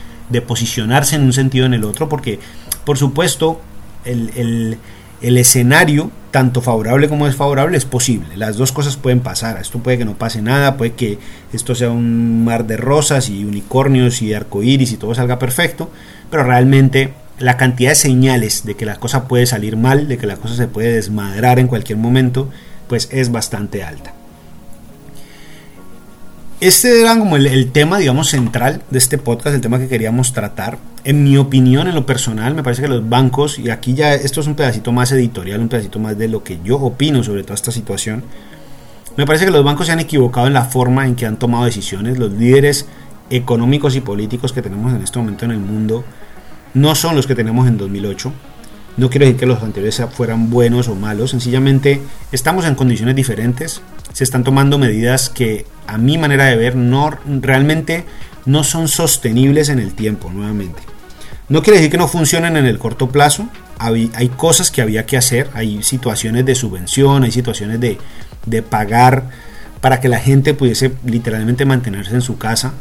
posicionarse 0.48 1.18
en 1.18 1.24
un 1.24 1.34
sentido 1.34 1.66
o 1.66 1.68
en 1.68 1.74
el 1.74 1.84
otro, 1.84 2.08
porque 2.08 2.40
por 2.86 2.98
supuesto 2.98 3.60
el 4.06 4.78
el 5.22 5.38
escenario, 5.38 6.12
tanto 6.32 6.62
favorable 6.62 7.10
como 7.10 7.26
desfavorable, 7.26 7.78
es 7.78 7.86
posible. 7.86 8.38
Las 8.38 8.58
dos 8.58 8.72
cosas 8.72 8.96
pueden 8.96 9.20
pasar. 9.20 9.60
Esto 9.60 9.80
puede 9.80 9.98
que 9.98 10.06
no 10.06 10.18
pase 10.18 10.42
nada, 10.42 10.78
puede 10.78 10.94
que 10.94 11.20
esto 11.52 11.76
sea 11.76 11.90
un 11.90 12.46
mar 12.46 12.66
de 12.68 12.78
rosas 12.78 13.30
y 13.30 13.44
unicornios 13.44 14.22
y 14.22 14.34
arcoíris 14.34 14.92
y 14.92 14.98
todo 14.98 15.14
salga 15.16 15.40
perfecto, 15.40 15.92
pero 16.30 16.44
realmente 16.44 17.14
la 17.38 17.58
cantidad 17.58 17.92
de 17.92 17.96
señales 17.96 18.66
de 18.66 18.76
que 18.76 18.86
la 18.86 18.98
cosa 18.98 19.28
puede 19.28 19.46
salir 19.46 19.78
mal, 19.78 20.08
de 20.08 20.18
que 20.18 20.28
la 20.28 20.38
cosa 20.38 20.56
se 20.56 20.68
puede 20.68 20.94
desmadrar 20.94 21.60
en 21.60 21.68
cualquier 21.68 21.98
momento, 21.98 22.50
pues 22.90 23.08
es 23.12 23.32
bastante 23.32 23.84
alta. 23.84 24.14
Este 26.60 27.00
era 27.00 27.18
como 27.18 27.38
el, 27.38 27.72
tema, 27.72 28.00
digamos, 28.00 28.28
central 28.30 28.82
de 28.90 28.98
este 28.98 29.18
podcast, 29.18 29.56
el 29.56 29.62
tema 29.62 29.80
que 29.80 29.88
queríamos 29.88 30.34
tratar. 30.34 30.78
En 31.06 31.24
mi 31.24 31.38
opinión, 31.38 31.88
en 31.88 31.96
lo 31.96 32.06
personal, 32.06 32.54
me 32.54 32.64
parece 32.64 32.82
que 32.82 32.90
los 32.90 33.08
bancos, 33.08 33.58
y 33.60 33.70
aquí 33.70 33.94
ya 33.94 34.14
esto 34.14 34.42
es 34.42 34.48
un 34.48 34.56
pedacito 34.56 34.92
más 34.92 35.10
editorial, 35.14 35.62
un 35.62 35.70
pedacito 35.70 36.00
más 36.00 36.18
de 36.18 36.28
lo 36.28 36.44
que 36.44 36.60
yo 36.62 36.76
opino 36.76 37.24
sobre 37.24 37.44
toda 37.44 37.56
esta 37.56 37.72
situación, 37.72 38.24
me 39.16 39.26
parece 39.26 39.46
que 39.46 39.52
los 39.52 39.64
bancos 39.64 39.88
se 39.88 39.94
han 39.94 40.02
equivocado 40.02 40.48
en 40.48 40.54
la 40.54 40.66
forma 40.66 41.06
en 41.06 41.16
que 41.16 41.26
han 41.26 41.38
tomado 41.38 41.64
decisiones. 41.64 42.18
Los 42.18 42.34
líderes 42.34 42.88
económicos 43.30 43.96
y 43.96 44.02
políticos 44.02 44.52
que 44.52 44.62
tenemos 44.62 44.94
en 44.94 45.02
este 45.02 45.18
momento 45.18 45.46
en 45.46 45.52
el 45.52 45.60
mundo 45.60 46.04
no 46.74 46.94
son 46.94 47.16
los 47.16 47.26
que 47.26 47.36
tenemos 47.36 47.68
en 47.70 47.78
2008. 47.78 48.34
No 49.00 49.10
quiero 49.10 49.26
decir 49.26 49.40
que 49.40 49.46
los 49.46 49.64
anteriores 49.64 50.02
fueran 50.12 50.50
buenos 50.50 50.90
o 50.90 50.96
malos, 50.96 51.32
sencillamente 51.32 52.02
estamos 52.34 52.66
en 52.66 52.76
condiciones 52.76 53.16
diferentes, 53.16 53.82
se 54.12 54.26
están 54.26 54.44
tomando 54.44 54.78
medidas 54.78 55.30
que 55.30 55.66
a 55.88 55.98
mi 55.98 56.18
manera 56.18 56.48
de 56.48 56.58
ver 56.58 56.76
no 56.76 57.10
realmente 57.26 58.04
no 58.46 58.66
son 58.66 58.90
sostenibles 58.90 59.70
en 59.70 59.80
el 59.80 59.94
tiempo 59.94 60.30
nuevamente. 60.34 60.82
No 61.48 61.64
quiere 61.64 61.78
decir 61.78 61.92
que 61.92 61.98
no 61.98 62.10
funcionen 62.10 62.58
en 62.58 62.66
el 62.66 62.78
corto 62.78 63.08
plazo, 63.08 63.48
hay, 63.78 64.10
cosas 64.36 64.70
que 64.70 64.82
había 64.82 65.06
que 65.06 65.16
hacer, 65.16 65.50
hay 65.54 65.82
situaciones 65.82 66.46
de 66.46 66.56
subvención, 66.56 67.24
hay 67.24 67.32
situaciones 67.32 67.80
de, 67.80 68.00
de 68.48 68.62
pagar 68.64 69.30
para 69.80 70.02
que 70.02 70.10
la 70.10 70.20
gente 70.20 70.54
pudiese 70.54 70.92
literalmente 71.06 71.64
mantenerse 71.64 72.16
en 72.16 72.22
su 72.22 72.38
casa, 72.38 72.74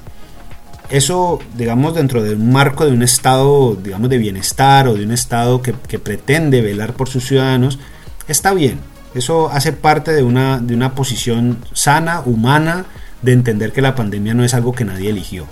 eso, 0.91 1.39
digamos, 1.55 1.95
dentro 1.95 2.23
de 2.23 2.35
un 2.35 2.51
marco 2.51 2.87
de 2.87 2.93
un 2.93 3.03
estado, 3.03 3.77
digamos, 3.77 4.09
de 4.09 4.19
bienestar 4.19 4.89
o 4.89 4.95
de 4.95 5.05
un 5.05 5.13
estado 5.13 5.61
que, 5.61 5.73
pretende 5.99 6.63
velar 6.63 6.95
por 6.95 7.09
sus 7.09 7.27
ciudadanos, 7.27 7.79
está 8.27 8.55
bien. 8.55 8.81
Eso 9.15 9.51
hace 9.51 9.73
parte 9.73 10.13
de 10.13 10.23
una, 10.23 10.59
de 10.59 10.75
una 10.75 10.95
posición 10.95 11.59
sana, 11.73 12.21
humana, 12.21 12.87
de 13.23 13.33
entender 13.33 13.73
que 13.73 13.83
la 13.83 13.95
pandemia 13.95 14.35
no 14.35 14.45
es 14.45 14.55
algo 14.55 14.73
que 14.73 14.85
nadie 14.85 15.11
eligió. 15.11 15.47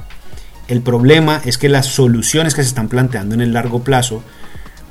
El 0.68 0.82
problema 0.82 1.40
es 1.44 1.58
que 1.58 1.68
las 1.68 1.86
soluciones 1.86 2.54
que 2.54 2.62
se 2.62 2.68
están 2.68 2.88
planteando 2.88 3.34
en 3.34 3.40
el 3.40 3.52
largo 3.52 3.82
plazo, 3.82 4.22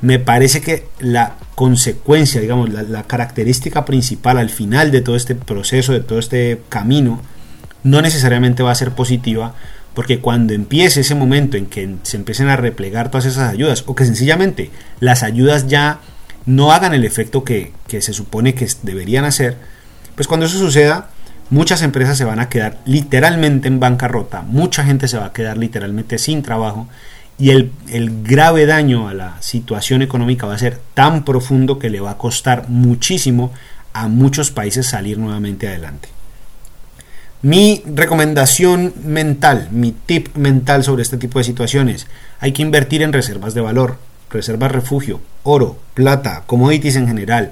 me 0.02 0.20
parece 0.20 0.62
que 0.62 0.88
la 1.00 1.38
consecuencia, 1.56 2.42
digamos, 2.42 2.70
la 2.70 3.04
característica 3.04 3.86
principal 3.86 4.38
al 4.38 4.50
final 4.50 4.92
de 4.92 5.02
todo 5.02 5.16
este 5.16 5.36
proceso, 5.36 5.94
de 5.94 6.02
todo 6.02 6.20
este 6.20 6.62
camino, 6.70 7.22
no 7.84 8.02
necesariamente 8.02 8.64
va 8.64 8.72
a 8.72 8.76
ser 8.76 8.92
positiva 8.92 9.56
porque 9.96 10.20
cuando 10.20 10.54
empiece 10.54 11.02
ese 11.02 11.16
momento 11.16 11.58
en 11.58 11.66
que 11.66 11.96
se 12.04 12.18
empiecen 12.18 12.50
a 12.50 12.58
replegar 12.58 13.10
todas 13.10 13.26
esas 13.26 13.52
ayudas, 13.52 13.86
o 13.88 13.96
que 13.96 14.06
sencillamente 14.06 14.70
las 15.00 15.24
ayudas 15.24 15.68
ya 15.68 16.02
no 16.46 16.74
hagan 16.74 16.94
el 16.94 17.06
efecto 17.06 17.44
que, 17.44 17.72
se 17.88 18.14
supone 18.14 18.54
que 18.54 18.68
deberían 18.84 19.24
hacer, 19.24 19.58
pues 20.16 20.28
cuando 20.28 20.46
eso 20.46 20.60
suceda, 20.60 21.10
muchas 21.50 21.82
empresas 21.82 22.18
se 22.18 22.26
van 22.26 22.42
a 22.42 22.50
quedar 22.50 22.78
literalmente 22.86 23.70
en 23.70 23.80
bancarrota, 23.80 24.42
mucha 24.42 24.84
gente 24.84 25.08
se 25.08 25.18
va 25.18 25.28
a 25.28 25.34
quedar 25.34 25.58
literalmente 25.58 26.18
sin 26.18 26.44
trabajo 26.44 26.88
y 27.38 27.52
el, 27.52 27.72
el, 27.90 28.24
grave 28.24 28.66
daño 28.66 29.08
a 29.08 29.14
la 29.14 29.42
situación 29.42 30.02
económica 30.02 30.46
va 30.46 30.56
a 30.56 30.60
ser 30.60 30.80
tan 30.94 31.26
profundo 31.26 31.80
que 31.80 31.90
le 31.90 32.02
va 32.02 32.12
a 32.12 32.18
costar 32.18 32.70
muchísimo 32.70 33.52
a 33.94 34.08
muchos 34.08 34.52
países 34.52 34.88
salir 34.88 35.18
nuevamente 35.18 35.68
adelante. 35.68 36.15
Mi 37.42 37.84
recomendación 37.86 38.94
mental, 39.04 39.68
mi 39.72 39.92
tip 39.92 40.36
mental 40.36 40.84
sobre 40.84 41.04
este 41.04 41.18
tipo 41.18 41.38
de 41.40 41.46
situaciones, 41.46 42.08
hay 42.40 42.54
que 42.54 42.62
invertir 42.62 43.02
en 43.02 43.14
reservas 43.14 43.54
de 43.54 43.62
valor, 43.62 43.98
reservas 44.32 44.72
refugio, 44.72 45.22
oro, 45.44 45.78
plata, 45.94 46.44
commodities 46.46 46.96
en 46.96 47.08
general. 47.08 47.52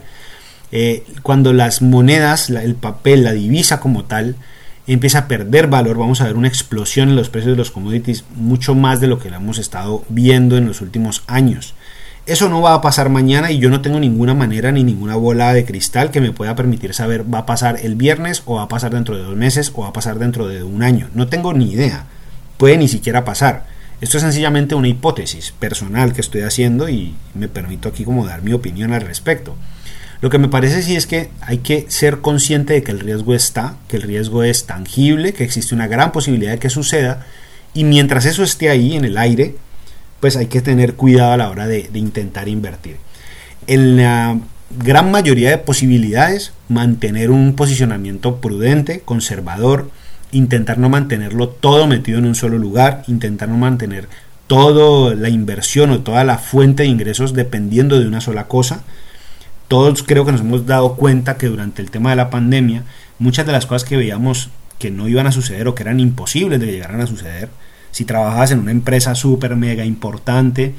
Eh, 0.71 1.03
cuando 1.21 1.53
las 1.53 1.81
monedas, 1.81 2.49
el 2.49 2.75
papel, 2.75 3.23
la 3.23 3.33
divisa 3.33 3.79
como 3.79 4.05
tal, 4.05 4.35
empieza 4.87 5.19
a 5.19 5.27
perder 5.27 5.67
valor, 5.67 5.97
vamos 5.97 6.21
a 6.21 6.25
ver 6.25 6.35
una 6.35 6.47
explosión 6.47 7.09
en 7.09 7.15
los 7.15 7.29
precios 7.29 7.53
de 7.53 7.57
los 7.57 7.71
commodities, 7.71 8.25
mucho 8.35 8.75
más 8.75 8.99
de 8.99 9.07
lo 9.07 9.19
que 9.19 9.29
hemos 9.29 9.59
estado 9.59 10.03
viendo 10.09 10.57
en 10.57 10.67
los 10.67 10.81
últimos 10.81 11.23
años. 11.27 11.75
Eso 12.25 12.47
no 12.47 12.61
va 12.61 12.73
a 12.73 12.81
pasar 12.81 13.09
mañana 13.09 13.51
y 13.51 13.59
yo 13.59 13.69
no 13.69 13.81
tengo 13.81 13.99
ninguna 13.99 14.33
manera 14.33 14.71
ni 14.71 14.85
ninguna 14.85 15.17
bola 15.17 15.53
de 15.53 15.65
cristal 15.65 16.09
que 16.09 16.21
me 16.21 16.31
pueda 16.31 16.55
permitir 16.55 16.93
saber 16.93 17.25
va 17.31 17.39
a 17.39 17.45
pasar 17.45 17.79
el 17.83 17.95
viernes 17.95 18.43
o 18.45 18.55
va 18.55 18.63
a 18.63 18.67
pasar 18.69 18.93
dentro 18.93 19.17
de 19.17 19.23
dos 19.23 19.35
meses 19.35 19.73
o 19.75 19.81
va 19.81 19.89
a 19.89 19.93
pasar 19.93 20.19
dentro 20.19 20.47
de 20.47 20.63
un 20.63 20.83
año. 20.83 21.09
No 21.13 21.27
tengo 21.27 21.53
ni 21.53 21.73
idea. 21.73 22.05
Puede 22.55 22.77
ni 22.77 22.87
siquiera 22.87 23.25
pasar. 23.25 23.65
Esto 23.99 24.17
es 24.17 24.23
sencillamente 24.23 24.73
una 24.73 24.87
hipótesis 24.87 25.51
personal 25.51 26.13
que 26.13 26.21
estoy 26.21 26.41
haciendo 26.43 26.87
y 26.87 27.13
me 27.33 27.49
permito 27.49 27.89
aquí 27.89 28.05
como 28.05 28.25
dar 28.25 28.41
mi 28.41 28.53
opinión 28.53 28.93
al 28.93 29.01
respecto. 29.01 29.57
Lo 30.21 30.29
que 30.29 30.37
me 30.37 30.47
parece 30.47 30.81
sí 30.81 30.95
es 30.95 31.07
que 31.07 31.29
hay 31.41 31.57
que 31.57 31.87
ser 31.89 32.19
consciente 32.19 32.71
de 32.71 32.83
que 32.83 32.91
el 32.91 33.01
riesgo 33.01 33.35
está, 33.35 33.75
que 33.89 33.97
el 33.97 34.03
riesgo 34.03 34.43
es 34.43 34.65
tangible, 34.65 35.33
que 35.33 35.43
existe 35.43 35.75
una 35.75 35.87
gran 35.87 36.13
posibilidad 36.13 36.53
de 36.53 36.59
que 36.59 36.69
suceda 36.69 37.25
y 37.73 37.83
mientras 37.83 38.23
eso 38.23 38.43
esté 38.43 38.69
ahí 38.69 38.95
en 38.95 39.03
el 39.03 39.17
aire, 39.17 39.55
pues 40.23 40.37
hay 40.37 40.45
que 40.45 40.61
tener 40.61 40.93
cuidado 40.93 41.33
a 41.33 41.37
la 41.37 41.49
hora 41.49 41.67
de, 41.67 41.89
intentar 41.95 42.47
invertir. 42.47 42.95
En 43.67 43.97
la 43.97 44.39
gran 44.69 45.11
mayoría 45.11 45.49
de 45.49 45.57
posibilidades, 45.57 46.53
mantener 46.69 47.29
un 47.29 47.57
posicionamiento 47.57 48.37
prudente, 48.37 49.01
conservador, 49.01 49.91
intentar 50.31 50.77
no 50.77 50.87
mantenerlo 50.87 51.49
todo 51.49 51.87
metido 51.87 52.19
en 52.19 52.25
un 52.25 52.35
solo 52.35 52.57
lugar, 52.57 53.03
intentar 53.07 53.49
no 53.49 53.57
mantener 53.57 54.07
toda 54.47 55.13
la 55.13 55.27
inversión 55.27 55.91
o 55.91 55.99
toda 55.99 56.23
la 56.23 56.37
fuente 56.37 56.83
de 56.83 56.89
ingresos 56.89 57.33
dependiendo 57.33 57.99
de 57.99 58.07
una 58.07 58.21
sola 58.21 58.47
cosa. 58.47 58.83
Todos 59.67 60.03
creo 60.03 60.23
que 60.23 60.31
nos 60.31 60.39
hemos 60.39 60.65
dado 60.65 60.95
cuenta 60.95 61.35
que 61.35 61.47
durante 61.47 61.81
el 61.81 61.91
tema 61.91 62.11
de 62.11 62.15
la 62.15 62.29
pandemia, 62.29 62.83
muchas 63.19 63.45
de 63.45 63.51
las 63.51 63.65
cosas 63.65 63.83
que 63.83 63.97
veíamos 63.97 64.51
que 64.79 64.89
no 64.89 65.09
iban 65.09 65.27
a 65.27 65.33
suceder 65.33 65.67
o 65.67 65.75
que 65.75 65.83
eran 65.83 65.99
imposibles 65.99 66.61
de 66.61 66.65
que 66.67 66.71
llegaran 66.71 67.01
a 67.01 67.07
suceder, 67.07 67.49
si 67.93 68.05
trabajabas 68.05 68.51
en 68.51 68.59
una 68.59 68.71
empresa 68.71 69.13
súper 69.13 69.55
mega 69.55 69.85
importante, 69.85 70.73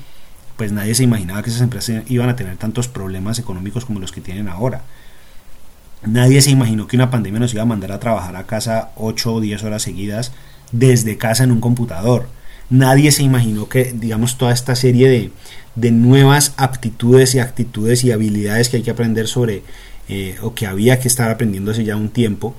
pues 0.57 0.73
nadie 0.73 0.97
se 0.97 1.05
imaginaba 1.05 1.43
que 1.43 1.51
esas 1.51 1.63
empresas 1.63 2.03
iban 2.09 2.29
a 2.29 2.37
tener 2.37 2.57
tantos 2.57 2.89
problemas 2.89 3.39
económicos 3.39 3.85
como 3.85 4.01
los 4.01 4.11
que 4.11 4.21
tienen 4.21 4.49
ahora. 4.49 4.83
Nadie 6.05 6.43
se 6.43 6.51
imaginó 6.51 6.89
que 6.89 6.97
una 6.97 7.11
pandemia 7.11 7.39
nos 7.39 7.55
iba 7.55 7.63
a 7.63 7.67
mandar 7.67 7.93
a 7.93 8.01
trabajar 8.01 8.35
a 8.35 8.47
casa 8.47 8.91
8 8.97 9.33
o 9.33 9.41
10 9.41 9.63
horas 9.63 9.83
seguidas 9.83 10.33
desde 10.73 11.17
casa 11.17 11.45
en 11.45 11.53
un 11.53 11.61
computador. 11.61 12.27
Nadie 12.69 13.13
se 13.13 13.23
imaginó 13.23 13.69
que, 13.69 13.93
digamos, 13.93 14.37
toda 14.37 14.53
esta 14.53 14.75
serie 14.75 15.09
de, 15.09 15.31
de 15.77 15.93
nuevas 15.93 16.53
aptitudes 16.57 17.37
y 17.37 17.39
actitudes 17.39 18.03
y 18.03 18.11
habilidades 18.11 18.69
que 18.69 18.79
hay 18.79 18.83
que 18.83 18.91
aprender 18.91 19.29
sobre, 19.29 19.63
eh, 20.09 20.37
o 20.43 20.53
que 20.53 20.67
había 20.67 20.99
que 20.99 21.07
estar 21.07 21.31
aprendiendo 21.31 21.71
hace 21.71 21.85
ya 21.85 21.95
un 21.95 22.09
tiempo, 22.09 22.57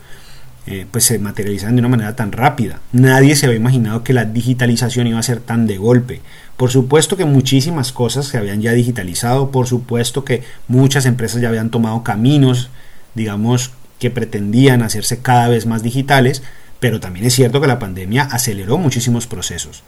eh, 0.67 0.85
pues 0.89 1.03
se 1.03 1.19
materializan 1.19 1.75
de 1.75 1.79
una 1.79 1.89
manera 1.89 2.15
tan 2.15 2.31
rápida. 2.31 2.79
Nadie 2.91 3.35
se 3.35 3.45
había 3.45 3.57
imaginado 3.57 4.03
que 4.03 4.13
la 4.13 4.25
digitalización 4.25 5.07
iba 5.07 5.19
a 5.19 5.23
ser 5.23 5.39
tan 5.39 5.67
de 5.67 5.77
golpe. 5.77 6.21
Por 6.57 6.71
supuesto 6.71 7.17
que 7.17 7.25
muchísimas 7.25 7.91
cosas 7.91 8.25
se 8.27 8.37
habían 8.37 8.61
ya 8.61 8.71
digitalizado, 8.71 9.51
por 9.51 9.67
supuesto 9.67 10.25
que 10.25 10.43
muchas 10.67 11.05
empresas 11.05 11.41
ya 11.41 11.49
habían 11.49 11.69
tomado 11.69 12.03
caminos, 12.03 12.69
digamos, 13.13 13.71
que 13.99 14.09
pretendían 14.09 14.81
hacerse 14.81 15.21
cada 15.21 15.47
vez 15.49 15.65
más 15.65 15.83
digitales, 15.83 16.43
pero 16.79 16.99
también 16.99 17.25
es 17.25 17.33
cierto 17.33 17.61
que 17.61 17.67
la 17.67 17.79
pandemia 17.79 18.23
aceleró 18.23 18.77
muchísimos 18.77 19.27
procesos 19.27 19.83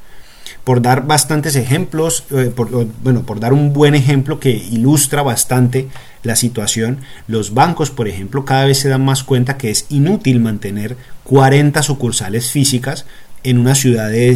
por 0.67 0.81
dar 0.81 1.07
bastantes 1.07 1.55
ejemplos, 1.55 2.25
eh, 2.29 2.51
por, 2.53 2.69
bueno, 3.01 3.21
por 3.21 3.39
dar 3.39 3.53
un 3.53 3.71
buen 3.71 3.95
ejemplo 3.95 4.41
que 4.41 4.49
ilustra 4.49 5.21
bastante 5.21 5.87
la 6.23 6.35
situación, 6.35 6.97
los 7.25 7.53
bancos, 7.53 7.89
por 7.89 8.09
ejemplo, 8.09 8.43
cada 8.43 8.65
vez 8.65 8.79
se 8.79 8.89
dan 8.89 9.05
más 9.05 9.23
cuenta 9.23 9.55
que 9.55 9.71
es 9.71 9.85
inútil 9.87 10.41
mantener 10.41 10.97
40 11.23 11.81
sucursales 11.83 12.51
físicas 12.51 13.05
en 13.43 13.59
una 13.59 13.75
ciudad 13.75 14.09
de, 14.09 14.27
de 14.27 14.33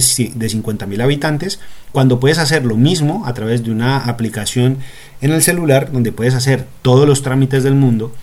50.000 0.48 1.04
habitantes, 1.04 1.60
cuando 1.92 2.22
puedes 2.22 2.38
hacer 2.38 2.64
lo 2.64 2.78
mismo 2.78 3.26
a 3.26 3.34
través 3.34 3.66
de 3.66 3.72
una 3.72 3.98
aplicación 3.98 4.78
en 5.20 5.32
el 5.34 5.42
celular 5.42 5.92
donde 5.92 6.14
puedes 6.14 6.34
hacer 6.34 6.66
todos 6.82 7.06
los 7.06 7.24
trámites 7.24 7.66
del 7.66 7.76
mundo 7.76 8.14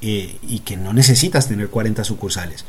eh, 0.00 0.36
y 0.46 0.60
que 0.60 0.76
no 0.76 0.92
necesitas 0.92 1.48
tener 1.48 1.70
40 1.70 2.04
sucursales. 2.04 2.64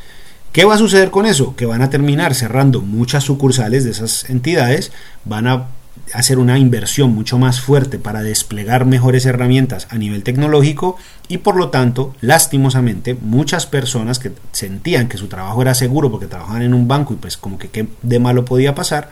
¿Qué 0.52 0.66
va 0.66 0.74
a 0.74 0.80
suceder 0.80 1.12
con 1.12 1.28
eso? 1.28 1.56
Que 1.56 1.68
van 1.68 1.84
a 1.84 1.92
terminar 1.92 2.34
cerrando 2.34 2.82
muchas 2.82 3.24
sucursales 3.24 3.84
de 3.84 3.92
esas 3.92 4.28
entidades, 4.32 4.92
van 5.24 5.46
a 5.46 5.68
hacer 6.14 6.40
una 6.40 6.58
inversión 6.58 7.14
mucho 7.14 7.38
más 7.38 7.62
fuerte 7.62 8.00
para 8.00 8.24
desplegar 8.24 8.86
mejores 8.86 9.28
herramientas 9.28 9.88
a 9.92 9.98
nivel 9.98 10.24
tecnológico 10.24 10.98
y 11.28 11.38
por 11.38 11.56
lo 11.56 11.70
tanto, 11.70 12.16
lastimosamente, 12.22 13.14
muchas 13.14 13.68
personas 13.68 14.18
que 14.18 14.32
sentían 14.52 15.08
que 15.08 15.18
su 15.18 15.28
trabajo 15.28 15.62
era 15.62 15.76
seguro 15.76 16.10
porque 16.10 16.26
trabajaban 16.26 16.64
en 16.64 16.74
un 16.74 16.88
banco 16.88 17.14
y 17.14 17.18
pues 17.18 17.38
como 17.38 17.60
que 17.60 17.70
qué 17.70 17.88
de 18.02 18.20
malo 18.20 18.44
podía 18.44 18.74
pasar, 18.74 19.12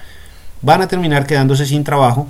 van 0.64 0.82
a 0.82 0.88
terminar 0.88 1.28
quedándose 1.28 1.68
sin 1.68 1.84
trabajo, 1.84 2.28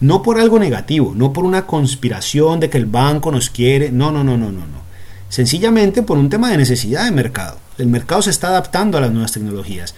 no 0.00 0.22
por 0.22 0.38
algo 0.38 0.58
negativo, 0.58 1.14
no 1.14 1.32
por 1.32 1.44
una 1.44 1.66
conspiración 1.66 2.60
de 2.60 2.68
que 2.68 2.76
el 2.76 2.86
banco 2.86 3.32
nos 3.32 3.48
quiere, 3.48 3.90
no, 3.90 4.10
no, 4.10 4.22
no, 4.22 4.36
no, 4.36 4.52
no, 4.52 4.66
no. 4.66 4.89
Sencillamente 5.30 6.02
por 6.02 6.18
un 6.18 6.28
tema 6.28 6.50
de 6.50 6.56
necesidad 6.56 7.04
de 7.04 7.12
mercado. 7.12 7.56
El 7.78 7.86
mercado 7.86 8.20
se 8.20 8.30
está 8.30 8.48
adaptando 8.48 8.98
a 8.98 9.00
las 9.00 9.12
nuevas 9.12 9.30
tecnologías. 9.30 9.94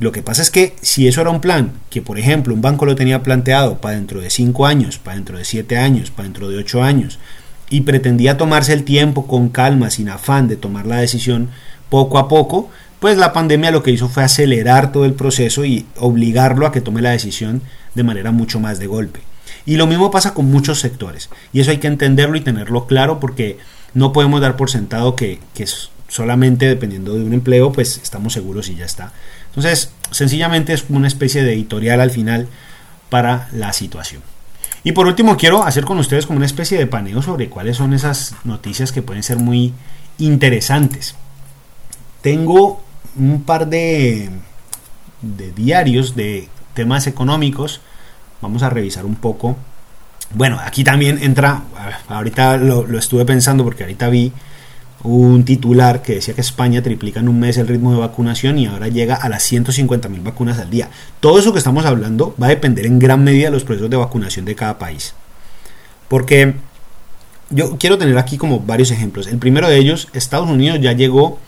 Lo 0.00 0.10
que 0.10 0.22
pasa 0.22 0.42
es 0.42 0.50
que 0.50 0.74
si 0.82 1.06
eso 1.06 1.20
era 1.20 1.30
un 1.30 1.40
plan, 1.40 1.74
que 1.88 2.02
por 2.02 2.18
ejemplo 2.18 2.52
un 2.52 2.62
banco 2.62 2.84
lo 2.84 2.96
tenía 2.96 3.22
planteado 3.22 3.80
para 3.80 3.94
dentro 3.94 4.20
de 4.20 4.28
5 4.28 4.66
años, 4.66 4.98
para 4.98 5.14
dentro 5.14 5.38
de 5.38 5.44
7 5.44 5.78
años, 5.78 6.10
para 6.10 6.24
dentro 6.24 6.48
de 6.48 6.58
8 6.58 6.82
años, 6.82 7.20
y 7.70 7.82
pretendía 7.82 8.36
tomarse 8.36 8.72
el 8.72 8.82
tiempo 8.82 9.28
con 9.28 9.50
calma, 9.50 9.88
sin 9.88 10.08
afán 10.08 10.48
de 10.48 10.56
tomar 10.56 10.84
la 10.84 10.96
decisión 10.96 11.50
poco 11.88 12.18
a 12.18 12.26
poco, 12.26 12.68
pues 12.98 13.16
la 13.16 13.32
pandemia 13.32 13.70
lo 13.70 13.84
que 13.84 13.92
hizo 13.92 14.08
fue 14.08 14.24
acelerar 14.24 14.90
todo 14.90 15.04
el 15.04 15.14
proceso 15.14 15.64
y 15.64 15.86
obligarlo 15.96 16.66
a 16.66 16.72
que 16.72 16.80
tome 16.80 17.02
la 17.02 17.10
decisión 17.10 17.62
de 17.94 18.02
manera 18.02 18.32
mucho 18.32 18.58
más 18.58 18.80
de 18.80 18.88
golpe. 18.88 19.20
Y 19.64 19.76
lo 19.76 19.86
mismo 19.86 20.10
pasa 20.10 20.34
con 20.34 20.50
muchos 20.50 20.80
sectores. 20.80 21.30
Y 21.52 21.60
eso 21.60 21.70
hay 21.70 21.78
que 21.78 21.86
entenderlo 21.86 22.36
y 22.36 22.40
tenerlo 22.40 22.88
claro 22.88 23.20
porque 23.20 23.58
no 23.94 24.12
podemos 24.12 24.40
dar 24.40 24.56
por 24.56 24.70
sentado 24.70 25.16
que, 25.16 25.40
que 25.54 25.66
solamente 26.08 26.66
dependiendo 26.66 27.14
de 27.14 27.24
un 27.24 27.32
empleo, 27.32 27.72
pues 27.72 27.98
estamos 27.98 28.32
seguros 28.32 28.68
y 28.68 28.76
ya 28.76 28.84
está. 28.84 29.12
Entonces, 29.48 29.92
sencillamente 30.10 30.72
es 30.72 30.84
una 30.88 31.08
especie 31.08 31.42
de 31.42 31.54
editorial 31.54 32.00
al 32.00 32.10
final 32.10 32.48
para 33.08 33.48
la 33.52 33.72
situación. 33.72 34.22
Y 34.84 34.92
por 34.92 35.06
último, 35.06 35.36
quiero 35.36 35.64
hacer 35.64 35.84
con 35.84 35.98
ustedes 35.98 36.26
como 36.26 36.38
una 36.38 36.46
especie 36.46 36.78
de 36.78 36.86
paneo 36.86 37.22
sobre 37.22 37.48
cuáles 37.48 37.76
son 37.76 37.92
esas 37.92 38.34
noticias 38.44 38.92
que 38.92 39.02
pueden 39.02 39.22
ser 39.22 39.38
muy 39.38 39.72
interesantes. 40.18 41.14
Tengo 42.20 42.82
un 43.16 43.42
par 43.44 43.68
de, 43.68 44.30
de 45.20 45.52
diarios 45.52 46.16
de 46.16 46.48
temas 46.74 47.06
económicos. 47.06 47.80
Vamos 48.40 48.62
a 48.62 48.70
revisar 48.70 49.04
un 49.04 49.14
poco 49.14 49.56
bueno, 50.34 50.58
aquí 50.64 50.84
también 50.84 51.18
entra, 51.22 51.62
ahorita 52.08 52.56
lo, 52.56 52.98
estuve 52.98 53.24
pensando 53.24 53.64
porque 53.64 53.84
ahorita 53.84 54.08
vi 54.08 54.32
un 55.04 55.44
titular 55.44 56.00
que 56.00 56.14
decía 56.14 56.34
que 56.34 56.40
España 56.40 56.80
triplica 56.82 57.20
en 57.20 57.28
un 57.28 57.40
mes 57.40 57.58
el 57.58 57.66
ritmo 57.66 57.92
de 57.92 57.98
vacunación 57.98 58.58
y 58.58 58.66
ahora 58.66 58.88
llega 58.88 59.16
a 59.16 59.28
las 59.28 59.42
150 59.42 60.08
mil 60.08 60.20
vacunas 60.20 60.58
al 60.58 60.70
día. 60.70 60.88
Todo 61.20 61.38
eso 61.38 61.52
que 61.52 61.58
estamos 61.58 61.84
hablando 61.84 62.34
va 62.40 62.46
a 62.46 62.50
depender 62.50 62.86
en 62.86 62.98
gran 62.98 63.24
medida 63.24 63.46
de 63.46 63.50
los 63.50 63.64
procesos 63.64 63.90
de 63.90 63.96
vacunación 63.96 64.44
de 64.44 64.54
cada 64.54 64.78
país. 64.78 65.14
Porque 66.08 66.54
yo 67.50 67.76
quiero 67.78 67.98
tener 67.98 68.16
aquí 68.16 68.38
como 68.38 68.60
varios 68.60 68.90
ejemplos. 68.90 69.26
El 69.26 69.38
primero 69.38 69.68
de 69.68 69.76
ellos, 69.76 70.08
Estados 70.12 70.48
Unidos 70.48 70.78
ya 70.80 70.92
llegó 70.92 71.38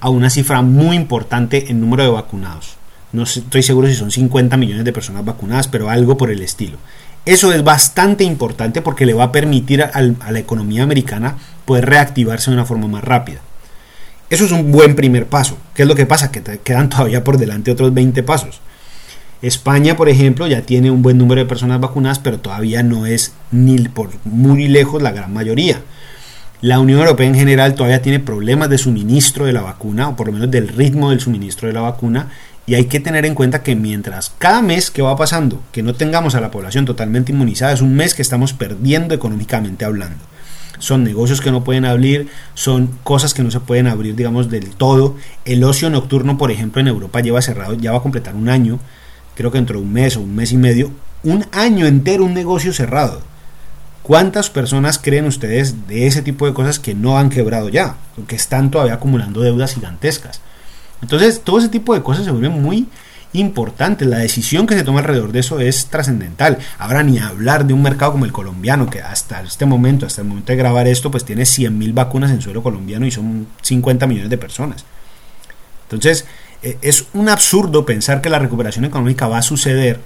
a 0.00 0.10
una 0.10 0.30
cifra 0.30 0.62
muy 0.62 0.96
importante 0.96 1.70
en 1.70 1.80
número 1.80 2.04
de 2.04 2.10
vacunados. 2.10 2.76
No 3.12 3.22
estoy 3.22 3.62
seguro 3.62 3.88
si 3.88 3.94
son 3.94 4.10
50 4.10 4.56
millones 4.56 4.84
de 4.84 4.92
personas 4.92 5.24
vacunadas, 5.24 5.66
pero 5.66 5.88
algo 5.88 6.16
por 6.16 6.30
el 6.30 6.42
estilo. 6.42 6.78
Eso 7.24 7.52
es 7.52 7.62
bastante 7.62 8.24
importante 8.24 8.82
porque 8.82 9.06
le 9.06 9.14
va 9.14 9.24
a 9.24 9.32
permitir 9.32 9.82
a, 9.82 10.00
la 10.00 10.38
economía 10.38 10.82
americana 10.82 11.36
poder 11.64 11.86
reactivarse 11.86 12.50
de 12.50 12.56
una 12.56 12.64
forma 12.64 12.88
más 12.88 13.04
rápida. 13.04 13.40
Eso 14.30 14.44
es 14.44 14.52
un 14.52 14.72
buen 14.72 14.94
primer 14.94 15.26
paso. 15.26 15.58
¿Qué 15.74 15.82
es 15.82 15.88
lo 15.88 15.94
que 15.94 16.06
pasa? 16.06 16.30
Que 16.30 16.42
quedan 16.42 16.88
todavía 16.88 17.24
por 17.24 17.38
delante 17.38 17.70
otros 17.70 17.92
20 17.92 18.22
pasos. 18.22 18.60
España, 19.40 19.96
por 19.96 20.08
ejemplo, 20.08 20.46
ya 20.46 20.62
tiene 20.62 20.90
un 20.90 21.02
buen 21.02 21.16
número 21.16 21.40
de 21.40 21.46
personas 21.46 21.80
vacunadas, 21.80 22.18
pero 22.18 22.40
todavía 22.40 22.82
no 22.82 23.06
es 23.06 23.34
ni 23.52 23.78
por 23.88 24.10
muy 24.24 24.66
lejos 24.66 25.00
la 25.00 25.12
gran 25.12 25.32
mayoría. 25.32 25.80
La 26.60 26.80
Unión 26.80 26.98
Europea 26.98 27.28
en 27.28 27.36
general 27.36 27.74
todavía 27.76 28.02
tiene 28.02 28.18
problemas 28.18 28.68
de 28.68 28.78
suministro 28.78 29.46
de 29.46 29.52
la 29.52 29.60
vacuna, 29.60 30.08
o 30.08 30.16
por 30.16 30.26
lo 30.26 30.32
menos 30.32 30.50
del 30.50 30.66
ritmo 30.66 31.10
del 31.10 31.20
suministro 31.20 31.68
de 31.68 31.74
la 31.74 31.82
vacuna, 31.82 32.30
y 32.68 32.74
hay 32.74 32.84
que 32.84 33.00
tener 33.00 33.24
en 33.24 33.34
cuenta 33.34 33.62
que 33.62 33.74
mientras 33.74 34.30
cada 34.36 34.60
mes 34.60 34.90
que 34.90 35.00
va 35.00 35.16
pasando, 35.16 35.62
que 35.72 35.82
no 35.82 35.94
tengamos 35.94 36.34
a 36.34 36.40
la 36.42 36.50
población 36.50 36.84
totalmente 36.84 37.32
inmunizada, 37.32 37.72
es 37.72 37.80
un 37.80 37.96
mes 37.96 38.12
que 38.12 38.20
estamos 38.20 38.52
perdiendo 38.52 39.14
económicamente 39.14 39.86
hablando. 39.86 40.22
Son 40.78 41.02
negocios 41.02 41.40
que 41.40 41.50
no 41.50 41.64
pueden 41.64 41.86
abrir, 41.86 42.28
son 42.52 42.90
cosas 43.04 43.32
que 43.32 43.42
no 43.42 43.50
se 43.50 43.60
pueden 43.60 43.86
abrir, 43.86 44.14
digamos, 44.16 44.50
del 44.50 44.68
todo. 44.68 45.16
El 45.46 45.64
ocio 45.64 45.88
nocturno, 45.88 46.36
por 46.36 46.50
ejemplo, 46.50 46.82
en 46.82 46.88
Europa 46.88 47.22
lleva 47.22 47.40
cerrado, 47.40 47.72
ya 47.72 47.92
va 47.92 47.98
a 47.98 48.02
completar 48.02 48.36
un 48.36 48.50
año, 48.50 48.78
creo 49.34 49.50
que 49.50 49.56
dentro 49.56 49.78
de 49.78 49.86
un 49.86 49.92
mes 49.94 50.18
o 50.18 50.20
un 50.20 50.36
mes 50.36 50.52
y 50.52 50.58
medio, 50.58 50.90
un 51.22 51.46
año 51.52 51.86
entero 51.86 52.26
un 52.26 52.34
negocio 52.34 52.74
cerrado. 52.74 53.22
¿Cuántas 54.02 54.50
personas 54.50 54.98
creen 54.98 55.24
ustedes 55.24 55.88
de 55.88 56.06
ese 56.06 56.20
tipo 56.20 56.44
de 56.44 56.52
cosas 56.52 56.78
que 56.78 56.94
no 56.94 57.16
han 57.18 57.30
quebrado 57.30 57.70
ya? 57.70 57.96
Que 58.26 58.36
están 58.36 58.70
todavía 58.70 58.94
acumulando 58.94 59.40
deudas 59.40 59.72
gigantescas. 59.72 60.42
Entonces, 61.02 61.42
todo 61.42 61.58
ese 61.58 61.68
tipo 61.68 61.94
de 61.94 62.02
cosas 62.02 62.24
se 62.24 62.30
vuelven 62.30 62.60
muy 62.60 62.88
importantes. 63.32 64.08
La 64.08 64.18
decisión 64.18 64.66
que 64.66 64.74
se 64.74 64.84
toma 64.84 65.00
alrededor 65.00 65.32
de 65.32 65.40
eso 65.40 65.60
es 65.60 65.86
trascendental. 65.86 66.58
Ahora 66.78 67.02
ni 67.02 67.18
hablar 67.18 67.66
de 67.66 67.74
un 67.74 67.82
mercado 67.82 68.12
como 68.12 68.24
el 68.24 68.32
colombiano, 68.32 68.88
que 68.88 69.00
hasta 69.00 69.42
este 69.42 69.66
momento, 69.66 70.06
hasta 70.06 70.22
el 70.22 70.28
momento 70.28 70.52
de 70.52 70.58
grabar 70.58 70.86
esto, 70.88 71.10
pues 71.10 71.24
tiene 71.24 71.42
100.000 71.42 71.94
vacunas 71.94 72.30
en 72.30 72.40
suelo 72.40 72.62
colombiano 72.62 73.06
y 73.06 73.10
son 73.10 73.46
50 73.62 74.06
millones 74.06 74.30
de 74.30 74.38
personas. 74.38 74.84
Entonces, 75.84 76.26
eh, 76.62 76.78
es 76.82 77.06
un 77.14 77.28
absurdo 77.28 77.86
pensar 77.86 78.20
que 78.20 78.30
la 78.30 78.38
recuperación 78.38 78.84
económica 78.84 79.28
va 79.28 79.38
a 79.38 79.42
suceder 79.42 80.00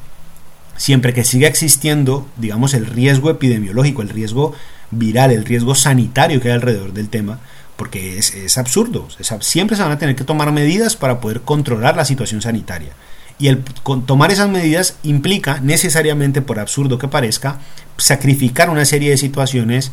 siempre 0.76 1.12
que 1.12 1.24
siga 1.24 1.48
existiendo, 1.48 2.26
digamos, 2.36 2.74
el 2.74 2.86
riesgo 2.86 3.30
epidemiológico, 3.30 4.02
el 4.02 4.08
riesgo 4.08 4.54
viral, 4.90 5.30
el 5.30 5.44
riesgo 5.44 5.74
sanitario 5.74 6.40
que 6.40 6.48
hay 6.48 6.54
alrededor 6.54 6.92
del 6.92 7.08
tema, 7.08 7.40
porque 7.82 8.16
es, 8.16 8.58
absurdo. 8.58 9.08
siempre 9.40 9.76
se 9.76 9.82
van 9.82 9.90
a 9.90 9.98
tener 9.98 10.14
que 10.14 10.22
tomar 10.22 10.52
medidas 10.52 10.94
para 10.94 11.18
poder 11.18 11.40
controlar 11.40 11.96
la 11.96 12.04
situación 12.04 12.40
sanitaria. 12.40 12.92
Y 13.40 13.48
el 13.48 13.58
tomar 14.06 14.30
esas 14.30 14.48
medidas 14.48 14.98
implica 15.02 15.58
necesariamente, 15.58 16.42
por 16.42 16.60
absurdo 16.60 16.96
que 16.96 17.08
parezca, 17.08 17.58
sacrificar 17.96 18.70
una 18.70 18.84
serie 18.84 19.10
de 19.10 19.16
situaciones 19.16 19.90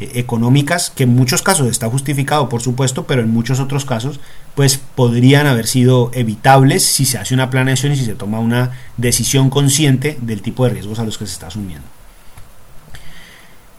eh, 0.00 0.10
económicas 0.14 0.90
que 0.90 1.04
en 1.04 1.14
muchos 1.14 1.42
casos 1.42 1.68
está 1.68 1.88
justificado, 1.88 2.48
por 2.48 2.60
supuesto, 2.60 3.06
pero 3.06 3.22
en 3.22 3.30
muchos 3.30 3.60
otros 3.60 3.84
casos, 3.84 4.18
pues 4.56 4.76
podrían 4.96 5.46
haber 5.46 5.68
sido 5.68 6.10
evitables 6.14 6.82
si 6.82 7.04
se 7.04 7.18
hace 7.18 7.34
una 7.34 7.50
planeación 7.50 7.92
y 7.92 7.96
si 7.96 8.04
se 8.04 8.16
toma 8.16 8.40
una 8.40 8.72
decisión 8.96 9.48
consciente 9.48 10.18
del 10.20 10.42
tipo 10.42 10.64
de 10.64 10.70
riesgos 10.70 10.98
a 10.98 11.04
los 11.04 11.18
que 11.18 11.26
se 11.26 11.34
está 11.34 11.46
asumiendo. 11.46 11.86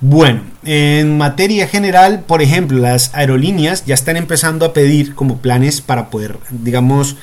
Bueno, 0.02 0.44
en 0.64 1.18
materia 1.18 1.68
general, 1.68 2.24
por 2.26 2.42
ejemplo, 2.42 2.80
las 2.80 3.14
aerolíneas 3.14 3.86
ya 3.86 3.96
están 3.96 4.16
empezando 4.16 4.66
a 4.66 4.72
pedir 4.72 5.14
como 5.14 5.40
planes 5.40 5.82
para 5.82 6.10
poder, 6.10 6.38
digamos, 6.50 7.18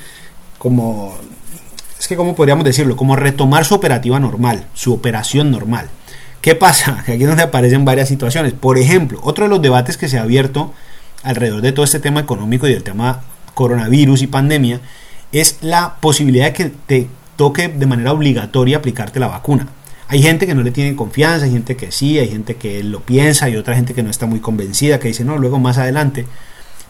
como, 0.59 1.17
es 1.99 2.07
que 2.07 2.15
cómo 2.15 2.35
podríamos 2.35 2.65
decirlo, 2.65 2.95
como 2.95 3.15
retomar 3.15 3.65
su 3.65 3.73
operativa 3.73 4.19
normal, 4.19 4.65
su 4.75 4.93
operación 4.93 5.49
normal. 5.49 5.89
¿Qué 6.41 6.53
pasa? 6.53 6.99
Aquí 7.07 7.23
es 7.23 7.27
donde 7.27 7.43
aparecen 7.43 7.83
varias 7.83 8.09
situaciones. 8.09 8.53
Por 8.53 8.77
ejemplo, 8.77 9.19
otro 9.23 9.45
de 9.45 9.49
los 9.49 9.61
debates 9.61 9.97
que 9.97 10.07
se 10.07 10.19
ha 10.19 10.21
abierto 10.21 10.71
alrededor 11.23 11.61
de 11.61 11.71
todo 11.71 11.83
este 11.83 11.99
tema 11.99 12.19
económico 12.19 12.67
y 12.67 12.73
del 12.73 12.83
tema 12.83 13.23
coronavirus 13.55 14.21
y 14.21 14.27
pandemia 14.27 14.81
es 15.31 15.57
la 15.61 15.95
posibilidad 15.99 16.45
de 16.45 16.53
que 16.53 16.65
te 16.85 17.09
toque 17.37 17.69
de 17.69 17.85
manera 17.87 18.11
obligatoria 18.11 18.77
aplicarte 18.77 19.19
la 19.19 19.27
vacuna. 19.27 19.67
Hay 20.09 20.21
gente 20.21 20.47
que 20.47 20.55
no 20.55 20.63
le 20.63 20.71
tiene 20.71 20.95
confianza, 20.95 21.45
hay 21.45 21.51
gente 21.51 21.75
que 21.75 21.91
sí, 21.91 22.17
hay 22.17 22.29
gente 22.29 22.55
que 22.55 22.81
lo 22.83 23.01
piensa 23.01 23.49
y 23.49 23.57
otra 23.57 23.75
gente 23.75 23.93
que 23.93 24.03
no 24.03 24.09
está 24.09 24.25
muy 24.25 24.39
convencida, 24.39 24.99
que 24.99 25.09
dice, 25.09 25.25
no, 25.25 25.37
luego 25.37 25.59
más 25.59 25.77
adelante. 25.77 26.25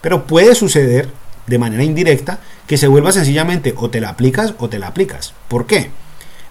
Pero 0.01 0.27
puede 0.27 0.53
suceder 0.53 1.09
de 1.47 1.57
manera 1.57 1.83
indirecta 1.83 2.39
que 2.67 2.77
se 2.77 2.87
vuelva 2.87 3.11
sencillamente 3.11 3.73
o 3.77 3.89
te 3.89 4.01
la 4.01 4.09
aplicas 4.09 4.53
o 4.59 4.69
te 4.69 4.77
la 4.77 4.87
aplicas. 4.87 5.33
¿Por 5.47 5.65
qué? 5.65 5.89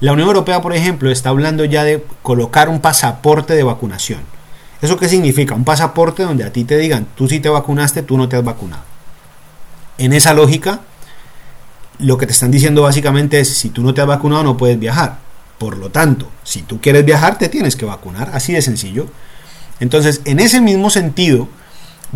La 0.00 0.12
Unión 0.12 0.28
Europea, 0.28 0.60
por 0.60 0.74
ejemplo, 0.74 1.10
está 1.10 1.30
hablando 1.30 1.64
ya 1.64 1.84
de 1.84 2.04
colocar 2.22 2.68
un 2.68 2.80
pasaporte 2.80 3.54
de 3.54 3.62
vacunación. 3.62 4.20
¿Eso 4.82 4.98
qué 4.98 5.08
significa? 5.08 5.54
Un 5.54 5.64
pasaporte 5.64 6.22
donde 6.22 6.44
a 6.44 6.52
ti 6.52 6.64
te 6.64 6.76
digan, 6.76 7.06
tú 7.14 7.28
sí 7.28 7.40
te 7.40 7.48
vacunaste, 7.48 8.02
tú 8.02 8.18
no 8.18 8.28
te 8.28 8.36
has 8.36 8.44
vacunado. 8.44 8.82
En 9.98 10.12
esa 10.12 10.34
lógica, 10.34 10.80
lo 11.98 12.18
que 12.18 12.26
te 12.26 12.32
están 12.32 12.50
diciendo 12.50 12.82
básicamente 12.82 13.40
es, 13.40 13.56
si 13.56 13.70
tú 13.70 13.82
no 13.82 13.94
te 13.94 14.02
has 14.02 14.06
vacunado 14.06 14.42
no 14.42 14.56
puedes 14.56 14.78
viajar. 14.78 15.18
Por 15.58 15.78
lo 15.78 15.90
tanto, 15.90 16.28
si 16.44 16.62
tú 16.62 16.80
quieres 16.80 17.04
viajar, 17.04 17.38
te 17.38 17.48
tienes 17.48 17.76
que 17.76 17.86
vacunar, 17.86 18.30
así 18.34 18.52
de 18.52 18.62
sencillo. 18.62 19.06
Entonces, 19.80 20.20
en 20.24 20.40
ese 20.40 20.60
mismo 20.60 20.90
sentido, 20.90 21.48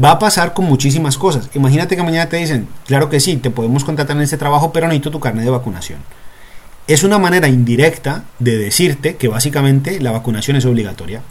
va 0.03 0.13
a 0.13 0.19
pasar 0.19 0.55
con 0.55 0.67
muchísimas 0.67 1.17
cosas. 1.17 1.49
Imagínate 1.55 1.97
que 1.97 2.03
mañana 2.03 2.29
te 2.29 2.37
dicen, 2.37 2.69
claro 2.87 3.09
que 3.09 3.21
sí, 3.21 3.37
te 3.37 3.51
podemos 3.51 3.85
contratar 3.85 4.17
en 4.17 4.23
este 4.23 4.37
trabajo, 4.37 4.73
pero 4.73 4.87
necesito 4.87 5.11
tu 5.11 5.21
carnet 5.21 5.45
de 5.45 5.51
vacunación. 5.51 6.01
Es 6.87 7.03
una 7.03 7.19
manera 7.19 7.49
indirecta 7.49 8.25
de 8.39 8.59
decirte 8.59 9.17
que 9.17 9.29
básicamente 9.29 10.01
la 10.01 10.13
vacunación 10.13 10.57
es 10.57 10.65
obligatoria. 10.65 11.23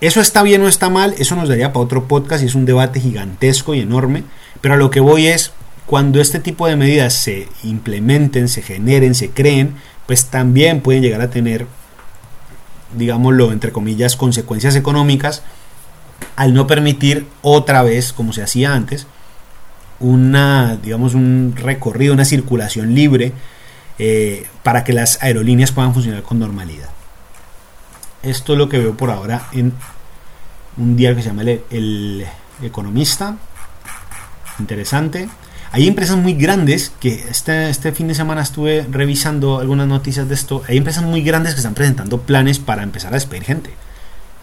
Eso 0.00 0.20
está 0.20 0.42
bien 0.42 0.62
o 0.62 0.68
está 0.68 0.90
mal, 0.90 1.14
eso 1.18 1.36
nos 1.36 1.48
daría 1.48 1.72
para 1.72 1.84
otro 1.84 2.06
podcast 2.06 2.42
y 2.42 2.46
es 2.46 2.54
un 2.54 2.66
debate 2.66 3.00
gigantesco 3.00 3.74
y 3.74 3.80
enorme, 3.80 4.24
pero 4.60 4.74
a 4.74 4.76
lo 4.76 4.90
que 4.90 5.00
voy 5.00 5.26
es, 5.26 5.52
cuando 5.86 6.20
este 6.20 6.38
tipo 6.38 6.66
de 6.66 6.76
medidas 6.76 7.14
se 7.14 7.48
implementen, 7.62 8.48
se 8.48 8.60
generen, 8.60 9.14
se 9.14 9.30
creen, 9.30 9.74
pues 10.06 10.26
también 10.26 10.80
pueden 10.80 11.02
llegar 11.02 11.20
a 11.20 11.30
tener, 11.30 11.66
digámoslo, 12.96 13.52
entre 13.52 13.72
comillas, 13.72 14.16
consecuencias 14.16 14.76
económicas 14.76 15.42
al 16.36 16.54
no 16.54 16.66
permitir 16.66 17.26
otra 17.42 17.82
vez, 17.82 18.12
como 18.12 18.32
se 18.32 18.42
hacía 18.42 18.74
antes, 18.74 19.06
una, 19.98 20.76
digamos, 20.76 21.14
un 21.14 21.54
recorrido, 21.56 22.14
una 22.14 22.24
circulación 22.24 22.94
libre 22.94 23.32
eh, 23.98 24.46
para 24.62 24.84
que 24.84 24.92
las 24.92 25.22
aerolíneas 25.22 25.72
puedan 25.72 25.94
funcionar 25.94 26.22
con 26.22 26.38
normalidad. 26.38 26.90
Esto 28.22 28.52
es 28.52 28.58
lo 28.58 28.68
que 28.68 28.78
veo 28.78 28.96
por 28.96 29.10
ahora 29.10 29.46
en 29.52 29.72
un 30.76 30.96
diario 30.96 31.16
que 31.16 31.22
se 31.22 31.28
llama 31.28 31.42
El, 31.42 32.26
Economista. 32.62 33.36
Interesante. 34.58 35.28
Hay 35.76 35.86
empresas 35.86 36.16
muy 36.16 36.32
grandes 36.32 36.90
que 37.00 37.26
este, 37.28 37.68
este 37.68 37.92
fin 37.92 38.08
de 38.08 38.14
semana 38.14 38.40
estuve 38.40 38.86
revisando 38.90 39.58
algunas 39.58 39.86
noticias 39.86 40.26
de 40.26 40.34
esto. 40.34 40.62
Hay 40.66 40.78
empresas 40.78 41.04
muy 41.04 41.20
grandes 41.20 41.52
que 41.52 41.58
están 41.58 41.74
presentando 41.74 42.22
planes 42.22 42.58
para 42.58 42.82
empezar 42.82 43.12
a 43.12 43.16
despedir 43.16 43.44
gente. 43.44 43.74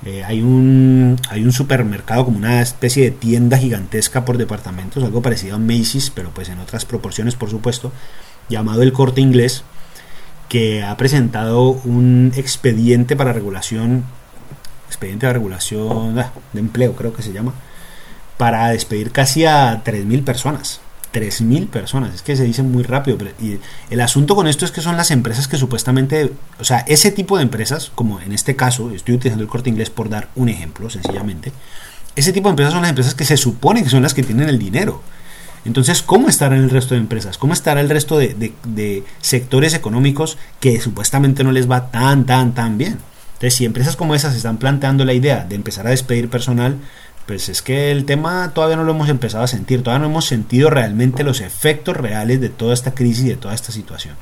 Eh, 0.05 0.23
hay, 0.23 0.43
un, 0.43 1.19
hay 1.31 1.43
un 1.43 1.51
supermercado 1.51 2.25
como 2.25 2.37
una 2.37 2.61
especie 2.61 3.05
de 3.05 3.09
tienda 3.09 3.57
gigantesca 3.57 4.25
por 4.25 4.37
departamentos, 4.37 5.03
algo 5.03 5.23
parecido 5.23 5.55
a 5.55 5.57
Macy's, 5.57 6.11
pero 6.11 6.29
pues 6.29 6.49
en 6.49 6.59
otras 6.59 6.85
proporciones 6.85 7.33
por 7.33 7.49
supuesto, 7.49 7.91
llamado 8.47 8.83
el 8.83 8.93
Corte 8.93 9.19
Inglés, 9.19 9.63
que 10.49 10.83
ha 10.83 10.95
presentado 10.97 11.71
un 11.71 12.31
expediente 12.35 13.15
para 13.15 13.33
regulación, 13.33 14.03
expediente 14.87 15.25
de 15.25 15.33
regulación 15.33 16.19
ah, 16.19 16.31
de 16.53 16.59
empleo 16.59 16.95
creo 16.95 17.11
que 17.11 17.23
se 17.23 17.33
llama, 17.33 17.55
para 18.37 18.69
despedir 18.69 19.11
casi 19.11 19.45
a 19.45 19.83
3.000 19.83 20.23
personas. 20.23 20.82
3.000 21.13 21.67
personas, 21.67 22.13
es 22.13 22.21
que 22.21 22.35
se 22.35 22.43
dice 22.43 22.63
muy 22.63 22.83
rápido. 22.83 23.17
y 23.39 23.59
el 23.89 24.01
asunto 24.01 24.35
con 24.35 24.47
esto 24.47 24.65
es 24.65 24.71
que 24.71 24.81
son 24.81 24.97
las 24.97 25.11
empresas 25.11 25.47
que 25.47 25.57
supuestamente, 25.57 26.31
o 26.59 26.63
sea, 26.63 26.79
ese 26.79 27.11
tipo 27.11 27.37
de 27.37 27.43
empresas, 27.43 27.91
como 27.93 28.19
en 28.19 28.33
este 28.33 28.55
caso, 28.55 28.91
estoy 28.91 29.15
utilizando 29.15 29.43
el 29.43 29.49
corte 29.49 29.69
inglés 29.69 29.89
por 29.89 30.09
dar 30.09 30.29
un 30.35 30.49
ejemplo, 30.49 30.89
sencillamente, 30.89 31.53
ese 32.15 32.33
tipo 32.33 32.49
de 32.49 32.51
empresas 32.51 32.73
son 32.73 32.81
las 32.81 32.89
empresas 32.89 33.15
que 33.15 33.25
se 33.25 33.37
supone 33.37 33.83
que 33.83 33.89
son 33.89 34.03
las 34.03 34.13
que 34.13 34.23
tienen 34.23 34.49
el 34.49 34.59
dinero. 34.59 35.01
Entonces, 35.65 36.01
¿cómo 36.01 36.27
estará 36.27 36.57
el 36.57 36.69
resto 36.69 36.93
de 36.93 36.99
empresas? 36.99 37.37
¿Cómo 37.37 37.53
estará 37.53 37.79
el 37.79 37.89
resto 37.89 38.17
de, 38.17 38.53
de 38.65 39.03
sectores 39.21 39.73
económicos 39.73 40.37
que 40.59 40.81
supuestamente 40.81 41.43
no 41.43 41.53
les 41.53 41.71
va 41.71 41.89
tan, 41.89 42.25
tan, 42.25 42.53
tan 42.53 42.77
bien? 42.77 42.97
Entonces, 43.33 43.55
si 43.55 43.65
empresas 43.65 43.95
como 43.95 44.13
esas 44.15 44.35
están 44.35 44.57
planteando 44.57 45.05
la 45.05 45.13
idea 45.13 45.43
de 45.43 45.55
empezar 45.55 45.87
a 45.87 45.89
despedir 45.89 46.29
personal, 46.29 46.77
pues 47.25 47.47
es 47.47 47.61
que 47.61 47.91
el 47.91 48.05
tema 48.05 48.51
todavía 48.53 48.75
no 48.75 48.83
lo 48.83 48.91
hemos 48.91 49.09
empezado 49.09 49.43
a 49.43 49.47
sentir, 49.47 49.81
todavía 49.81 50.01
no 50.01 50.11
hemos 50.11 50.25
sentido 50.25 50.69
realmente 50.69 51.23
los 51.23 51.39
efectos 51.41 51.95
reales 51.95 52.41
de 52.41 52.49
toda 52.49 52.73
esta 52.73 52.93
crisis 52.93 53.25
y 53.25 53.29
de 53.29 53.37
toda 53.37 53.53
esta 53.53 53.71
situación. 53.71 54.15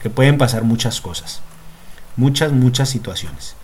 Que 0.00 0.10
pueden 0.10 0.38
pasar 0.38 0.62
muchas 0.62 1.00
cosas, 1.00 1.40
muchas, 2.16 2.52
muchas 2.52 2.88
situaciones. 2.88 3.56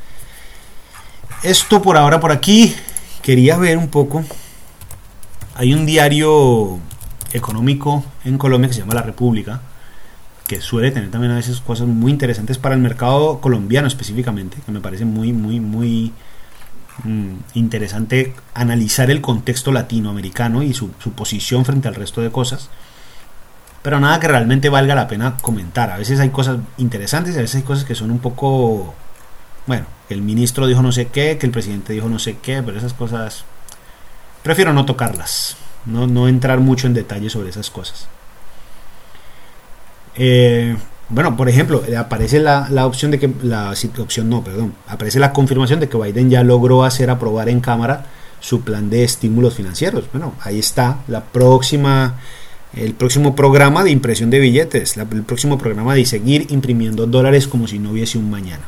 Esto 1.43 1.83
por 1.83 1.97
ahora 1.97 2.19
por 2.19 2.33
aquí, 2.33 2.75
quería 3.23 3.57
ver 3.57 3.79
un 3.79 3.89
poco. 3.89 4.25
Hay 5.55 5.73
un 5.73 5.87
diario 5.87 6.81
económico 7.33 8.05
en 8.25 8.39
Colombia 8.39 8.69
que 8.69 8.75
se 8.75 8.81
llama 8.81 8.95
La 8.95 9.03
República, 9.03 9.61
que 10.49 10.61
suele 10.61 10.91
tener 10.91 11.11
también 11.11 11.33
a 11.33 11.37
veces 11.37 11.61
cosas 11.61 11.87
muy 11.87 12.11
interesantes 12.11 12.59
para 12.59 12.75
el 12.75 12.81
mercado 12.81 13.41
colombiano 13.41 13.87
específicamente, 13.87 14.57
que 14.65 14.73
me 14.73 14.81
parece 14.81 15.05
muy, 15.05 15.33
muy, 15.33 15.61
muy 15.61 16.13
interesante 17.55 18.35
analizar 18.55 19.11
el 19.11 19.21
contexto 19.21 19.73
latinoamericano 19.73 20.63
y 20.63 20.75
su, 20.75 20.91
posición 20.91 21.65
frente 21.65 21.89
al 21.89 21.95
resto 21.95 22.21
de 22.21 22.31
cosas. 22.31 22.69
Pero 23.83 24.01
nada 24.01 24.19
que 24.21 24.29
realmente 24.29 24.69
valga 24.69 24.95
la 24.95 25.09
pena 25.09 25.37
comentar. 25.41 25.91
A 25.91 25.99
veces 25.99 26.21
hay 26.21 26.31
cosas 26.31 26.59
interesantes 26.77 27.35
y 27.35 27.39
a 27.39 27.43
veces 27.43 27.57
hay 27.57 27.63
cosas 27.63 27.85
que 27.85 27.95
son 27.95 28.11
un 28.11 28.19
poco... 28.19 28.95
Bueno, 29.67 29.87
que 30.09 30.15
el 30.15 30.23
ministro 30.23 30.67
dijo 30.67 30.83
no 30.83 30.93
sé 30.93 31.07
qué, 31.07 31.39
que 31.39 31.47
el 31.47 31.53
presidente 31.53 31.93
dijo 31.93 32.09
no 32.09 32.19
sé 32.19 32.39
qué, 32.39 32.63
pero 32.63 32.79
esas 32.79 32.93
cosas... 32.93 33.45
Prefiero 34.43 34.73
no 34.73 34.85
tocarlas, 34.85 35.57
no, 35.85 36.07
no 36.07 36.29
entrar 36.29 36.61
mucho 36.61 36.87
en 36.87 36.95
detalle 36.95 37.29
sobre 37.29 37.51
esas 37.51 37.71
cosas. 37.71 38.09
Eh, 40.17 40.77
bueno, 41.11 41.37
por 41.37 41.49
ejemplo, 41.49 41.83
eh, 41.87 41.97
aparece 41.97 42.39
la, 42.39 42.69
opción 42.87 43.11
de 43.11 43.19
que, 43.19 43.31
la 43.43 43.73
opción 43.99 44.29
no, 44.29 44.45
perdón, 44.45 44.75
aparece 44.87 45.19
la 45.19 45.33
confirmación 45.33 45.81
de 45.81 45.89
que 45.89 45.97
Biden 45.97 46.29
ya 46.29 46.43
logró 46.43 46.85
hacer 46.85 47.09
aprobar 47.09 47.49
en 47.49 47.61
Cámara 47.61 48.07
su 48.41 48.61
plan 48.61 48.91
de 48.91 49.05
estímulos 49.05 49.55
financieros. 49.55 50.05
Bueno, 50.13 50.35
ahí 50.43 50.59
está 50.59 50.99
la 51.09 51.25
próxima, 51.25 52.17
el 52.75 52.95
próximo 52.95 53.35
programa 53.35 53.85
de 53.85 53.91
impresión 53.91 54.29
de 54.31 54.39
billetes, 54.39 54.97
el 54.97 55.23
próximo 55.23 55.57
programa 55.57 55.95
de 55.95 56.05
seguir 56.05 56.47
imprimiendo 56.51 57.07
dólares 57.07 57.49
como 57.49 57.67
si 57.67 57.79
no 57.79 57.91
hubiese 57.91 58.19
un 58.19 58.31
mañana. 58.31 58.65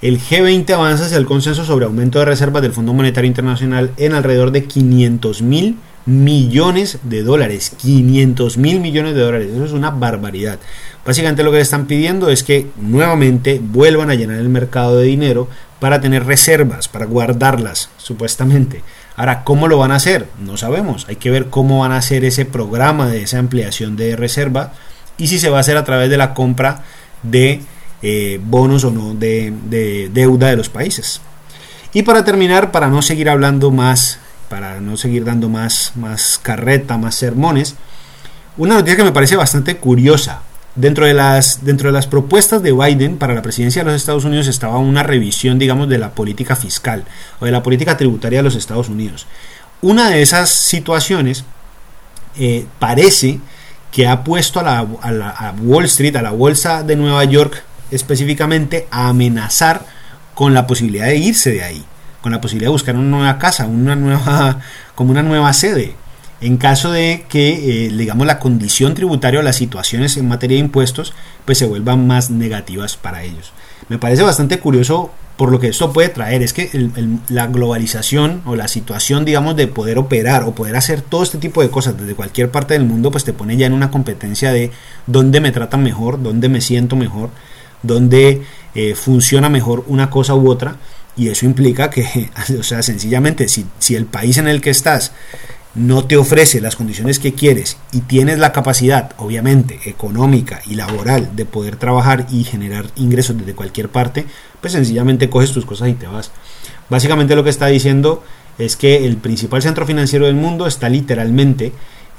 El 0.00 0.18
G20 0.18 0.68
avanza 0.70 1.04
hacia 1.04 1.18
el 1.18 1.26
consenso 1.26 1.64
sobre 1.64 1.84
aumento 1.84 2.18
de 2.18 2.24
reservas 2.24 2.62
del 2.62 2.72
Fondo 2.72 2.92
Monetario 2.92 3.28
Internacional 3.28 3.92
en 3.98 4.14
alrededor 4.14 4.50
de 4.50 4.64
500 4.64 5.42
mil 5.42 5.76
millones 6.06 6.98
de 7.02 7.22
dólares. 7.22 7.72
500 7.78 8.56
mil 8.58 8.80
millones 8.80 9.14
de 9.14 9.20
dólares. 9.20 9.48
Eso 9.52 9.64
es 9.64 9.72
una 9.72 9.90
barbaridad. 9.90 10.58
Básicamente 11.04 11.42
lo 11.42 11.50
que 11.50 11.56
le 11.56 11.62
están 11.62 11.86
pidiendo 11.86 12.28
es 12.28 12.42
que 12.42 12.68
nuevamente 12.76 13.60
vuelvan 13.62 14.10
a 14.10 14.14
llenar 14.14 14.36
el 14.36 14.48
mercado 14.48 14.98
de 14.98 15.06
dinero 15.06 15.48
para 15.80 16.00
tener 16.00 16.24
reservas, 16.26 16.88
para 16.88 17.06
guardarlas, 17.06 17.90
supuestamente. 17.96 18.82
Ahora, 19.16 19.42
¿cómo 19.44 19.68
lo 19.68 19.78
van 19.78 19.90
a 19.90 19.96
hacer? 19.96 20.26
No 20.38 20.56
sabemos. 20.56 21.06
Hay 21.08 21.16
que 21.16 21.30
ver 21.30 21.46
cómo 21.46 21.80
van 21.80 21.92
a 21.92 21.98
hacer 21.98 22.24
ese 22.24 22.44
programa 22.44 23.08
de 23.08 23.22
esa 23.22 23.38
ampliación 23.38 23.96
de 23.96 24.16
reserva 24.16 24.72
y 25.18 25.26
si 25.26 25.38
se 25.38 25.50
va 25.50 25.58
a 25.58 25.60
hacer 25.60 25.76
a 25.76 25.84
través 25.84 26.08
de 26.08 26.16
la 26.16 26.34
compra 26.34 26.84
de 27.22 27.60
eh, 28.02 28.40
bonos 28.42 28.84
o 28.84 28.90
no 28.90 29.14
de, 29.14 29.52
de 29.68 30.08
deuda 30.12 30.48
de 30.48 30.56
los 30.56 30.68
países. 30.68 31.20
Y 31.92 32.02
para 32.02 32.24
terminar, 32.24 32.70
para 32.70 32.88
no 32.88 33.02
seguir 33.02 33.28
hablando 33.28 33.70
más 33.70 34.18
para 34.52 34.82
no 34.82 34.98
seguir 34.98 35.24
dando 35.24 35.48
más, 35.48 35.92
más 35.94 36.38
carreta, 36.42 36.98
más 36.98 37.14
sermones, 37.14 37.74
una 38.58 38.74
noticia 38.74 38.98
que 38.98 39.04
me 39.04 39.10
parece 39.10 39.34
bastante 39.34 39.78
curiosa. 39.78 40.42
Dentro 40.74 41.06
de, 41.06 41.14
las, 41.14 41.64
dentro 41.64 41.88
de 41.88 41.94
las 41.94 42.06
propuestas 42.06 42.62
de 42.62 42.72
Biden 42.72 43.16
para 43.16 43.32
la 43.32 43.40
presidencia 43.40 43.82
de 43.82 43.90
los 43.90 43.98
Estados 43.98 44.26
Unidos 44.26 44.48
estaba 44.48 44.76
una 44.76 45.02
revisión, 45.02 45.58
digamos, 45.58 45.88
de 45.88 45.96
la 45.96 46.10
política 46.10 46.54
fiscal 46.54 47.04
o 47.40 47.46
de 47.46 47.50
la 47.50 47.62
política 47.62 47.96
tributaria 47.96 48.40
de 48.40 48.42
los 48.42 48.54
Estados 48.54 48.90
Unidos. 48.90 49.26
Una 49.80 50.10
de 50.10 50.20
esas 50.20 50.50
situaciones 50.50 51.44
eh, 52.38 52.66
parece 52.78 53.40
que 53.90 54.06
ha 54.06 54.22
puesto 54.22 54.60
a, 54.60 54.64
la, 54.64 55.30
a 55.30 55.54
Wall 55.62 55.86
Street, 55.86 56.14
a 56.16 56.20
la 56.20 56.32
bolsa 56.32 56.82
de 56.82 56.96
Nueva 56.96 57.24
York 57.24 57.64
específicamente, 57.90 58.86
a 58.90 59.08
amenazar 59.08 59.86
con 60.34 60.52
la 60.52 60.66
posibilidad 60.66 61.06
de 61.06 61.16
irse 61.16 61.52
de 61.52 61.62
ahí 61.62 61.86
con 62.22 62.32
la 62.32 62.40
posibilidad 62.40 62.68
de 62.68 62.72
buscar 62.72 62.96
una 62.96 63.18
nueva 63.18 63.38
casa, 63.38 63.66
una 63.66 63.94
nueva, 63.94 64.60
como 64.94 65.10
una 65.10 65.22
nueva 65.22 65.52
sede. 65.52 65.94
En 66.40 66.56
caso 66.56 66.90
de 66.90 67.24
que, 67.28 67.86
eh, 67.86 67.88
digamos, 67.90 68.26
la 68.26 68.38
condición 68.38 68.94
tributaria 68.94 69.40
o 69.40 69.42
las 69.42 69.56
situaciones 69.56 70.16
en 70.16 70.26
materia 70.26 70.56
de 70.56 70.64
impuestos, 70.64 71.12
pues 71.44 71.58
se 71.58 71.66
vuelvan 71.66 72.06
más 72.06 72.30
negativas 72.30 72.96
para 72.96 73.22
ellos. 73.22 73.52
Me 73.88 73.98
parece 73.98 74.22
bastante 74.22 74.58
curioso 74.58 75.12
por 75.36 75.50
lo 75.50 75.60
que 75.60 75.68
esto 75.68 75.92
puede 75.92 76.08
traer, 76.08 76.42
es 76.42 76.52
que 76.52 76.70
la 77.28 77.46
globalización 77.46 78.42
o 78.44 78.54
la 78.54 78.68
situación, 78.68 79.24
digamos, 79.24 79.56
de 79.56 79.66
poder 79.66 79.98
operar 79.98 80.44
o 80.44 80.54
poder 80.54 80.76
hacer 80.76 81.00
todo 81.00 81.22
este 81.22 81.38
tipo 81.38 81.62
de 81.62 81.70
cosas 81.70 81.98
desde 81.98 82.14
cualquier 82.14 82.50
parte 82.50 82.74
del 82.74 82.84
mundo, 82.84 83.10
pues 83.10 83.24
te 83.24 83.32
pone 83.32 83.56
ya 83.56 83.66
en 83.66 83.72
una 83.72 83.90
competencia 83.90 84.52
de 84.52 84.70
dónde 85.06 85.40
me 85.40 85.50
tratan 85.50 85.82
mejor, 85.82 86.22
dónde 86.22 86.48
me 86.48 86.60
siento 86.60 86.96
mejor, 86.96 87.30
dónde 87.82 88.42
eh, 88.74 88.94
funciona 88.94 89.48
mejor 89.48 89.84
una 89.88 90.10
cosa 90.10 90.34
u 90.34 90.48
otra 90.50 90.76
y 91.16 91.28
eso 91.28 91.46
implica 91.46 91.90
que, 91.90 92.30
o 92.58 92.62
sea, 92.62 92.82
sencillamente, 92.82 93.48
si, 93.48 93.66
si 93.78 93.94
el 93.94 94.06
país 94.06 94.38
en 94.38 94.48
el 94.48 94.60
que 94.60 94.70
estás 94.70 95.12
no 95.74 96.04
te 96.04 96.18
ofrece 96.18 96.60
las 96.60 96.76
condiciones 96.76 97.18
que 97.18 97.32
quieres 97.32 97.78
y 97.92 98.00
tienes 98.00 98.38
la 98.38 98.52
capacidad, 98.52 99.12
obviamente, 99.16 99.80
económica 99.86 100.60
y 100.66 100.74
laboral 100.74 101.34
de 101.34 101.46
poder 101.46 101.76
trabajar 101.76 102.26
y 102.30 102.44
generar 102.44 102.86
ingresos 102.96 103.38
desde 103.38 103.54
cualquier 103.54 103.88
parte, 103.88 104.26
pues 104.60 104.74
sencillamente 104.74 105.30
coges 105.30 105.52
tus 105.52 105.64
cosas 105.64 105.88
y 105.88 105.94
te 105.94 106.06
vas. 106.06 106.30
Básicamente 106.90 107.36
lo 107.36 107.44
que 107.44 107.50
está 107.50 107.68
diciendo 107.68 108.22
es 108.58 108.76
que 108.76 109.06
el 109.06 109.16
principal 109.16 109.62
centro 109.62 109.86
financiero 109.86 110.26
del 110.26 110.34
mundo 110.34 110.66
está 110.66 110.90
literalmente 110.90 111.72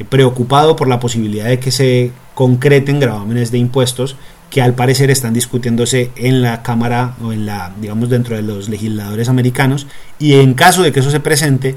preocupado 0.09 0.75
por 0.75 0.87
la 0.87 0.99
posibilidad 0.99 1.45
de 1.45 1.59
que 1.59 1.71
se 1.71 2.11
concreten 2.33 2.99
gravámenes 2.99 3.51
de 3.51 3.59
impuestos 3.59 4.15
que 4.53 4.61
al 4.61 4.75
parecer 4.75 5.09
están 5.09 5.33
discutiéndose 5.33 6.11
en 6.15 6.43
la 6.43 6.61
Cámara 6.61 7.15
o 7.23 7.33
en 7.33 7.47
la, 7.47 7.73
digamos, 7.81 8.07
dentro 8.07 8.35
de 8.35 8.43
los 8.43 8.69
legisladores 8.69 9.27
americanos. 9.27 9.87
Y 10.19 10.35
en 10.35 10.53
caso 10.53 10.83
de 10.83 10.91
que 10.91 10.99
eso 10.99 11.09
se 11.09 11.19
presente, 11.19 11.75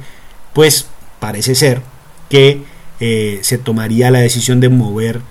pues 0.52 0.84
parece 1.18 1.54
ser 1.54 1.80
que 2.28 2.64
eh, 3.00 3.38
se 3.40 3.56
tomaría 3.56 4.10
la 4.10 4.18
decisión 4.18 4.60
de 4.60 4.68
mover 4.68 5.22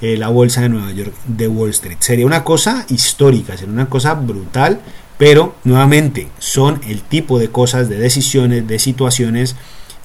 eh, 0.00 0.16
la 0.16 0.28
bolsa 0.28 0.60
de 0.60 0.68
Nueva 0.68 0.92
York 0.92 1.12
de 1.26 1.48
Wall 1.48 1.70
Street. 1.70 1.96
Sería 1.98 2.24
una 2.24 2.44
cosa 2.44 2.86
histórica, 2.88 3.56
sería 3.56 3.74
una 3.74 3.88
cosa 3.88 4.14
brutal, 4.14 4.80
Pero 5.18 5.56
nuevamente 5.64 6.28
son 6.38 6.80
el 6.86 7.02
tipo 7.02 7.40
de 7.40 7.48
cosas, 7.48 7.88
de 7.88 7.98
decisiones, 7.98 8.68
de 8.68 8.78
situaciones 8.78 9.56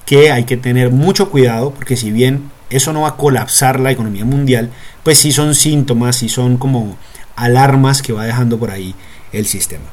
que 0.04 0.32
hay 0.32 0.44
que 0.44 0.56
tener 0.56 0.90
mucho 0.90 1.30
cuidado 1.30 1.70
porque 1.70 1.96
si 1.96 2.10
bien 2.10 2.50
eso 2.70 2.92
no 2.92 3.02
va 3.02 3.10
a 3.10 3.16
colapsar 3.16 3.80
la 3.80 3.90
economía 3.90 4.24
mundial, 4.24 4.70
pues 5.08 5.20
sí 5.20 5.32
son 5.32 5.54
síntomas, 5.54 6.16
sí 6.16 6.28
son 6.28 6.58
como 6.58 6.98
alarmas 7.34 8.02
que 8.02 8.12
va 8.12 8.26
dejando 8.26 8.58
por 8.58 8.70
ahí 8.70 8.94
el 9.32 9.46
sistema. 9.46 9.86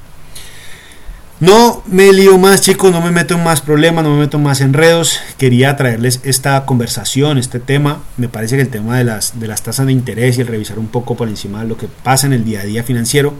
No 1.39 1.83
me 1.87 2.11
lío 2.11 2.37
más 2.37 2.59
chicos, 2.59 2.91
no 2.91 2.99
me 2.99 3.11
meto 3.11 3.35
en 3.35 3.43
más 3.45 3.61
problemas, 3.61 4.03
no 4.03 4.09
me 4.09 4.19
meto 4.19 4.35
en 4.35 4.43
más 4.43 4.59
enredos. 4.59 5.21
Quería 5.37 5.77
traerles 5.77 6.19
esta 6.25 6.65
conversación, 6.65 7.37
este 7.37 7.61
tema. 7.61 8.03
Me 8.17 8.27
parece 8.27 8.57
que 8.57 8.63
el 8.63 8.67
tema 8.67 8.97
de 8.97 9.05
las, 9.05 9.39
de 9.39 9.47
las 9.47 9.63
tasas 9.63 9.85
de 9.85 9.93
interés 9.93 10.37
y 10.37 10.41
el 10.41 10.47
revisar 10.47 10.79
un 10.79 10.89
poco 10.89 11.15
por 11.15 11.29
encima 11.29 11.61
de 11.61 11.69
lo 11.69 11.77
que 11.77 11.87
pasa 11.87 12.27
en 12.27 12.33
el 12.33 12.43
día 12.43 12.59
a 12.59 12.65
día 12.65 12.83
financiero, 12.83 13.35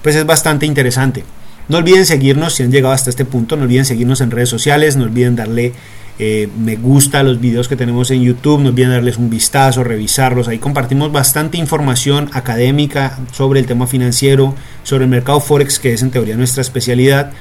pues 0.00 0.16
es 0.16 0.24
bastante 0.24 0.64
interesante. 0.64 1.26
No 1.68 1.76
olviden 1.76 2.06
seguirnos 2.06 2.54
si 2.54 2.62
han 2.62 2.72
llegado 2.72 2.94
hasta 2.94 3.10
este 3.10 3.26
punto, 3.26 3.54
no 3.58 3.64
olviden 3.64 3.84
seguirnos 3.84 4.22
en 4.22 4.30
redes 4.30 4.48
sociales, 4.48 4.96
no 4.96 5.04
olviden 5.04 5.36
darle 5.36 5.74
eh, 6.20 6.48
me 6.58 6.74
gusta 6.74 7.22
los 7.22 7.40
videos 7.40 7.68
que 7.68 7.76
tenemos 7.76 8.10
en 8.10 8.22
YouTube, 8.22 8.60
no 8.60 8.70
olviden 8.70 8.90
darles 8.90 9.18
un 9.18 9.30
vistazo, 9.30 9.84
revisarlos. 9.84 10.48
Ahí 10.48 10.58
compartimos 10.58 11.12
bastante 11.12 11.58
información 11.58 12.28
académica 12.32 13.18
sobre 13.32 13.60
el 13.60 13.66
tema 13.66 13.86
financiero, 13.86 14.54
sobre 14.82 15.04
el 15.04 15.10
mercado 15.10 15.40
Forex, 15.40 15.78
que 15.78 15.92
es 15.92 16.02
en 16.02 16.10
teoría 16.10 16.36
nuestra 16.36 16.62
especialidad. 16.62 17.32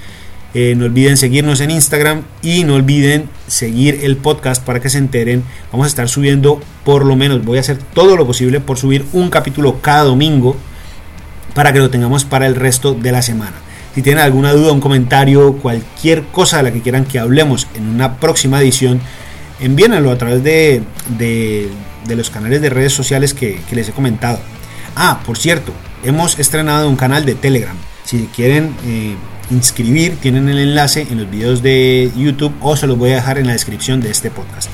Eh, 0.53 0.75
no 0.75 0.85
olviden 0.85 1.17
seguirnos 1.17 1.59
en 1.59 1.71
Instagram 1.71 2.21
y 2.41 2.63
no 2.63 2.75
olviden 2.75 3.29
seguir 3.47 3.99
el 4.03 4.15
podcast 4.15 4.63
para 4.63 4.79
que 4.79 4.89
se 4.89 4.99
enteren. 4.99 5.43
Vamos 5.71 5.85
a 5.85 5.89
estar 5.89 6.07
subiendo, 6.07 6.61
por 6.85 7.03
lo 7.03 7.15
menos 7.15 7.43
voy 7.43 7.57
a 7.57 7.61
hacer 7.61 7.77
todo 7.77 8.15
lo 8.15 8.27
posible 8.27 8.59
por 8.59 8.77
subir 8.77 9.05
un 9.11 9.29
capítulo 9.29 9.81
cada 9.81 10.03
domingo 10.03 10.55
para 11.55 11.73
que 11.73 11.79
lo 11.79 11.89
tengamos 11.89 12.25
para 12.25 12.45
el 12.45 12.55
resto 12.55 12.93
de 12.93 13.11
la 13.11 13.23
semana. 13.23 13.55
Si 13.97 14.03
tienen 14.03 14.23
alguna 14.23 14.53
duda, 14.53 14.73
un 14.73 14.79
comentario, 14.79 15.53
cualquier 15.53 16.25
cosa 16.25 16.57
de 16.57 16.63
la 16.63 16.71
que 16.71 16.83
quieran 16.83 17.05
que 17.05 17.17
hablemos 17.17 17.65
en 17.73 17.89
una 17.89 18.17
próxima 18.19 18.61
edición, 18.61 19.01
envíenlo 19.59 20.11
a 20.11 20.19
través 20.19 20.43
de, 20.43 20.83
los 22.07 22.29
canales 22.29 22.61
de 22.61 22.69
redes 22.69 22.93
sociales 22.93 23.33
que, 23.33 23.59
les 23.71 23.89
he 23.89 23.93
comentado. 23.93 24.37
Ah, 24.95 25.21
por 25.25 25.39
cierto, 25.39 25.73
hemos 26.03 26.37
estrenado 26.37 26.87
un 26.87 26.95
canal 26.95 27.25
de 27.25 27.33
Telegram. 27.33 27.75
Si 28.03 28.29
quieren 28.35 28.75
eh, 28.85 29.15
inscribir, 29.49 30.17
tienen 30.17 30.47
el 30.47 30.59
enlace 30.59 31.07
en 31.09 31.17
los 31.17 31.31
videos 31.31 31.63
de 31.63 32.11
YouTube 32.15 32.53
o 32.61 32.77
se 32.77 32.85
los 32.85 32.99
voy 32.99 33.13
a 33.13 33.15
dejar 33.15 33.39
en 33.39 33.47
la 33.47 33.53
descripción 33.53 33.99
de 33.99 34.11
este 34.11 34.29
podcast. 34.29 34.69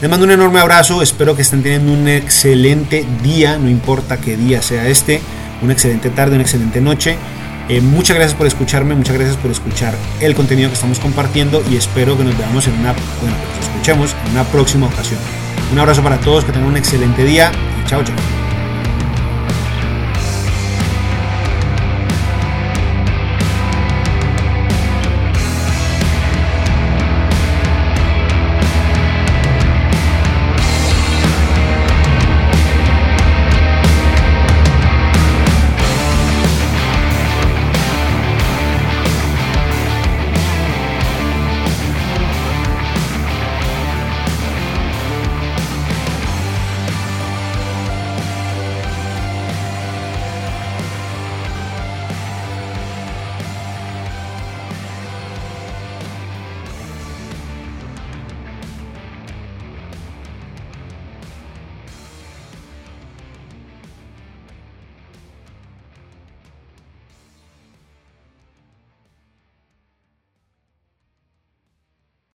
Les 0.00 0.10
mando 0.10 0.26
un 0.26 0.32
enorme 0.32 0.58
abrazo, 0.58 1.00
espero 1.00 1.36
que 1.36 1.42
estén 1.42 1.62
teniendo 1.62 1.92
un 1.92 2.08
excelente 2.08 3.06
día, 3.22 3.56
no 3.56 3.70
importa 3.70 4.16
qué 4.16 4.36
día 4.36 4.62
sea 4.62 4.88
este, 4.88 5.20
una 5.62 5.74
excelente 5.74 6.10
tarde, 6.10 6.34
una 6.34 6.42
excelente 6.42 6.80
noche 6.80 7.18
eh, 7.68 7.80
muchas 7.80 8.16
gracias 8.16 8.36
por 8.36 8.46
escucharme, 8.46 8.94
muchas 8.94 9.14
gracias 9.14 9.36
por 9.36 9.50
escuchar 9.50 9.94
el 10.20 10.34
contenido 10.34 10.68
que 10.68 10.74
estamos 10.74 10.98
compartiendo 10.98 11.62
y 11.70 11.76
espero 11.76 12.16
que 12.16 12.24
nos 12.24 12.36
veamos 12.36 12.66
en 12.66 12.74
una, 12.74 12.94
bueno, 13.20 13.36
nos 13.56 13.68
escuchemos 13.68 14.16
en 14.26 14.32
una 14.32 14.44
próxima 14.44 14.86
ocasión. 14.86 15.20
Un 15.72 15.78
abrazo 15.78 16.02
para 16.02 16.18
todos, 16.18 16.44
que 16.44 16.52
tengan 16.52 16.70
un 16.70 16.76
excelente 16.76 17.24
día 17.24 17.52
y 17.82 17.88
chao, 17.88 18.02
chao. 18.02 18.47